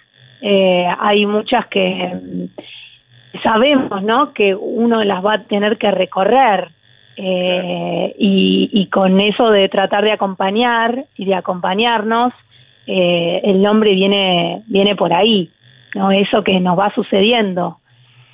Eh, 0.43 0.87
hay 0.99 1.27
muchas 1.27 1.67
que 1.67 2.15
mm, 2.15 3.41
sabemos, 3.43 4.03
¿no? 4.03 4.33
Que 4.33 4.55
uno 4.55 5.05
las 5.05 5.25
va 5.25 5.35
a 5.35 5.43
tener 5.45 5.79
que 5.79 5.91
recorrer. 5.91 6.69
Eh, 7.17 8.15
y, 8.19 8.71
y 8.73 8.87
con 8.87 9.21
eso 9.21 9.51
de 9.51 9.69
tratar 9.69 10.05
de 10.05 10.13
acompañar 10.13 11.05
y 11.17 11.27
de 11.27 11.35
acompañarnos, 11.35 12.33
eh, 12.87 13.41
el 13.45 13.63
nombre 13.63 13.95
viene, 13.95 14.63
viene 14.67 14.97
por 14.97 15.13
ahí, 15.13 15.51
¿no? 15.95 16.11
Eso 16.11 16.43
que 16.43 16.59
nos 16.61 16.79
va 16.79 16.93
sucediendo, 16.95 17.79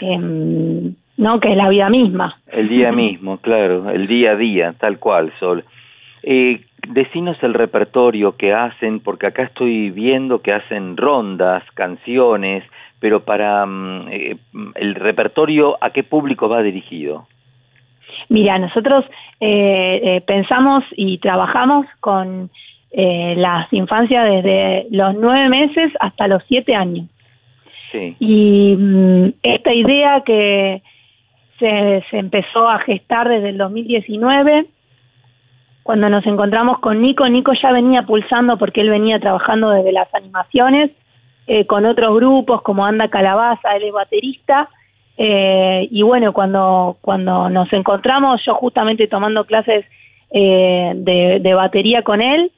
em, 0.01 0.95
¿no? 1.17 1.41
Que 1.41 1.51
es 1.51 1.57
la 1.57 1.69
vida 1.69 1.91
misma. 1.91 2.39
El 2.53 2.69
día 2.69 2.93
mismo, 2.93 3.39
claro, 3.39 3.91
el 3.91 4.07
día 4.07 4.33
a 4.33 4.37
día, 4.37 4.75
tal 4.79 4.99
cual, 4.99 5.33
Sol. 5.39 5.65
Eh, 6.23 6.61
decinos 6.89 7.37
el 7.43 7.55
repertorio 7.55 8.37
que 8.37 8.53
hacen, 8.53 9.01
porque 9.01 9.27
acá 9.27 9.45
estoy 9.45 9.91
viendo 9.91 10.41
que 10.41 10.53
hacen 10.53 10.97
rondas, 10.97 11.63
canciones, 11.75 12.65
pero 13.01 13.25
para 13.25 13.67
mm, 13.67 14.09
eh, 14.11 14.37
el 14.75 14.95
repertorio, 14.95 15.77
¿a 15.81 15.91
qué 15.91 16.03
público 16.03 16.49
va 16.49 16.63
dirigido? 16.63 17.27
Mira, 18.29 18.59
nosotros 18.59 19.05
eh, 19.41 20.01
eh, 20.03 20.21
pensamos 20.23 20.85
y 20.97 21.19
trabajamos 21.19 21.87
con 22.01 22.51
eh, 22.91 23.35
las 23.37 23.73
infancias 23.73 24.25
desde 24.25 24.87
los 24.91 25.15
nueve 25.15 25.49
meses 25.49 25.93
hasta 26.01 26.29
los 26.29 26.43
siete 26.49 26.75
años. 26.75 27.07
Sí. 27.93 28.17
Y 28.19 28.77
mm, 28.77 29.35
esta 29.43 29.73
idea 29.73 30.23
que 30.23 30.83
se, 31.59 32.05
se 32.11 32.19
empezó 32.19 32.69
a 32.69 32.79
gestar 32.81 33.29
desde 33.29 33.51
el 33.51 33.59
2019, 33.59 34.67
cuando 35.87 36.09
nos 36.09 36.27
encontramos 36.27 36.81
con 36.81 37.01
Nico, 37.01 37.29
Nico 37.29 37.53
ya 37.63 37.71
venía 37.71 38.03
pulsando 38.03 38.59
porque 38.59 38.81
él 38.81 38.91
venía 38.91 39.21
trabajando 39.21 39.71
desde 39.71 39.93
las 39.93 40.13
animaciones 40.13 40.91
eh, 41.47 41.65
con 41.65 41.87
otros 41.87 42.17
grupos 42.17 42.61
como 42.63 42.85
Anda 42.85 43.09
Calabaza, 43.09 43.77
él 43.77 43.85
es 43.85 43.93
baterista. 43.93 44.69
eh, 45.17 45.87
y 45.91 46.03
bueno, 46.03 46.33
cuando, 46.33 46.97
cuando 47.01 47.49
nos 47.49 47.73
encontramos, 47.73 48.45
yo 48.45 48.55
justamente 48.57 49.07
tomando 49.07 49.45
clases 49.45 49.87
eh, 50.33 50.93
de, 50.97 51.39
de 51.41 51.55
batería 51.55 52.03
con 52.03 52.21
él, 52.21 52.51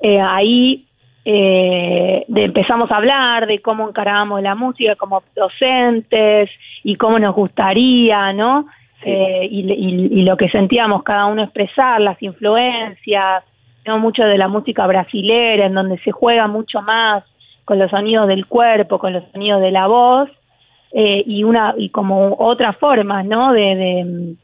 eh, 0.00 0.18
ahí 0.18 0.86
de 1.22 2.24
empezamos 2.44 2.90
a 2.90 2.96
hablar 2.96 3.46
de 3.46 3.60
cómo 3.60 3.86
encarábamos 3.86 4.42
la 4.42 4.54
música 4.54 4.96
como 4.96 5.22
docentes 5.36 6.50
y 6.82 6.96
cómo 6.96 7.18
nos 7.18 7.34
gustaría, 7.34 8.32
¿no? 8.32 8.66
Eh, 9.02 9.48
y, 9.50 9.60
y- 9.72 10.20
y 10.20 10.22
lo 10.24 10.36
que 10.36 10.48
sentíamos 10.50 11.02
cada 11.02 11.26
uno 11.26 11.42
expresar, 11.42 12.00
las 12.00 12.20
influencias, 12.22 13.44
¿no? 13.86 13.98
mucho 13.98 14.24
de 14.24 14.36
la 14.36 14.48
música 14.48 14.86
brasilera, 14.86 15.66
en 15.66 15.74
donde 15.74 15.98
se 15.98 16.12
juega 16.12 16.46
mucho 16.48 16.82
más 16.82 17.24
con 17.64 17.78
los 17.78 17.90
sonidos 17.90 18.28
del 18.28 18.46
cuerpo, 18.46 18.98
con 18.98 19.12
los 19.12 19.24
sonidos 19.32 19.60
de 19.62 19.70
la 19.70 19.86
voz, 19.86 20.28
eh, 20.92 21.22
y 21.26 21.44
una 21.44 21.74
y 21.78 21.90
como 21.90 22.34
otras 22.38 22.76
formas, 22.76 23.24
¿no? 23.24 23.52
De, 23.52 24.36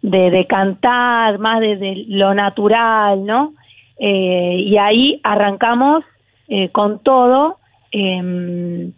de, 0.00 0.46
cantar, 0.46 1.38
más 1.38 1.60
de, 1.60 1.76
de 1.76 2.04
lo 2.08 2.32
natural, 2.34 3.26
¿no? 3.26 3.52
Eh, 3.98 4.62
y 4.64 4.76
ahí 4.78 5.20
arrancamos 5.24 6.04
eh, 6.46 6.68
con 6.70 7.00
todo 7.02 7.58
eh, 7.90 8.90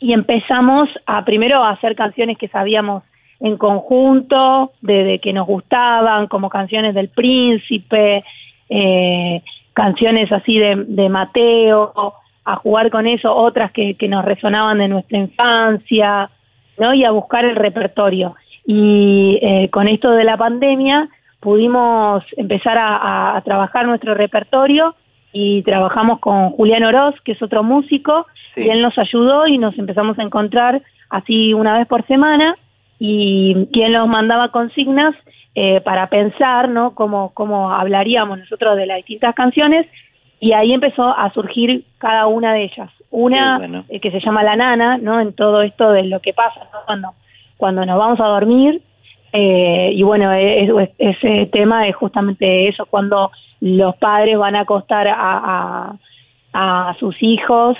y 0.00 0.12
empezamos 0.12 0.88
a 1.06 1.24
primero 1.24 1.64
a 1.64 1.70
hacer 1.70 1.96
canciones 1.96 2.36
que 2.36 2.48
sabíamos 2.48 3.02
en 3.40 3.56
conjunto, 3.56 4.72
de, 4.80 5.04
de 5.04 5.18
que 5.20 5.32
nos 5.32 5.46
gustaban, 5.46 6.26
como 6.26 6.48
canciones 6.48 6.94
del 6.94 7.08
príncipe, 7.08 8.24
eh, 8.68 9.42
canciones 9.72 10.30
así 10.32 10.58
de, 10.58 10.74
de 10.88 11.08
Mateo, 11.08 11.92
a 12.44 12.56
jugar 12.56 12.90
con 12.90 13.06
eso, 13.06 13.34
otras 13.34 13.70
que, 13.72 13.94
que 13.94 14.08
nos 14.08 14.24
resonaban 14.24 14.78
de 14.78 14.88
nuestra 14.88 15.18
infancia, 15.18 16.30
¿no? 16.78 16.94
Y 16.94 17.04
a 17.04 17.10
buscar 17.10 17.44
el 17.44 17.56
repertorio. 17.56 18.34
Y 18.66 19.38
eh, 19.42 19.68
con 19.70 19.86
esto 19.88 20.10
de 20.12 20.24
la 20.24 20.36
pandemia 20.36 21.08
pudimos 21.40 22.24
empezar 22.36 22.76
a, 22.78 22.96
a- 22.96 23.36
a 23.36 23.40
trabajar 23.42 23.86
nuestro 23.86 24.14
repertorio 24.14 24.94
y 25.32 25.62
trabajamos 25.62 26.18
con 26.20 26.50
Julián 26.50 26.84
Oroz, 26.84 27.14
que 27.24 27.32
es 27.32 27.42
otro 27.42 27.62
músico, 27.62 28.26
Sí. 28.54 28.62
y 28.62 28.70
él 28.70 28.80
nos 28.82 28.98
ayudó 28.98 29.46
y 29.46 29.58
nos 29.58 29.78
empezamos 29.78 30.18
a 30.18 30.22
encontrar 30.22 30.80
así 31.10 31.52
una 31.54 31.76
vez 31.78 31.86
por 31.86 32.04
semana 32.06 32.56
y, 32.98 33.68
él 33.72 33.92
nos 33.92 34.08
mandaba 34.08 34.50
consignas 34.50 35.14
eh, 35.54 35.80
para 35.80 36.08
pensar, 36.08 36.68
¿no? 36.68 36.94
Cómo, 36.94 37.32
cómo 37.34 37.72
hablaríamos 37.72 38.38
nosotros 38.38 38.76
de 38.76 38.86
las 38.86 38.98
distintas 38.98 39.34
canciones 39.34 39.86
y 40.40 40.52
ahí 40.52 40.72
empezó 40.72 41.04
a 41.08 41.32
surgir 41.32 41.84
cada 41.98 42.26
una 42.26 42.52
de 42.54 42.64
ellas. 42.64 42.90
Una 43.10 43.58
bueno. 43.58 43.84
eh, 43.88 44.00
que 44.00 44.10
se 44.10 44.20
llama 44.20 44.42
La 44.42 44.56
Nana, 44.56 44.98
¿no? 44.98 45.20
En 45.20 45.32
todo 45.32 45.62
esto 45.62 45.90
de 45.92 46.04
lo 46.04 46.20
que 46.20 46.32
pasa 46.32 46.60
¿no? 46.72 46.80
cuando, 46.86 47.08
cuando 47.56 47.84
nos 47.86 47.98
vamos 47.98 48.20
a 48.20 48.26
dormir. 48.26 48.82
eh, 49.32 49.90
y 49.94 50.02
bueno, 50.02 50.32
e- 50.32 50.70
ese 50.98 51.46
tema 51.46 51.86
es 51.88 51.96
justamente 51.96 52.68
eso, 52.68 52.86
cuando 52.86 53.30
los 53.60 53.96
padres 53.96 54.38
van 54.38 54.54
a 54.56 54.60
acostar 54.60 55.08
a, 55.08 55.14
a, 56.52 56.88
a 56.90 56.94
sus 56.98 57.16
hijos, 57.22 57.76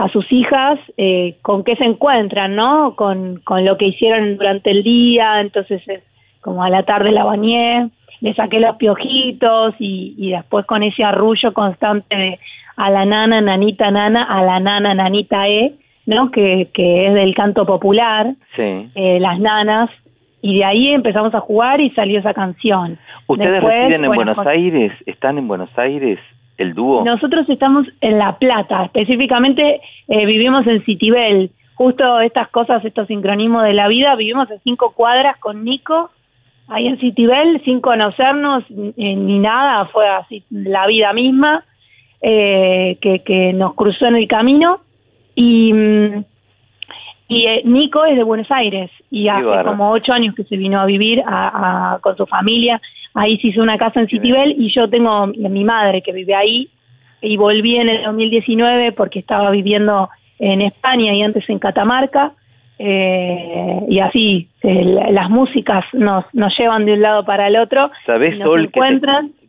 a 0.00 0.08
sus 0.08 0.30
hijas, 0.32 0.78
eh, 0.96 1.36
con 1.42 1.62
qué 1.62 1.76
se 1.76 1.84
encuentran, 1.84 2.56
¿no? 2.56 2.94
Con, 2.96 3.40
con 3.44 3.64
lo 3.66 3.76
que 3.76 3.86
hicieron 3.88 4.38
durante 4.38 4.70
el 4.70 4.82
día, 4.82 5.40
entonces 5.42 5.82
es 5.86 6.02
como 6.40 6.64
a 6.64 6.70
la 6.70 6.84
tarde 6.84 7.12
la 7.12 7.24
bañé, 7.24 7.90
le 8.22 8.34
saqué 8.34 8.60
los 8.60 8.76
piojitos 8.76 9.74
y, 9.78 10.14
y 10.16 10.30
después 10.30 10.64
con 10.64 10.82
ese 10.82 11.04
arrullo 11.04 11.52
constante 11.52 12.16
de 12.16 12.38
a 12.76 12.88
la 12.88 13.04
nana, 13.04 13.42
nanita, 13.42 13.90
nana, 13.90 14.22
a 14.22 14.42
la 14.42 14.58
nana, 14.58 14.94
nanita, 14.94 15.46
e, 15.48 15.74
¿no? 16.06 16.30
Que, 16.30 16.68
que 16.72 17.06
es 17.08 17.12
del 17.14 17.34
canto 17.34 17.66
popular, 17.66 18.34
Sí. 18.56 18.90
eh, 18.94 19.20
las 19.20 19.38
nanas, 19.38 19.90
y 20.40 20.56
de 20.58 20.64
ahí 20.64 20.88
empezamos 20.88 21.34
a 21.34 21.40
jugar 21.40 21.82
y 21.82 21.90
salió 21.90 22.18
esa 22.18 22.32
canción. 22.32 22.98
¿Ustedes 23.26 23.52
Después, 23.52 23.74
residen 23.74 24.04
en 24.04 24.08
bueno, 24.08 24.34
Buenos 24.34 24.46
Aires? 24.46 24.92
¿Están 25.04 25.36
en 25.36 25.46
Buenos 25.46 25.78
Aires? 25.78 26.18
¿El 26.60 26.74
dúo? 26.74 27.02
Nosotros 27.04 27.48
estamos 27.48 27.86
en 28.02 28.18
La 28.18 28.36
Plata, 28.38 28.84
específicamente 28.84 29.80
eh, 30.08 30.26
vivimos 30.26 30.66
en 30.66 30.82
Citibel. 30.84 31.50
Justo 31.74 32.20
estas 32.20 32.48
cosas, 32.48 32.84
estos 32.84 33.06
sincronismos 33.08 33.62
de 33.64 33.72
la 33.72 33.88
vida, 33.88 34.14
vivimos 34.14 34.50
en 34.50 34.60
cinco 34.60 34.92
cuadras 34.94 35.38
con 35.38 35.64
Nico, 35.64 36.10
ahí 36.68 36.86
en 36.86 36.98
Citibel, 36.98 37.62
sin 37.64 37.80
conocernos 37.80 38.64
eh, 38.70 39.16
ni 39.16 39.38
nada, 39.38 39.86
fue 39.86 40.06
así 40.06 40.44
la 40.50 40.86
vida 40.86 41.14
misma 41.14 41.64
eh, 42.20 42.98
que, 43.00 43.20
que 43.20 43.54
nos 43.54 43.72
cruzó 43.74 44.04
en 44.06 44.16
el 44.16 44.28
camino. 44.28 44.80
Y, 45.34 45.72
mm, 45.72 46.24
y 47.28 47.46
eh, 47.46 47.62
Nico 47.64 48.04
es 48.04 48.16
de 48.16 48.22
Buenos 48.24 48.50
Aires 48.50 48.90
y 49.10 49.28
hace 49.28 49.40
como 49.64 49.90
ocho 49.92 50.12
años 50.12 50.34
que 50.34 50.44
se 50.44 50.58
vino 50.58 50.78
a 50.78 50.84
vivir 50.84 51.22
a- 51.26 51.94
a- 51.94 51.98
con 52.00 52.14
su 52.18 52.26
familia. 52.26 52.78
Ahí 53.14 53.38
se 53.38 53.48
hizo 53.48 53.60
una 53.62 53.76
casa 53.78 54.00
en 54.00 54.08
Citibel 54.08 54.54
y 54.58 54.72
yo 54.72 54.88
tengo 54.88 55.26
mi 55.26 55.64
madre 55.64 56.00
que 56.02 56.12
vive 56.12 56.34
ahí 56.34 56.68
y 57.22 57.36
volví 57.36 57.76
en 57.76 57.88
el 57.88 58.02
2019 58.04 58.92
porque 58.92 59.18
estaba 59.18 59.50
viviendo 59.50 60.08
en 60.38 60.62
España 60.62 61.12
y 61.14 61.22
antes 61.22 61.48
en 61.50 61.58
Catamarca. 61.58 62.32
eh, 62.82 63.80
y 63.88 63.98
así 64.00 64.48
eh, 64.62 64.84
la- 64.84 65.10
las 65.10 65.28
músicas 65.30 65.84
nos, 65.92 66.24
nos 66.32 66.56
llevan 66.58 66.86
de 66.86 66.94
un 66.94 67.02
lado 67.02 67.24
para 67.26 67.46
el 67.46 67.56
otro. 67.56 67.90
¿Sabés, 68.06 68.34
y 68.34 68.38
nos 68.38 68.48
Sol, 68.48 68.60
que 68.72 68.80
te, 68.80 68.80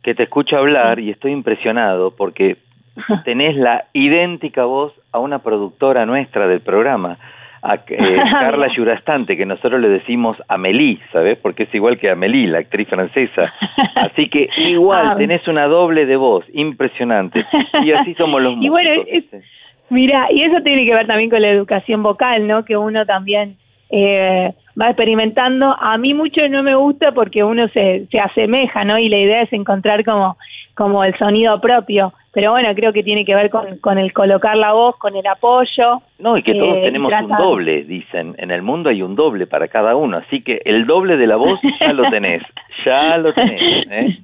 que 0.04 0.16
te 0.16 0.24
escucho 0.24 0.58
hablar 0.58 1.00
y 1.00 1.10
estoy 1.12 1.32
impresionado 1.32 2.12
porque 2.12 2.58
tenés 3.24 3.56
la 3.56 3.86
idéntica 3.94 4.66
voz 4.66 4.92
a 5.14 5.20
una 5.20 5.40
productora 5.40 6.06
nuestra 6.06 6.48
del 6.48 6.60
programa, 6.60 7.18
a 7.64 7.76
eh, 7.76 7.80
Carla 8.32 8.68
Yurastante, 8.74 9.38
que 9.38 9.46
nosotros 9.46 9.80
le 9.82 9.90
decimos 9.90 10.38
Amélie, 10.48 11.00
¿sabés? 11.12 11.38
Porque 11.38 11.64
es 11.64 11.76
igual 11.76 11.98
que 12.00 12.10
Amélie, 12.10 12.48
la 12.48 12.60
actriz 12.60 12.88
francesa. 12.88 13.54
Así 13.96 14.30
que 14.30 14.50
igual, 14.58 15.08
Ah. 15.12 15.16
tenés 15.18 15.48
una 15.48 15.66
doble 15.68 16.06
de 16.06 16.16
voz, 16.16 16.46
impresionante. 16.54 17.46
Y 17.84 17.92
así 17.92 18.14
somos 18.16 18.42
los 18.42 18.56
Y 18.62 18.70
bueno, 18.70 18.90
músicos. 19.02 19.34
es- 19.34 19.44
mira, 19.90 20.28
y 20.32 20.44
eso 20.44 20.62
tiene 20.64 20.86
que 20.86 20.94
ver 20.94 21.06
también 21.08 21.30
con 21.30 21.42
la 21.42 21.50
educación 21.50 22.02
vocal, 22.04 22.48
¿no? 22.48 22.66
Que 22.66 22.78
uno 22.78 23.06
también 23.06 23.58
eh, 23.92 24.54
va 24.80 24.88
experimentando. 24.88 25.76
A 25.80 25.98
mí 25.98 26.14
mucho 26.14 26.48
no 26.48 26.64
me 26.64 26.76
gusta 26.76 27.12
porque 27.12 27.44
uno 27.44 27.68
se, 27.70 28.08
se 28.10 28.20
asemeja, 28.20 28.84
¿no? 28.86 28.98
Y 28.98 29.10
la 29.10 29.18
idea 29.18 29.42
es 29.42 29.54
encontrar 29.54 30.04
como, 30.06 30.38
como 30.76 31.04
el 31.04 31.18
sonido 31.18 31.60
propio. 31.60 32.14
Pero 32.34 32.52
bueno, 32.52 32.74
creo 32.74 32.94
que 32.94 33.04
tiene 33.04 33.26
que 33.26 33.36
ver 33.36 33.50
con, 33.50 33.78
con 33.80 33.98
el 33.98 34.14
colocar 34.14 34.56
la 34.56 34.72
voz, 34.72 34.98
con 34.98 35.16
el 35.18 35.28
apoyo. 35.28 36.02
No, 36.20 36.38
y 36.38 36.44
que 36.44 36.54
todos 36.54 36.78
eh, 36.78 36.82
tenemos 36.84 37.12
un 37.12 37.28
doble, 37.28 37.84
dicen. 37.84 38.36
En 38.38 38.52
el 38.52 38.62
mundo 38.62 38.90
hay 38.90 39.02
un 39.02 39.16
doble 39.16 39.48
para 39.48 39.68
cada 39.68 39.96
uno. 39.98 40.18
Así 40.18 40.42
que 40.42 40.62
el 40.64 40.86
doble 40.86 41.18
de 41.18 41.28
la 41.28 41.36
voz 41.36 41.60
ya 41.80 41.94
lo 41.94 42.10
tenés. 42.10 42.44
Ya 42.84 43.18
lo 43.20 43.32
tenés. 43.32 43.86
¿eh? 43.92 44.18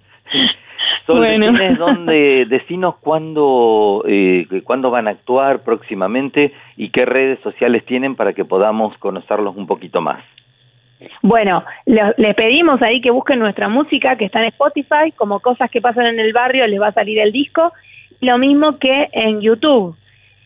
Sol, 1.05 1.18
Bueno. 1.19 1.51
decines 1.51 1.77
dónde, 1.77 2.45
decinos 2.47 2.95
cuándo, 2.97 4.03
eh, 4.07 4.45
cuándo 4.64 4.91
van 4.91 5.07
a 5.07 5.11
actuar 5.11 5.64
próximamente 5.64 6.53
y 6.76 6.89
qué 6.89 7.05
redes 7.05 7.39
sociales 7.41 7.85
tienen 7.85 8.15
para 8.15 8.34
que 8.34 8.45
podamos 8.45 8.97
conocerlos 8.97 9.55
un 9.55 9.68
poquito 9.68 10.01
más. 10.01 10.23
Bueno, 11.22 11.64
le- 11.85 12.14
les 12.18 12.34
pedimos 12.35 12.81
ahí 12.81 13.01
que 13.01 13.11
busquen 13.11 13.39
nuestra 13.39 13.69
música 13.69 14.15
que 14.15 14.26
está 14.26 14.39
en 14.39 14.47
Spotify, 14.47 15.11
como 15.15 15.39
cosas 15.39 15.69
que 15.69 15.80
pasan 15.81 16.07
en 16.07 16.19
el 16.19 16.34
barrio, 16.34 16.65
les 16.68 16.81
va 16.81 16.88
a 16.88 16.91
salir 16.93 17.19
el 17.19 17.31
disco, 17.31 17.72
lo 18.22 18.38
mismo 18.39 18.80
que 18.80 19.09
en 19.11 19.41
YouTube. 19.41 19.95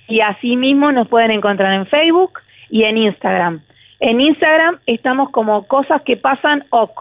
Y 0.08 0.20
así 0.20 0.58
mismo 0.58 0.92
nos 0.92 1.08
pueden 1.08 1.32
encontrar 1.32 1.74
en 1.74 1.86
Facebook 1.86 2.40
y 2.70 2.84
en 2.84 2.98
Instagram. 2.98 3.62
En 4.02 4.20
Instagram 4.20 4.80
estamos 4.88 5.30
como 5.30 5.68
cosas 5.68 6.02
que 6.02 6.18
pasan 6.18 6.66
OK. 6.72 7.00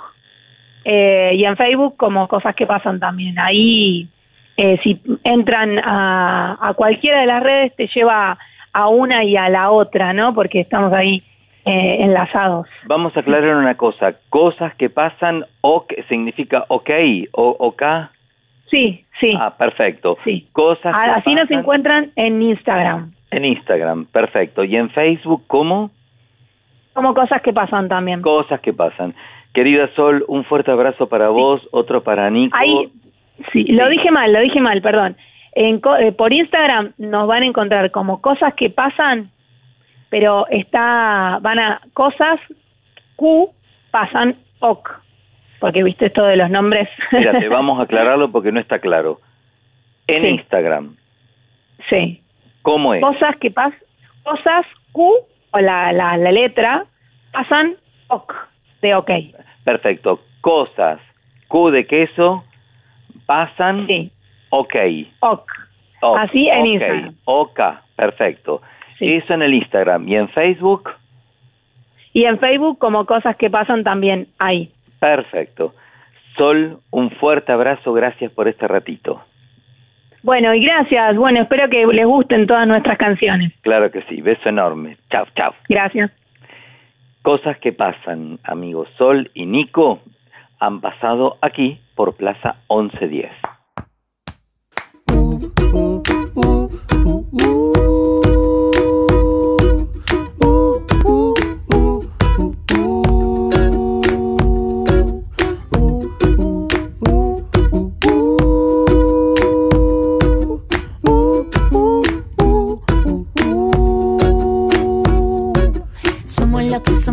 Eh, 0.85 1.33
y 1.35 1.45
en 1.45 1.57
Facebook 1.57 1.97
como 1.97 2.29
cosas 2.29 2.55
que 2.55 2.67
pasan 2.67 3.01
también. 3.01 3.39
Ahí, 3.39 4.09
eh, 4.57 4.79
si 4.83 5.01
entran 5.25 5.79
a, 5.79 6.59
a 6.61 6.75
cualquiera 6.75 7.21
de 7.21 7.27
las 7.27 7.43
redes, 7.43 7.77
te 7.77 7.87
lleva 7.89 8.39
a 8.73 8.89
una 8.89 9.25
y 9.25 9.37
a 9.37 9.49
la 9.49 9.71
otra, 9.71 10.13
¿no? 10.13 10.35
Porque 10.35 10.61
estamos 10.61 10.93
ahí 10.93 11.23
eh, 11.65 11.97
enlazados. 12.01 12.67
Vamos 12.87 13.17
a 13.17 13.21
aclarar 13.21 13.57
una 13.57 13.77
cosa. 13.77 14.15
Cosas 14.31 14.75
que 14.77 14.89
pasan, 14.89 15.45
OK 15.61 15.93
significa 16.09 16.65
OK, 16.69 16.91
o 17.33 17.57
OK. 17.59 17.83
Sí, 18.71 19.05
sí. 19.19 19.35
Ah, 19.39 19.55
perfecto. 19.59 20.17
Sí. 20.25 20.49
Cosas 20.53 20.95
que 20.95 21.11
Ah, 21.11 21.17
Así 21.17 21.35
nos 21.35 21.51
encuentran 21.51 22.13
en 22.17 22.41
Instagram, 22.41 23.13
en 23.33 23.45
Instagram, 23.45 24.07
perfecto. 24.07 24.65
Y 24.65 24.77
en 24.77 24.91
Facebook, 24.91 25.45
¿cómo? 25.47 25.91
como 26.93 27.15
cosas 27.15 27.41
que 27.43 27.53
pasan 27.53 27.89
también. 27.89 28.21
Cosas 28.21 28.61
que 28.61 28.73
pasan. 28.73 29.15
Querida 29.53 29.89
Sol, 29.95 30.25
un 30.29 30.45
fuerte 30.45 30.71
abrazo 30.71 31.09
para 31.09 31.29
vos, 31.29 31.61
otro 31.73 32.03
para 32.03 32.31
Nico. 32.31 32.57
Ahí, 32.57 32.89
sí, 33.53 33.65
lo 33.65 33.89
dije 33.89 34.11
mal, 34.11 34.33
lo 34.33 34.41
dije 34.41 34.61
mal, 34.61 34.81
perdón. 34.81 35.17
En 35.53 35.81
eh, 35.99 36.13
por 36.13 36.33
Instagram 36.33 36.93
nos 36.99 37.27
van 37.27 37.43
a 37.43 37.47
encontrar 37.47 37.91
como 37.91 38.21
cosas 38.21 38.55
que 38.55 38.71
pasan, 38.71 39.31
pero 40.09 40.47
está, 40.49 41.39
van 41.43 41.59
a 41.59 41.81
cosas 41.93 42.39
Q 43.17 43.51
pasan 43.91 44.37
OK, 44.61 44.89
porque 45.59 45.83
viste 45.83 46.07
esto 46.07 46.23
de 46.25 46.37
los 46.37 46.49
nombres. 46.51 46.89
Mírate, 47.11 47.49
vamos 47.49 47.81
a 47.81 47.83
aclararlo 47.83 48.31
porque 48.31 48.53
no 48.53 48.61
está 48.61 48.79
claro. 48.79 49.21
En 50.07 50.23
Sí. 50.23 50.29
Instagram, 50.29 50.97
sí. 51.89 52.21
¿cómo 52.63 52.95
es? 52.95 53.01
Cosas 53.01 53.37
que 53.37 53.51
pasan, 53.51 53.79
cosas 54.23 54.67
Q 54.93 55.03
o 55.53 55.59
la, 55.59 55.93
la, 55.93 56.17
la 56.17 56.31
letra 56.33 56.85
pasan 57.33 57.75
OK, 58.09 58.33
de 58.83 58.95
OK. 58.95 59.11
Perfecto. 59.65 60.21
Cosas, 60.41 61.01
Q 61.49 61.71
de 61.71 61.87
queso, 61.87 62.45
pasan, 63.27 63.87
ok. 64.51 64.75
OK. 65.21 65.45
Oh, 66.03 66.17
Así 66.17 66.49
en 66.49 66.61
ok, 66.61 66.67
Instagram. 66.67 67.15
OK, 67.25 67.61
perfecto. 67.97 68.63
Eso 68.99 69.35
en 69.35 69.43
el 69.43 69.55
Instagram. 69.55 70.09
¿Y 70.09 70.17
en 70.17 70.29
Facebook? 70.31 70.91
Y 72.13 72.25
en 72.25 72.39
Facebook 72.39 72.79
como 72.79 73.07
cosas 73.07 73.37
que 73.37 73.51
pasan 73.51 73.85
también 73.85 74.29
ahí. 74.39 74.71
Perfecto. 74.99 75.75
Sol, 76.37 76.79
un 76.91 77.11
fuerte 77.11 77.53
abrazo. 77.53 77.93
Gracias 77.93 78.33
por 78.33 78.49
este 78.49 78.67
ratito. 78.67 79.23
Bueno, 80.23 80.55
y 80.55 80.63
gracias. 80.63 81.17
Bueno, 81.17 81.43
espero 81.43 81.69
que 81.69 81.87
les 81.87 82.07
gusten 82.07 82.47
todas 82.47 82.67
nuestras 82.67 82.99
canciones. 82.99 83.53
Claro 83.63 83.91
que 83.91 84.03
sí. 84.03 84.21
Beso 84.21 84.49
enorme. 84.49 84.97
Chao, 85.11 85.27
chao. 85.35 85.55
Gracias. 85.69 86.11
Cosas 87.23 87.59
que 87.59 87.73
pasan, 87.73 88.39
amigos. 88.45 88.89
Sol 88.97 89.31
y 89.35 89.45
Nico 89.47 90.01
han 90.59 90.81
pasado 90.81 91.37
aquí 91.43 91.81
por 91.95 92.15
Plaza 92.15 92.57
1110. 92.71 93.31
Somos 97.01 97.60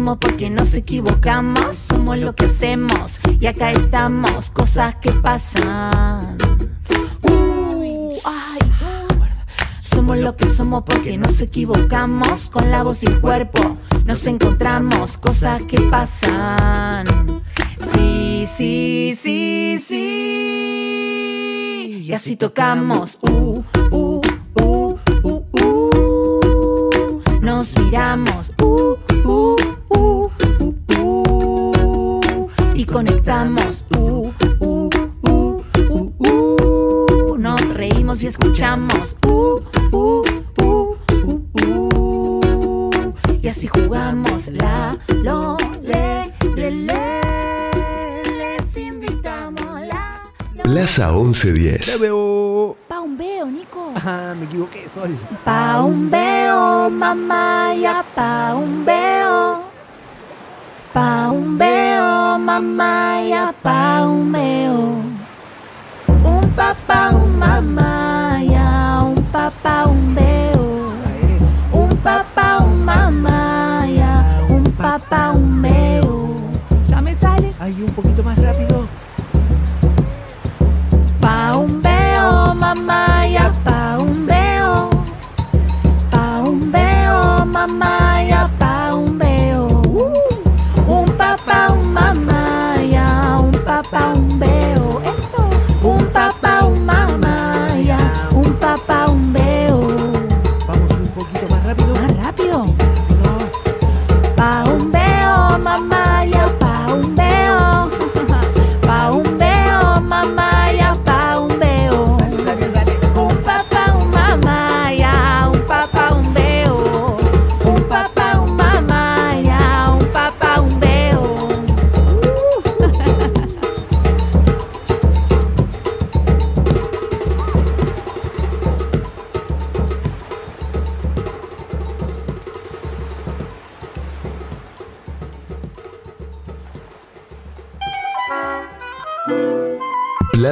somos 0.08 0.20
porque 0.20 0.50
nos 0.50 0.74
equivocamos. 0.74 1.76
Somos 1.76 2.18
lo 2.18 2.34
que 2.34 2.46
hacemos 2.46 3.20
y 3.42 3.46
acá 3.46 3.74
estamos. 3.74 4.50
Cosas 4.52 4.96
que 4.96 5.12
pasan. 5.12 6.38
Uh, 7.24 8.14
ay. 8.24 8.60
Somos 9.82 10.18
lo 10.20 10.38
que 10.38 10.46
somos 10.46 10.84
porque 10.86 11.18
nos 11.18 11.42
equivocamos. 11.42 12.48
Con 12.48 12.72
la 12.72 12.84
voz 12.84 13.04
y 13.04 13.08
el 13.08 13.20
cuerpo 13.20 13.76
nos 14.06 14.26
encontramos. 14.28 15.18
Cosas 15.18 15.66
que 15.66 15.82
pasan. 15.82 17.06
Sí, 17.92 18.48
sí, 18.56 19.18
sí, 19.22 19.84
sí. 19.86 20.06
Y 22.08 22.14
así 22.14 22.38
tocamos. 22.38 23.18
Uh, 23.22 23.62
uh, 23.92 24.22
uh, 24.56 24.98
uh, 25.24 25.44
uh. 25.52 27.22
Nos 27.42 27.78
miramos. 27.78 28.54
Uh, 28.62 28.96
Plaza 50.88 51.12
1110. 51.12 52.00
Pa' 52.88 53.02
un 53.02 53.18
veo, 53.18 53.46
Nico. 53.48 53.92
Ajá, 53.94 54.34
me 54.40 54.46
equivoqué, 54.46 54.88
Sol. 54.88 55.18
Pa' 55.44 55.82
un 55.82 56.10
veo, 56.10 56.90
mamá, 56.90 57.74
ya 57.76 58.06
pa' 58.16 58.47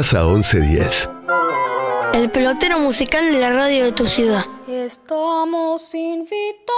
Plaza 0.08 0.24
1110. 0.24 1.10
El 2.14 2.30
pelotero 2.30 2.78
musical 2.78 3.32
de 3.32 3.40
la 3.40 3.50
radio 3.50 3.86
de 3.86 3.92
tu 3.92 4.06
ciudad. 4.06 4.46
Estamos 4.68 5.96
invitados 5.96 6.76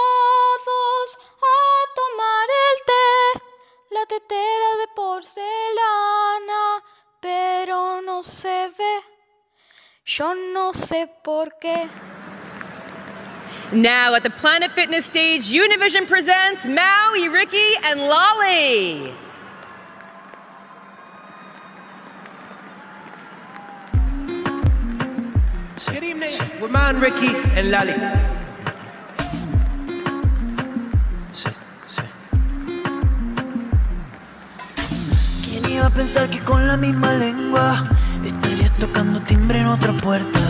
a 1.36 1.58
tomar 1.94 2.48
el 2.64 2.84
té, 2.86 3.44
la 3.90 4.06
tetera 4.06 4.76
de 4.80 4.88
porcelana, 4.96 6.82
pero 7.20 8.00
no 8.00 8.22
se 8.22 8.70
ve. 8.78 9.00
Yo 10.06 10.34
no 10.34 10.72
sé 10.72 11.10
por 11.22 11.54
qué. 11.58 11.86
Now 13.72 14.14
at 14.14 14.22
the 14.22 14.30
Planet 14.30 14.72
Fitness 14.72 15.04
stage, 15.04 15.50
Univision 15.52 16.06
presents 16.06 16.66
Maui, 16.66 17.28
Ricky, 17.28 17.76
and 17.84 18.00
Lolly. 18.08 19.27
Good 25.86 26.02
evening. 26.02 26.34
Man, 26.72 27.00
Ricky, 27.00 27.36
and 27.54 27.70
Lali. 27.70 27.94
¿Quién 35.44 35.70
iba 35.70 35.86
a 35.86 35.90
pensar 35.90 36.28
que 36.30 36.40
con 36.40 36.66
la 36.66 36.76
misma 36.76 37.12
lengua 37.12 37.84
estarías 38.24 38.72
tocando 38.72 39.20
timbre 39.20 39.60
en 39.60 39.66
otra 39.66 39.92
puerta? 39.92 40.40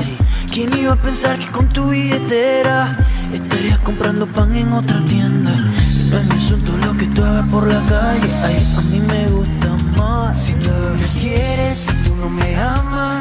¿Y 0.47 0.49
quién 0.49 0.73
iba 0.79 0.95
a 0.95 0.97
pensar 0.97 1.39
que 1.39 1.49
con 1.49 1.69
tu 1.69 1.91
billetera 1.91 2.91
estarías 3.31 3.81
comprando 3.81 4.27
pan 4.27 4.57
en 4.57 4.73
otra 4.73 4.99
tienda? 5.05 5.53
Y 5.53 6.09
no 6.11 6.19
es 6.21 6.27
mi 6.27 6.37
asunto 6.39 6.73
lo 6.87 6.97
que 6.97 7.05
tú 7.05 7.23
hagas 7.23 7.47
por 7.49 7.67
la 7.67 7.81
calle, 7.81 8.33
ay, 8.45 8.67
a 8.79 8.81
mí 8.81 9.01
me 9.01 9.27
gusta 9.29 9.69
más. 9.99 10.43
Si 10.43 10.55
tú 10.55 10.71
no 10.71 10.95
me 10.95 11.07
quieres, 11.21 11.77
si 11.77 11.93
tú 12.05 12.17
no 12.17 12.31
me 12.31 12.57
amas, 12.57 13.18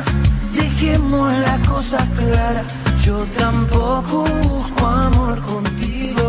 dejemos 0.78 1.34
la 1.34 1.58
cosa 1.68 1.98
clara. 2.16 2.64
Yo 3.04 3.26
tampoco 3.38 4.26
busco 4.44 4.86
amor 4.86 5.40
contigo, 5.42 6.28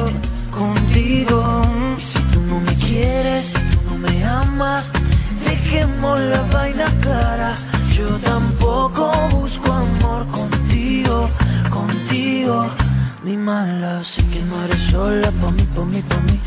contigo. 0.50 1.62
Si 1.98 2.18
tú 2.32 2.40
no 2.42 2.60
me 2.60 2.74
quieres, 2.76 3.44
si 3.44 3.60
tú 3.70 3.78
no 3.90 3.98
me 3.98 4.24
amas, 4.24 4.90
dejemos 5.44 6.20
la 6.20 6.42
vaina 6.52 6.86
clara. 7.00 7.54
Yo 7.94 8.08
tampoco 8.24 9.12
busco 9.32 9.72
amor 9.72 10.26
contigo, 10.28 11.28
contigo. 11.70 12.70
Mi 13.24 13.36
mala, 13.36 14.02
sé 14.02 14.22
que 14.32 14.40
no 14.44 14.64
eres 14.64 14.80
sola 14.90 15.30
pa' 15.40 15.50
mí, 15.50 15.64
pa' 15.74 15.84
mí, 15.84 16.02
pa' 16.02 16.20
mí. 16.20 16.40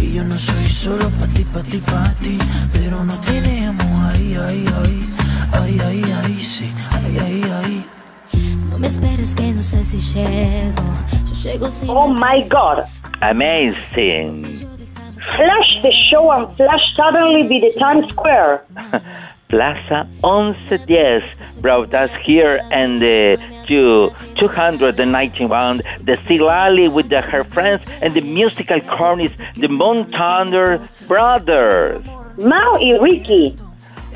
Y 0.00 0.14
yo 0.14 0.24
no 0.24 0.36
soy 0.36 0.68
solo 0.68 1.08
pa' 1.10 1.26
ti, 1.28 1.44
pa' 1.44 1.62
ti, 1.62 1.78
pa' 1.78 2.12
ti. 2.20 2.38
Pero 2.72 3.04
no 3.04 3.14
tenemos 3.20 3.86
ahí, 4.10 4.34
ahí, 4.34 4.66
ahí. 4.82 5.25
Ay, 5.52 5.80
ay, 5.80 6.02
ay, 6.24 6.42
sí. 6.42 6.72
Ay, 6.92 7.18
ay, 7.18 7.42
ay. 7.62 7.84
No 8.70 8.78
me 8.78 8.88
esperes 8.88 9.34
que 9.34 9.52
no 9.52 9.62
sé 9.62 9.84
si 9.84 9.98
llego. 9.98 10.82
Yo 11.26 11.34
llego 11.34 11.70
sin. 11.70 11.90
Oh 11.90 12.08
my 12.08 12.42
God. 12.48 12.84
Amazing. 13.22 14.66
Flash 15.18 15.82
the 15.82 15.92
show 15.92 16.30
and 16.30 16.54
flash 16.56 16.94
suddenly 16.94 17.42
be 17.46 17.58
the 17.58 17.70
Times 17.78 18.08
Square. 18.10 18.64
Plaza 19.48 20.08
1110 20.22 21.60
brought 21.62 21.94
us 21.94 22.10
here 22.24 22.60
and 22.72 23.00
the 23.00 23.38
to 23.66 24.10
219 24.34 25.48
round 25.48 25.82
the 26.02 26.16
Silali 26.16 26.92
with 26.92 27.08
the, 27.08 27.20
her 27.20 27.44
friends 27.44 27.88
and 28.02 28.14
the 28.14 28.20
musical 28.20 28.80
cornies, 28.80 29.32
the 29.54 29.68
Montaner 29.68 30.86
brothers. 31.06 32.04
Mao 32.36 32.78
y 32.80 32.98
Ricky. 33.00 33.56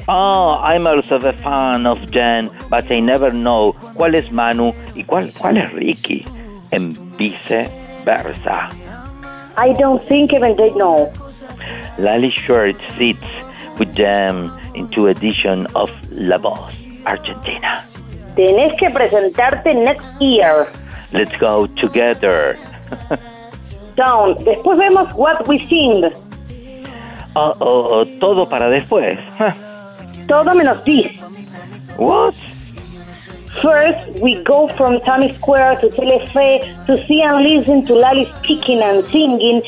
Oh, 0.09 0.59
I'm 0.63 0.87
also 0.87 1.17
a 1.17 1.33
fan 1.33 1.87
of 1.87 2.11
Jen, 2.11 2.51
but 2.69 2.91
I 2.91 3.01
never 3.01 3.33
know 3.33 3.75
cuál 3.95 4.15
es 4.15 4.31
Manu 4.31 4.73
y 4.95 5.05
cuál, 5.05 5.33
cuál 5.33 5.59
es 5.59 5.73
Ricky. 5.73 6.27
En 6.73 6.95
viceversa. 7.17 8.71
I 9.57 9.73
don't 9.73 10.03
think 10.03 10.33
even 10.33 10.57
they 10.57 10.71
know. 10.71 11.13
Lali 11.99 12.31
Shirt 12.31 12.77
sits 12.97 13.27
with 13.79 13.95
them 13.95 14.57
in 14.75 14.89
two 14.91 15.09
edition 15.09 15.67
of 15.75 15.91
La 16.11 16.39
Voz 16.39 16.75
Argentina. 17.05 17.85
Tenés 18.37 18.77
que 18.79 18.91
presentarte 18.91 19.75
next 19.75 20.07
year. 20.21 20.67
Let's 21.13 21.37
go 21.39 21.67
together. 21.67 22.57
Down. 23.97 24.37
Después 24.45 24.79
vemos 24.79 25.13
What 25.15 25.47
We 25.47 25.59
Sing. 25.69 26.05
Oh, 27.35 27.55
oh, 27.61 27.89
oh, 27.91 28.05
todo 28.19 28.49
para 28.49 28.71
después. 28.71 29.19
Todo 30.31 30.55
menos 30.55 30.85
this. 30.85 31.11
What? 31.97 32.37
First, 33.61 34.23
we 34.23 34.41
go 34.45 34.69
from 34.69 35.01
Times 35.01 35.37
Square 35.39 35.81
to 35.81 35.89
Telefe 35.89 36.87
to 36.87 36.97
see 37.05 37.21
and 37.21 37.43
listen 37.43 37.85
to 37.87 37.95
Lali 37.95 38.31
speaking 38.39 38.81
and 38.81 39.05
singing. 39.07 39.61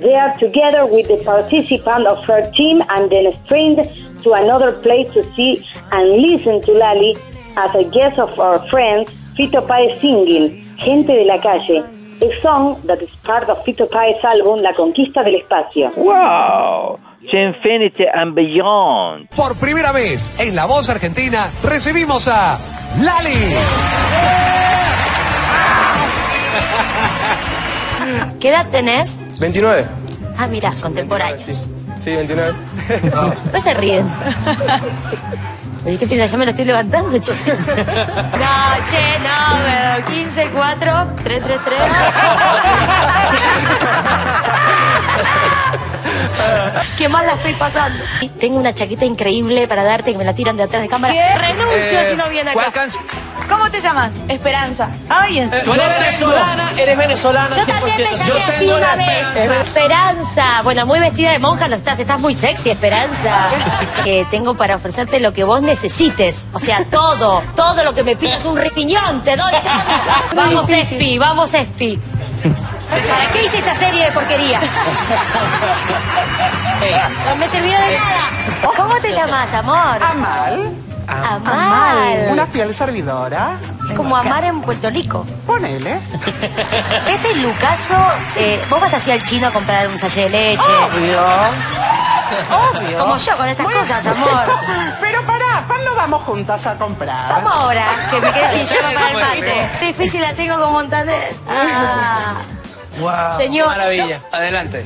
They 0.00 0.14
are 0.14 0.36
together 0.36 0.84
with 0.84 1.08
the 1.08 1.24
participant 1.24 2.06
of 2.06 2.22
her 2.26 2.42
team 2.52 2.82
and 2.90 3.10
then 3.10 3.32
straight 3.46 3.78
to 4.22 4.32
another 4.34 4.72
place 4.82 5.10
to 5.14 5.24
see 5.32 5.66
and 5.90 6.20
listen 6.20 6.60
to 6.68 6.72
Lali 6.72 7.16
as 7.56 7.74
a 7.74 7.84
guest 7.84 8.18
of 8.18 8.38
our 8.38 8.58
friends 8.68 9.08
Fito 9.38 9.66
Páez 9.66 9.98
singing, 10.02 10.76
Gente 10.76 11.14
de 11.16 11.24
la 11.24 11.40
Calle, 11.40 11.82
a 12.20 12.40
song 12.42 12.78
that 12.84 13.00
is 13.00 13.08
part 13.24 13.48
of 13.48 13.64
Fito 13.64 13.88
Páez 13.88 14.22
album 14.22 14.60
La 14.60 14.74
Conquista 14.74 15.24
del 15.24 15.40
Espacio. 15.40 15.96
Wow! 15.96 17.00
To 17.28 17.36
infinity 17.36 18.06
and 18.12 18.34
beyond. 18.34 19.28
Por 19.36 19.54
primera 19.56 19.92
vez 19.92 20.28
en 20.38 20.56
La 20.56 20.64
Voz 20.64 20.88
Argentina 20.88 21.50
recibimos 21.62 22.26
a 22.28 22.58
Lali. 22.98 23.54
¿Qué 28.40 28.48
edad 28.48 28.66
tenés? 28.70 29.18
29. 29.38 29.86
Ah, 30.38 30.46
mira, 30.46 30.70
contemporáneos. 30.80 31.68
Sí, 32.02 32.16
29. 32.16 32.54
No 33.52 33.60
se 33.60 33.74
ríen. 33.74 34.08
Oye, 35.84 35.98
¿qué 35.98 36.06
piensas? 36.06 36.30
Ya 36.30 36.38
me 36.38 36.46
lo 36.46 36.52
estoy 36.52 36.64
levantando, 36.64 37.20
che. 37.20 37.32
No, 37.32 37.36
che, 38.88 39.18
no, 39.20 39.58
pero 39.66 40.06
15, 40.06 40.48
4, 40.54 41.08
3, 41.22 41.44
3, 41.44 41.58
3. 41.64 41.78
Qué 46.98 47.08
mal 47.08 47.26
la 47.26 47.34
estoy 47.34 47.54
pasando. 47.54 48.02
Tengo 48.38 48.58
una 48.58 48.74
chaqueta 48.74 49.04
increíble 49.04 49.66
para 49.68 49.82
darte 49.84 50.12
que 50.12 50.18
me 50.18 50.24
la 50.24 50.34
tiran 50.34 50.56
de 50.56 50.64
atrás 50.64 50.82
de 50.82 50.88
cámara. 50.88 51.14
Renuncio 51.38 52.04
si 52.10 52.16
no 52.16 52.28
viene 52.28 52.50
acá. 52.50 52.86
¿Cómo 53.48 53.68
te 53.68 53.80
llamas? 53.80 54.12
Esperanza. 54.28 54.88
Ay, 55.08 55.40
en 55.40 55.50
Tú 55.50 55.74
eres 55.74 55.88
venezolana, 55.98 56.70
eres 56.78 56.96
venezolana 56.96 57.56
Yo 57.58 57.66
también 57.66 57.96
me 57.98 58.16
100%. 58.16 58.26
llamé 58.26 58.42
así 58.44 58.68
una 58.68 58.94
vez. 58.94 59.66
Esperanza. 59.66 60.62
Bueno, 60.62 60.86
muy 60.86 61.00
vestida 61.00 61.32
de 61.32 61.40
monja 61.40 61.66
lo 61.66 61.76
estás. 61.76 61.98
Estás 61.98 62.20
muy 62.20 62.34
sexy, 62.34 62.70
Esperanza. 62.70 63.48
Que 64.04 64.24
tengo 64.30 64.54
para 64.54 64.76
ofrecerte 64.76 65.18
lo 65.18 65.32
que 65.32 65.42
vos 65.42 65.60
necesites. 65.62 66.46
O 66.52 66.60
sea, 66.60 66.84
todo. 66.90 67.42
Todo 67.56 67.82
lo 67.82 67.92
que 67.92 68.04
me 68.04 68.14
pidas. 68.14 68.44
Un 68.44 68.56
riñón. 68.56 69.24
Te 69.24 69.36
doy 69.36 69.50
todo. 69.50 69.72
Vamos, 70.36 70.70
Espi. 70.70 71.18
Vamos, 71.18 71.52
Espi. 71.52 71.98
¿Para 72.90 73.26
qué 73.32 73.44
hice 73.44 73.58
esa 73.58 73.74
serie 73.76 74.04
de 74.06 74.12
porquería? 74.12 74.60
No 77.26 77.36
me 77.36 77.48
sirvió 77.48 77.72
de 77.78 77.98
nada. 77.98 78.72
¿Cómo 78.76 78.94
te 78.96 79.12
llamas, 79.12 79.52
amor? 79.52 80.02
Amal. 80.02 80.72
Amal. 81.06 82.28
Una 82.32 82.46
fiel 82.46 82.72
servidora. 82.74 83.50
Es 83.88 83.94
como 83.96 84.16
amar 84.16 84.44
en 84.44 84.60
Puerto 84.62 84.88
Rico. 84.90 85.24
Ponele. 85.44 86.00
Este 87.06 87.34
Lucaso, 87.36 87.94
eh, 88.36 88.64
vos 88.70 88.80
vas 88.80 88.94
así 88.94 89.10
al 89.10 89.22
chino 89.24 89.48
a 89.48 89.50
comprar 89.50 89.88
un 89.88 89.98
sachet 89.98 90.30
de 90.30 90.30
leche. 90.30 90.62
Obvio. 90.64 91.20
Obvio. 92.80 92.98
Como 92.98 93.16
yo 93.18 93.36
con 93.36 93.46
estas 93.48 93.66
Muy- 93.66 93.74
cosas, 93.74 94.06
amor. 94.06 94.30
Pero 95.00 95.24
pará, 95.26 95.64
¿cuándo 95.66 95.94
vamos 95.94 96.22
juntas 96.22 96.66
a 96.66 96.74
comprar? 96.76 97.28
Vamos 97.28 97.52
ahora, 97.54 97.84
que 98.10 98.20
me 98.20 98.32
quedé 98.32 98.64
sin 98.64 98.76
llama 98.76 98.90
para 98.94 99.10
el 99.10 99.40
mate. 99.44 99.70
Difícil 99.86 100.20
la 100.22 100.32
tengo 100.32 100.58
con 100.58 100.72
Montaner. 100.72 101.34
Ah. 101.48 102.34
Wow. 103.00 103.36
Señor. 103.36 103.66
Maravilla. 103.68 104.20
Adelante. 104.32 104.84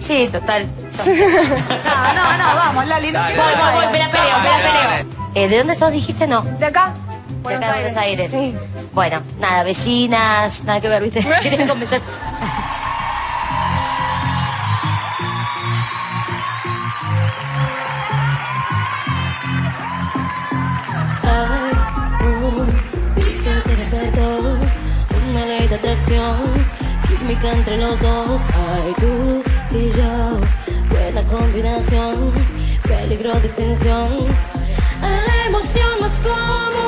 Sí, 0.00 0.28
total. 0.30 0.66
No, 1.00 2.14
no, 2.14 2.36
no, 2.38 2.54
vamos, 2.56 2.86
Lali. 2.86 3.10
Dale, 3.10 3.36
Voy, 3.36 3.44
voy, 3.46 3.72
voy, 3.86 3.98
la 3.98 4.08
Dale, 4.08 4.10
peleo. 4.10 4.38
dale. 4.42 5.06
Eh, 5.34 5.48
¿De 5.48 5.58
dónde 5.58 5.74
sos, 5.74 5.92
dijiste? 5.92 6.26
No. 6.26 6.42
¿De 6.42 6.66
acá? 6.66 6.92
De 7.46 7.54
acá 7.54 7.72
de 7.74 7.82
Buenos 7.82 7.96
Aires. 7.96 8.32
Bueno, 8.92 9.22
nada, 9.38 9.62
vecinas, 9.62 10.62
nada 10.64 10.80
que 10.80 10.88
ver, 10.88 11.02
¿viste? 11.02 11.20
Quieren 11.40 11.66
convencer. 11.66 12.02
Química 27.30 27.52
entre 27.52 27.76
los 27.76 28.00
dos. 28.00 28.40
Ay, 28.54 28.92
tú 28.98 29.42
y 29.76 29.90
yo, 29.90 30.40
buena 30.88 31.22
combinación, 31.26 32.32
peligro 32.86 33.34
de 33.40 33.46
extinción. 33.46 34.26
La 35.00 35.46
emoción 35.46 36.00
más 36.00 36.18
común, 36.18 36.79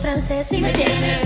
francés 0.00 0.50
y 0.52 0.60
me 0.60 0.72
tienes 0.72 1.19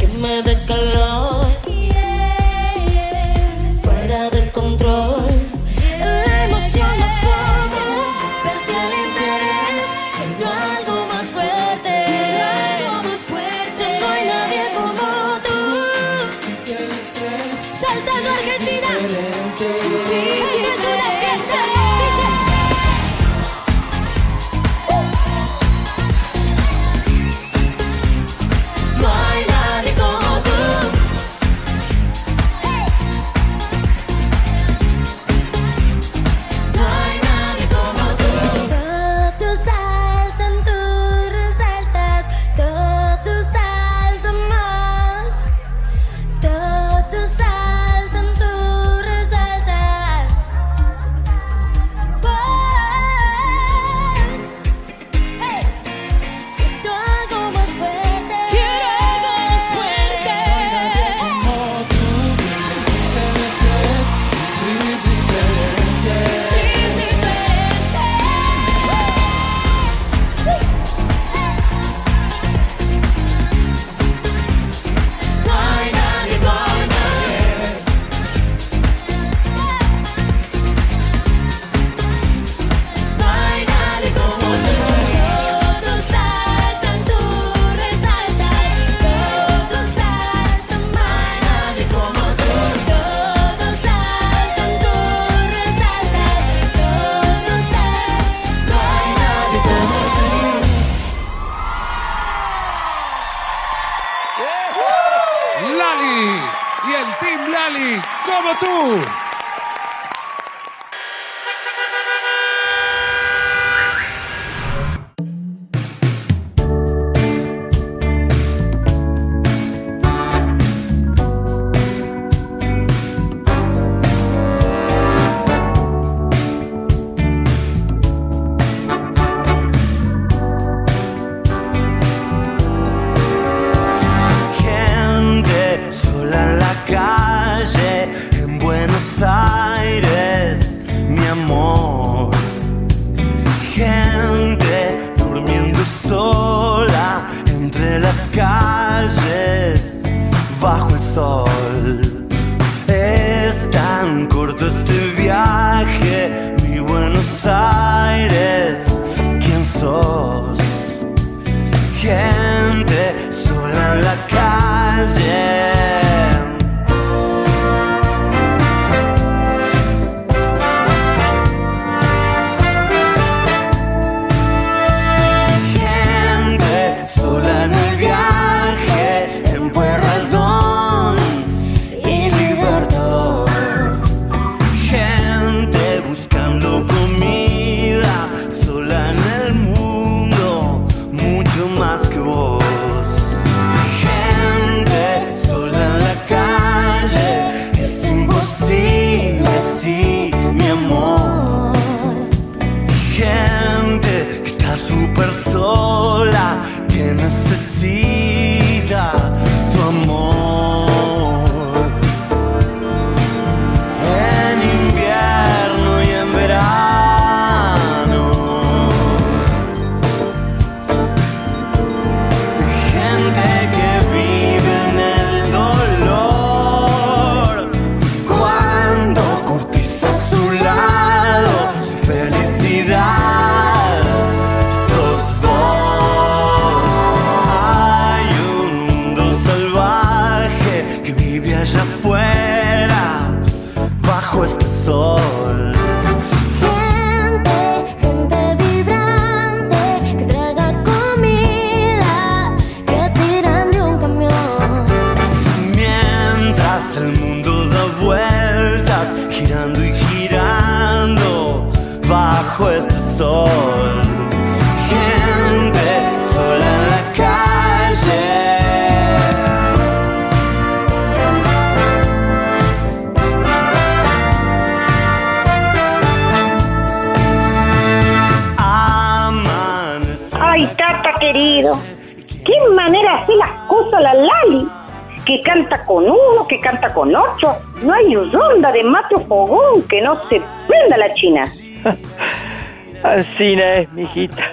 mijita. 294.05 294.45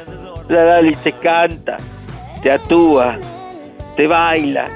La 0.47 0.63
Lali 0.63 0.95
te 0.95 1.11
canta, 1.11 1.77
te 2.41 2.51
atúa, 2.51 3.17
te 3.95 4.07
baila, 4.07 4.67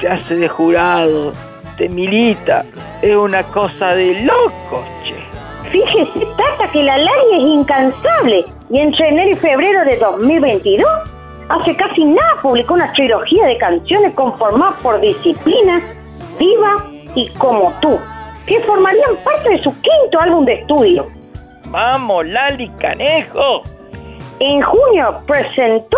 te 0.00 0.08
hace 0.08 0.36
de 0.36 0.48
jurado, 0.48 1.32
te 1.76 1.88
milita. 1.88 2.64
Es 3.02 3.16
una 3.16 3.42
cosa 3.42 3.94
de 3.94 4.22
locos, 4.22 4.84
che. 5.04 5.14
Fíjese, 5.70 6.26
Tata, 6.36 6.70
que 6.72 6.82
la 6.82 6.98
Lali 6.98 7.32
es 7.32 7.42
incansable 7.42 8.44
y 8.70 8.78
entre 8.78 9.08
enero 9.08 9.30
y 9.30 9.34
febrero 9.34 9.84
de 9.84 9.96
2022 9.96 10.86
hace 11.48 11.76
casi 11.76 12.04
nada 12.04 12.40
publicó 12.42 12.74
una 12.74 12.92
trilogía 12.92 13.46
de 13.46 13.58
canciones 13.58 14.12
conformadas 14.14 14.80
por 14.82 15.00
Disciplina, 15.00 15.80
Viva 16.38 16.84
y 17.14 17.28
Como 17.38 17.72
Tú, 17.80 17.98
que 18.46 18.60
formarían 18.60 19.16
parte 19.24 19.50
de 19.50 19.62
su 19.62 19.72
quinto 19.80 20.20
álbum 20.20 20.44
de 20.44 20.54
estudio. 20.54 21.06
Vamos, 21.66 22.26
Lali 22.26 22.68
Canejo. 22.78 23.62
En 24.44 24.60
junio 24.60 25.20
presentó 25.24 25.96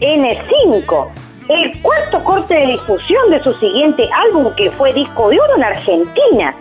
N5, 0.00 1.08
el 1.48 1.80
cuarto 1.80 2.22
corte 2.24 2.52
de 2.52 2.66
difusión 2.66 3.30
de 3.30 3.40
su 3.40 3.54
siguiente 3.54 4.06
álbum 4.12 4.54
que 4.54 4.70
fue 4.72 4.92
disco 4.92 5.30
de 5.30 5.40
oro 5.40 5.56
en 5.56 5.64
Argentina 5.64 6.54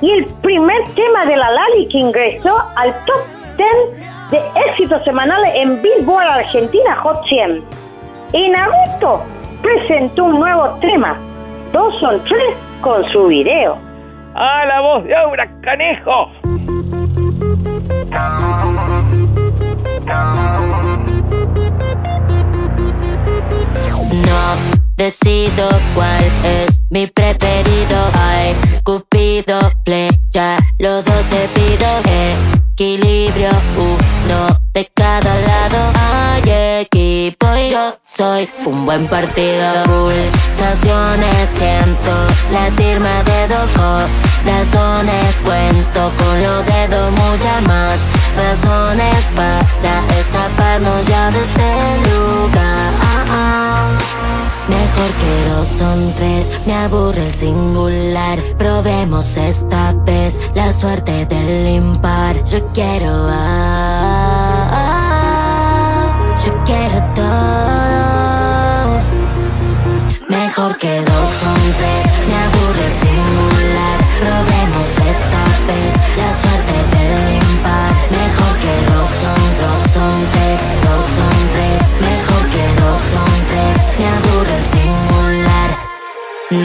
y 0.00 0.12
el 0.12 0.26
primer 0.40 0.84
tema 0.94 1.26
de 1.26 1.36
la 1.36 1.50
Lali 1.50 1.88
que 1.88 1.98
ingresó 1.98 2.62
al 2.76 2.94
top 3.06 3.18
10 3.56 4.30
de 4.30 4.40
éxitos 4.68 5.02
semanales 5.02 5.50
en 5.56 5.82
Billboard 5.82 6.28
Argentina 6.28 6.94
Hot 6.94 7.26
100. 7.26 7.64
En 8.34 8.56
agosto 8.56 9.24
presentó 9.60 10.26
un 10.26 10.38
nuevo 10.38 10.68
tema, 10.80 11.16
Dos 11.72 11.98
son 11.98 12.22
tres, 12.22 12.54
con 12.82 13.04
su 13.10 13.26
video. 13.26 13.76
¡Ah, 14.36 14.64
la 14.64 14.80
voz 14.80 15.02
de 15.02 15.16
Aura 15.16 15.50
Canejo! 15.60 16.30
No 20.08 20.16
decido 24.96 25.68
cuál 25.94 26.24
es 26.44 26.82
mi 26.88 27.06
preferido. 27.08 28.10
Ay, 28.14 28.56
Cupido, 28.84 29.58
flecha, 29.84 30.56
los 30.78 31.04
dos 31.04 31.28
te 31.28 31.46
pido. 31.48 31.86
Equilibrio, 32.72 33.50
uno 33.76 34.58
de 34.72 34.90
cada 34.94 35.40
lado. 35.40 35.92
Hay 35.94 36.42
equipo 36.82 37.46
y 37.54 37.68
yo 37.70 37.98
soy 38.06 38.48
un 38.64 38.86
buen 38.86 39.06
partido. 39.08 39.82
Pulsaciones 39.84 41.48
siento 41.58 42.26
latirme 42.50 43.24
de 43.24 43.48
dos 43.48 43.70
corazones. 44.44 45.40
Cuento 45.44 46.12
con 46.18 46.42
los 46.42 46.66
dedos 46.66 47.12
muchas 47.12 47.62
más 47.66 48.00
razones 48.36 49.28
para 49.34 49.60
escaparnos 50.20 51.06
ya 51.06 51.30
de 51.30 51.40
este 51.40 51.98
lugar. 52.10 52.88
Mejor 54.68 55.10
que 55.20 55.34
dos 55.48 55.68
son 55.78 56.12
tres, 56.14 56.46
me 56.66 56.74
aburre 56.74 57.24
el 57.24 57.32
singular. 57.32 58.38
Probemos 58.58 59.36
esta 59.36 59.94
vez 60.04 60.40
la 60.54 60.72
suerte 60.72 61.24
del 61.26 61.68
impar. 61.68 62.44
Yo 62.44 62.66
quiero, 62.74 63.28
ah, 63.30 63.94
yo 66.44 66.52
quiero 66.64 67.02
todo. 67.14 67.28
Mejor 70.28 70.76
que 70.76 71.00
dos 71.00 71.30
son 71.42 71.60
tres, 71.78 72.06
me 72.28 72.36
aburre 72.44 72.84
el 72.84 72.92
singular. 73.00 74.07
Probemos 74.20 74.86
esta 75.14 75.42
vez 75.68 75.94
la 76.16 76.30
suerte 76.40 76.76
del 76.96 77.34
impar. 77.36 77.92
Mejor 78.10 78.54
que 78.62 78.74
dos 78.90 79.08
son 79.22 79.42
dos 79.62 79.80
son 79.94 80.16
tres, 80.32 80.58
dos 80.86 81.04
son 81.16 81.38
tres. 81.54 81.78
Mejor 82.00 82.42
que 82.54 82.64
dos 82.80 83.00
son 83.14 83.32
tres. 83.50 83.76
Me 83.98 84.06
aburre 84.16 84.58
singular. 84.72 85.70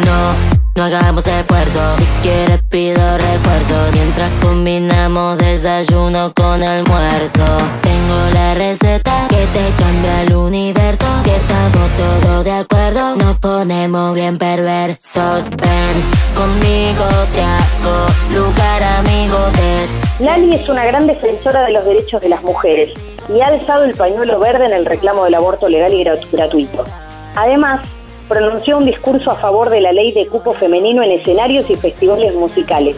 No. 0.06 0.53
No 0.76 0.84
hagamos 0.84 1.28
esfuerzo, 1.28 1.98
si 1.98 2.06
quieres 2.24 2.64
pido 2.64 3.18
refuerzos 3.18 3.94
Mientras 3.94 4.32
combinamos 4.42 5.38
desayuno 5.38 6.34
con 6.36 6.64
almuerzo. 6.64 7.46
Tengo 7.82 8.30
la 8.34 8.56
receta 8.56 9.28
que 9.30 9.46
te 9.48 9.70
cambia 9.78 10.24
el 10.24 10.36
universo. 10.36 11.06
Que 11.24 11.36
estamos 11.36 11.90
todos 11.96 12.44
de 12.46 12.52
acuerdo, 12.52 13.16
nos 13.16 13.38
ponemos 13.38 14.16
bien 14.16 14.38
perversos. 14.38 15.50
Ven 15.52 16.02
conmigo, 16.36 17.06
te 17.34 17.42
hago 17.42 18.08
lugar 18.34 18.84
amigo 18.84 19.38
de... 19.54 20.26
Lali 20.26 20.56
es 20.56 20.68
una 20.70 20.86
gran 20.86 21.06
defensora 21.06 21.62
de 21.64 21.72
los 21.72 21.86
derechos 21.86 22.22
de 22.22 22.30
las 22.30 22.44
mujeres 22.44 22.90
y 23.30 23.42
ha 23.42 23.52
dejado 23.52 23.84
el 23.84 23.94
pañuelo 23.94 24.40
verde 24.40 24.66
en 24.66 24.74
el 24.74 24.86
reclamo 24.86 25.26
del 25.26 25.36
aborto 25.36 25.70
legal 25.70 25.94
y 25.94 26.04
gratuito. 26.04 26.86
Además, 27.36 27.82
pronunció 28.28 28.78
un 28.78 28.86
discurso 28.86 29.32
a 29.32 29.36
favor 29.36 29.70
de 29.70 29.82
la 29.82 29.92
ley 29.92 30.12
de 30.12 30.28
cupo 30.28 30.54
femenino 30.54 31.04
en 31.04 31.12
escenarios 31.12 31.70
y 31.70 31.76
festivales 31.76 32.34
musicales, 32.36 32.96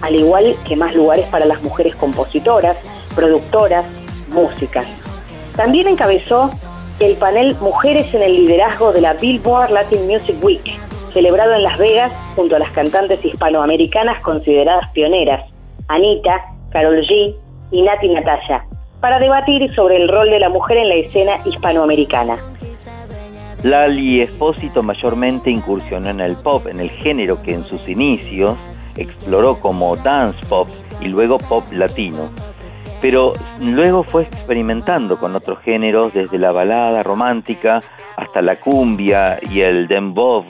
al 0.00 0.14
igual 0.14 0.56
que 0.66 0.76
más 0.76 0.94
lugares 0.94 1.26
para 1.26 1.46
las 1.46 1.62
mujeres 1.62 1.94
compositoras, 1.94 2.76
productoras, 3.14 3.86
músicas. 4.28 4.86
También 5.56 5.88
encabezó 5.88 6.50
el 7.00 7.16
panel 7.16 7.56
Mujeres 7.60 8.14
en 8.14 8.22
el 8.22 8.34
Liderazgo 8.34 8.92
de 8.92 9.00
la 9.00 9.14
Billboard 9.14 9.70
Latin 9.70 10.06
Music 10.06 10.36
Week, 10.42 10.64
celebrado 11.12 11.54
en 11.54 11.62
Las 11.62 11.78
Vegas 11.78 12.12
junto 12.36 12.56
a 12.56 12.58
las 12.58 12.70
cantantes 12.70 13.24
hispanoamericanas 13.24 14.22
consideradas 14.22 14.88
pioneras, 14.92 15.44
Anita, 15.88 16.40
Carol 16.70 17.02
G 17.02 17.34
y 17.70 17.82
Nati 17.82 18.08
Natalia, 18.08 18.64
para 19.00 19.18
debatir 19.18 19.74
sobre 19.74 19.96
el 19.96 20.08
rol 20.08 20.30
de 20.30 20.38
la 20.38 20.48
mujer 20.48 20.78
en 20.78 20.88
la 20.88 20.94
escena 20.94 21.32
hispanoamericana. 21.44 22.38
Lali 23.62 24.20
Espósito 24.20 24.82
mayormente 24.82 25.48
incursionó 25.48 26.10
en 26.10 26.20
el 26.20 26.34
pop, 26.34 26.66
en 26.66 26.80
el 26.80 26.90
género 26.90 27.40
que 27.40 27.54
en 27.54 27.64
sus 27.64 27.88
inicios 27.88 28.56
exploró 28.96 29.58
como 29.60 29.94
dance 29.96 30.38
pop 30.48 30.68
y 31.00 31.06
luego 31.06 31.38
pop 31.38 31.64
latino. 31.70 32.28
Pero 33.00 33.34
luego 33.60 34.02
fue 34.02 34.22
experimentando 34.22 35.16
con 35.16 35.36
otros 35.36 35.60
géneros, 35.60 36.12
desde 36.12 36.38
la 36.38 36.50
balada 36.50 37.04
romántica 37.04 37.82
hasta 38.16 38.42
la 38.42 38.58
cumbia 38.58 39.38
y 39.48 39.60
el 39.60 39.86
dembow, 39.86 40.44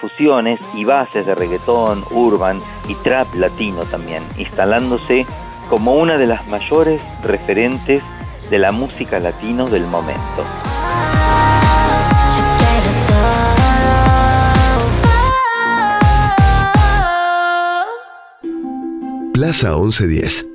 fusiones 0.00 0.60
y 0.76 0.84
bases 0.84 1.26
de 1.26 1.34
reggaetón, 1.34 2.04
urban 2.12 2.60
y 2.88 2.94
trap 2.96 3.34
latino 3.34 3.80
también, 3.82 4.22
instalándose 4.36 5.26
como 5.68 5.94
una 5.94 6.16
de 6.16 6.26
las 6.26 6.46
mayores 6.46 7.02
referentes 7.24 8.00
de 8.48 8.58
la 8.58 8.70
música 8.70 9.18
latino 9.18 9.66
del 9.68 9.86
momento. 9.86 10.44
Plaza 19.38 19.70
1110. 19.70 20.50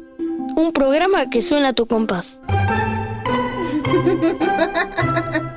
Un 0.58 0.74
programa 0.74 1.30
que 1.30 1.42
suena 1.42 1.70
a 1.70 1.74
tu 1.74 1.88
compás. 1.88 2.42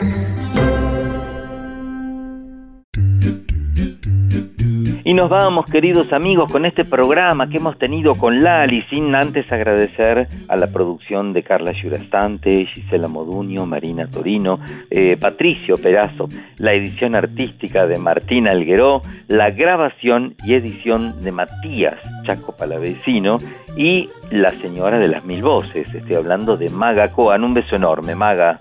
Y 5.06 5.14
nos 5.14 5.30
vamos, 5.30 5.66
queridos 5.66 6.12
amigos, 6.12 6.50
con 6.50 6.66
este 6.66 6.84
programa 6.84 7.48
que 7.48 7.58
hemos 7.58 7.78
tenido 7.78 8.16
con 8.16 8.42
Lali, 8.42 8.82
sin 8.90 9.14
antes 9.14 9.46
agradecer 9.52 10.26
a 10.48 10.56
la 10.56 10.66
producción 10.66 11.32
de 11.32 11.44
Carla 11.44 11.72
Giurastante, 11.72 12.66
Gisela 12.66 13.06
Moduño, 13.06 13.66
Marina 13.66 14.08
Torino, 14.08 14.58
eh, 14.90 15.16
Patricio 15.16 15.76
Perazo, 15.78 16.28
la 16.58 16.72
edición 16.72 17.14
artística 17.14 17.86
de 17.86 18.00
Martín 18.00 18.48
Algueró, 18.48 19.02
la 19.28 19.52
grabación 19.52 20.34
y 20.44 20.54
edición 20.54 21.22
de 21.22 21.30
Matías 21.30 22.00
Chaco 22.24 22.56
Palavecino 22.56 23.38
y 23.76 24.10
la 24.32 24.50
señora 24.50 24.98
de 24.98 25.06
las 25.06 25.24
mil 25.24 25.40
voces. 25.40 25.94
Estoy 25.94 26.16
hablando 26.16 26.56
de 26.56 26.68
Maga 26.68 27.12
Coan. 27.12 27.44
Un 27.44 27.54
beso 27.54 27.76
enorme, 27.76 28.16
Maga. 28.16 28.58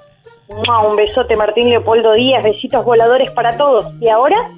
Un 0.47 0.95
besote 0.95 1.35
Martín 1.35 1.69
Leopoldo 1.69 2.13
Díaz, 2.13 2.43
besitos 2.43 2.85
voladores 2.85 3.31
para 3.31 3.57
todos. 3.57 3.91
¿Y 3.99 4.09
ahora? 4.09 4.51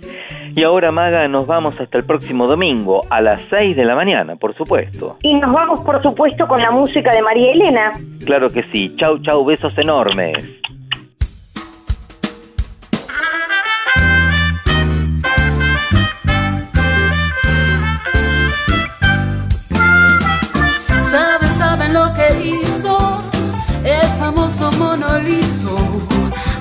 Y 0.54 0.64
ahora, 0.64 0.92
Maga, 0.92 1.28
nos 1.28 1.46
vamos 1.46 1.80
hasta 1.80 2.00
el 2.00 2.04
próximo 2.04 2.48
domingo, 2.48 3.04
a 3.10 3.22
las 3.22 3.40
6 3.52 3.78
de 3.78 3.86
la 3.86 3.96
mañana, 3.96 4.36
por 4.36 4.56
supuesto. 4.56 5.18
Y 5.22 5.36
nos 5.36 5.54
vamos 5.54 5.82
por 5.86 6.02
supuesto 6.02 6.48
con 6.48 6.60
la 6.62 6.72
música 6.72 7.14
de 7.14 7.22
María 7.22 7.52
Elena. 7.52 7.94
Claro 8.26 8.50
que 8.50 8.64
sí. 8.72 8.94
Chau, 8.98 9.20
chau, 9.20 9.46
besos 9.46 9.78
enormes. 9.78 10.34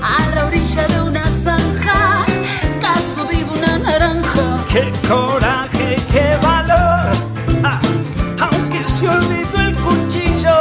A 0.02 0.34
la 0.34 0.46
orilla 0.46 0.86
de 0.88 1.02
una 1.02 1.24
zanja. 1.26 2.24
Caso 2.80 3.26
vivo 3.28 3.52
una 3.52 3.78
naranja. 3.78 4.64
¡Qué 4.70 4.92
coraje, 5.08 5.96
qué 6.12 6.36
valor! 6.42 7.12
Ah, 7.64 7.80
aunque 8.40 8.82
se 8.88 9.08
olvidó 9.08 9.58
el 9.60 9.74
cuchillo, 9.76 10.56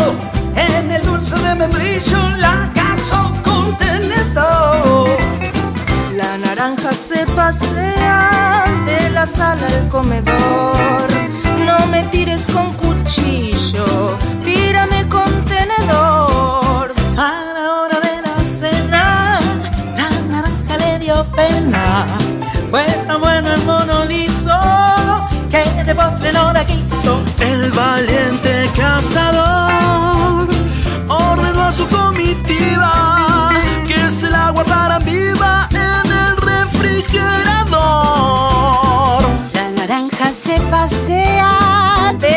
en 0.55 0.91
el 0.91 1.03
dulce 1.03 1.35
de 1.37 1.55
membrillo 1.55 2.29
la 2.37 2.71
casó 2.73 3.33
con 3.43 3.75
tenedor. 3.77 5.09
La 6.13 6.37
naranja 6.37 6.91
se 6.91 7.25
pasea 7.35 8.65
de 8.85 9.09
la 9.09 9.25
sala 9.25 9.65
al 9.67 9.89
comedor. 9.89 11.07
No 11.65 11.87
me 11.87 12.03
tires 12.03 12.45
con 12.53 12.73
cuchillo, 12.73 14.17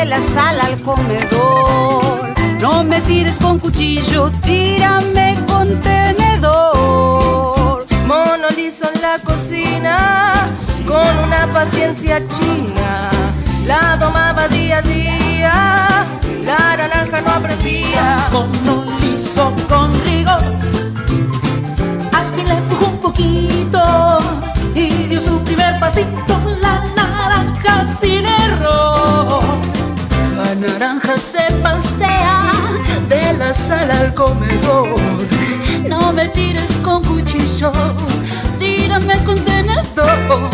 la 0.08 0.18
sala 0.34 0.64
al 0.64 0.80
comedor. 0.80 2.34
No 2.60 2.82
me 2.82 3.00
tires 3.02 3.38
con 3.38 3.58
cuchillo, 3.58 4.30
tírame 4.42 5.36
con 5.46 5.78
tenedor. 5.80 7.86
Mono 8.06 8.48
liso 8.56 8.86
en 8.92 9.02
la 9.02 9.18
cocina, 9.18 10.32
con 10.86 11.18
una 11.26 11.46
paciencia 11.52 12.26
china. 12.26 13.10
La 13.66 13.96
domaba 13.96 14.48
día 14.48 14.78
a 14.78 14.82
día, 14.82 16.06
la 16.42 16.76
naranja 16.76 17.20
no 17.20 17.30
aprendía. 17.30 18.16
Mono 18.32 18.84
liso 19.00 19.52
con 19.68 19.92
rigor, 20.06 20.42
al 22.12 22.26
fin 22.34 22.48
le 22.48 22.54
empujó 22.54 22.86
un 22.86 22.98
poquito 22.98 24.18
y 24.74 24.88
dio 25.08 25.20
su 25.20 25.38
primer 25.44 25.78
pasito. 25.78 26.40
La 26.60 26.82
naranja 26.96 27.86
sin 28.00 28.24
error. 28.24 29.44
La 30.48 30.54
naranja 30.54 31.18
se 31.18 31.44
pasea 31.62 32.50
de 33.10 33.34
la 33.34 33.52
sala 33.52 34.00
al 34.00 34.14
comedor. 34.14 34.98
No 35.86 36.10
me 36.14 36.26
tires 36.28 36.72
con 36.82 37.04
cuchillo, 37.04 37.70
tírame 38.58 39.22
con 39.24 39.38
tenedor. 39.44 40.48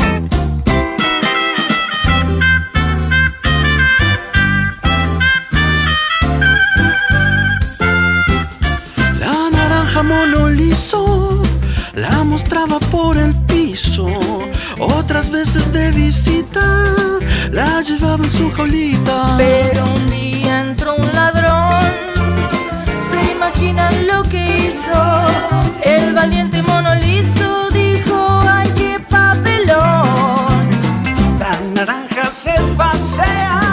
La 9.20 9.48
naranja 9.52 10.02
mono 10.02 10.48
liso 10.48 11.33
la 12.10 12.24
mostraba 12.24 12.78
por 12.90 13.16
el 13.16 13.34
piso. 13.46 14.08
Otras 14.78 15.30
veces 15.30 15.72
de 15.72 15.90
visita 15.90 16.66
la 17.50 17.80
llevaba 17.80 18.22
en 18.24 18.30
su 18.30 18.50
jaulita. 18.52 19.34
Pero 19.38 19.84
un 19.84 20.10
día 20.10 20.60
entró 20.60 20.96
un 20.96 21.14
ladrón. 21.14 21.84
¿Se 23.08 23.20
imaginan 23.32 23.94
lo 24.06 24.22
que 24.22 24.42
hizo? 24.68 25.00
El 25.82 26.14
valiente 26.14 26.62
mono 26.62 26.94
liso 26.94 27.70
dijo: 27.70 28.16
¡Ay, 28.48 28.68
qué 28.76 29.00
papelón! 29.08 30.62
La 31.38 31.52
naranja 31.74 32.26
se 32.32 32.54
pasea 32.76 33.63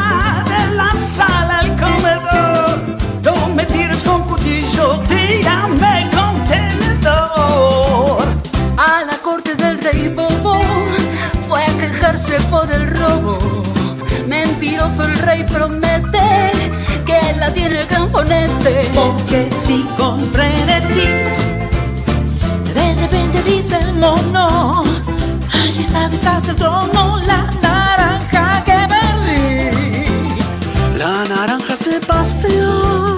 por 12.49 12.71
el 12.71 12.89
robo. 12.89 13.37
Mentiroso 14.27 15.03
el 15.03 15.17
rey 15.17 15.43
promete 15.43 16.51
que 17.05 17.19
la 17.37 17.53
tiene 17.53 17.85
ponerte. 18.11 18.89
Porque 18.93 19.49
si 19.51 19.83
con 19.97 20.31
frenesí, 20.31 21.07
de 22.73 22.95
repente 23.01 23.41
dicen 23.43 23.99
no, 23.99 24.15
no. 24.31 24.83
Allí 25.53 25.83
está 25.83 26.07
detrás 26.09 26.47
del 26.47 26.55
trono 26.55 27.19
la 27.25 27.49
naranja 27.61 28.63
que 28.65 28.79
perdí. 28.93 30.07
La 30.97 31.23
naranja 31.25 31.75
se 31.75 31.99
pasea 32.01 33.11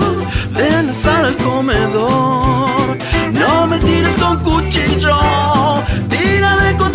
de 0.56 0.84
la 0.84 0.94
sala 0.94 1.28
al 1.28 1.38
comedor. 1.38 2.98
No 3.34 3.68
me 3.68 3.80
tires 3.80 4.16
con 4.16 4.40
cuchillo, 4.40 5.18
tírame 6.10 6.78
con 6.78 6.92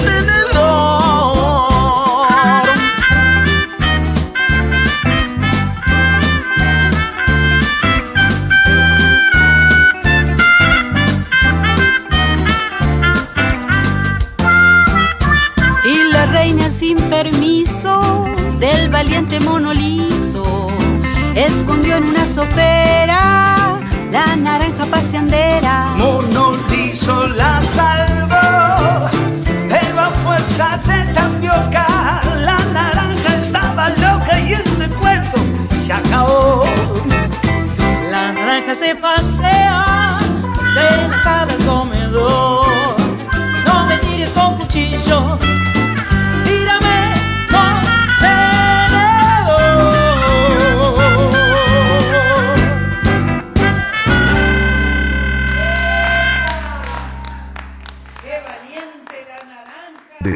sopera 22.38 23.76
la 24.12 24.36
naranja 24.36 24.84
paseandera. 24.92 25.74
Mono 25.96 26.52
liso 26.70 27.26
la 27.40 27.60
salvó, 27.60 29.08
pero 29.68 30.00
a 30.00 30.10
fuerza 30.22 30.78
de 30.86 31.12
tapioca 31.14 31.86
la 32.48 32.58
naranja 32.78 33.30
estaba 33.42 33.88
loca 33.88 34.38
y 34.38 34.52
este 34.52 34.86
cuento 35.00 35.38
se 35.76 35.92
acabó. 35.92 36.62
La 38.12 38.30
naranja 38.32 38.72
se 38.76 38.94
pasea 38.94 40.18
de 40.76 41.08
la 41.08 41.18
sala 41.24 41.52
al 41.58 41.64
comedor. 41.66 42.66
No 43.66 43.86
me 43.86 43.96
tires 43.98 44.32
con 44.32 44.56
cuchillo, 44.58 45.38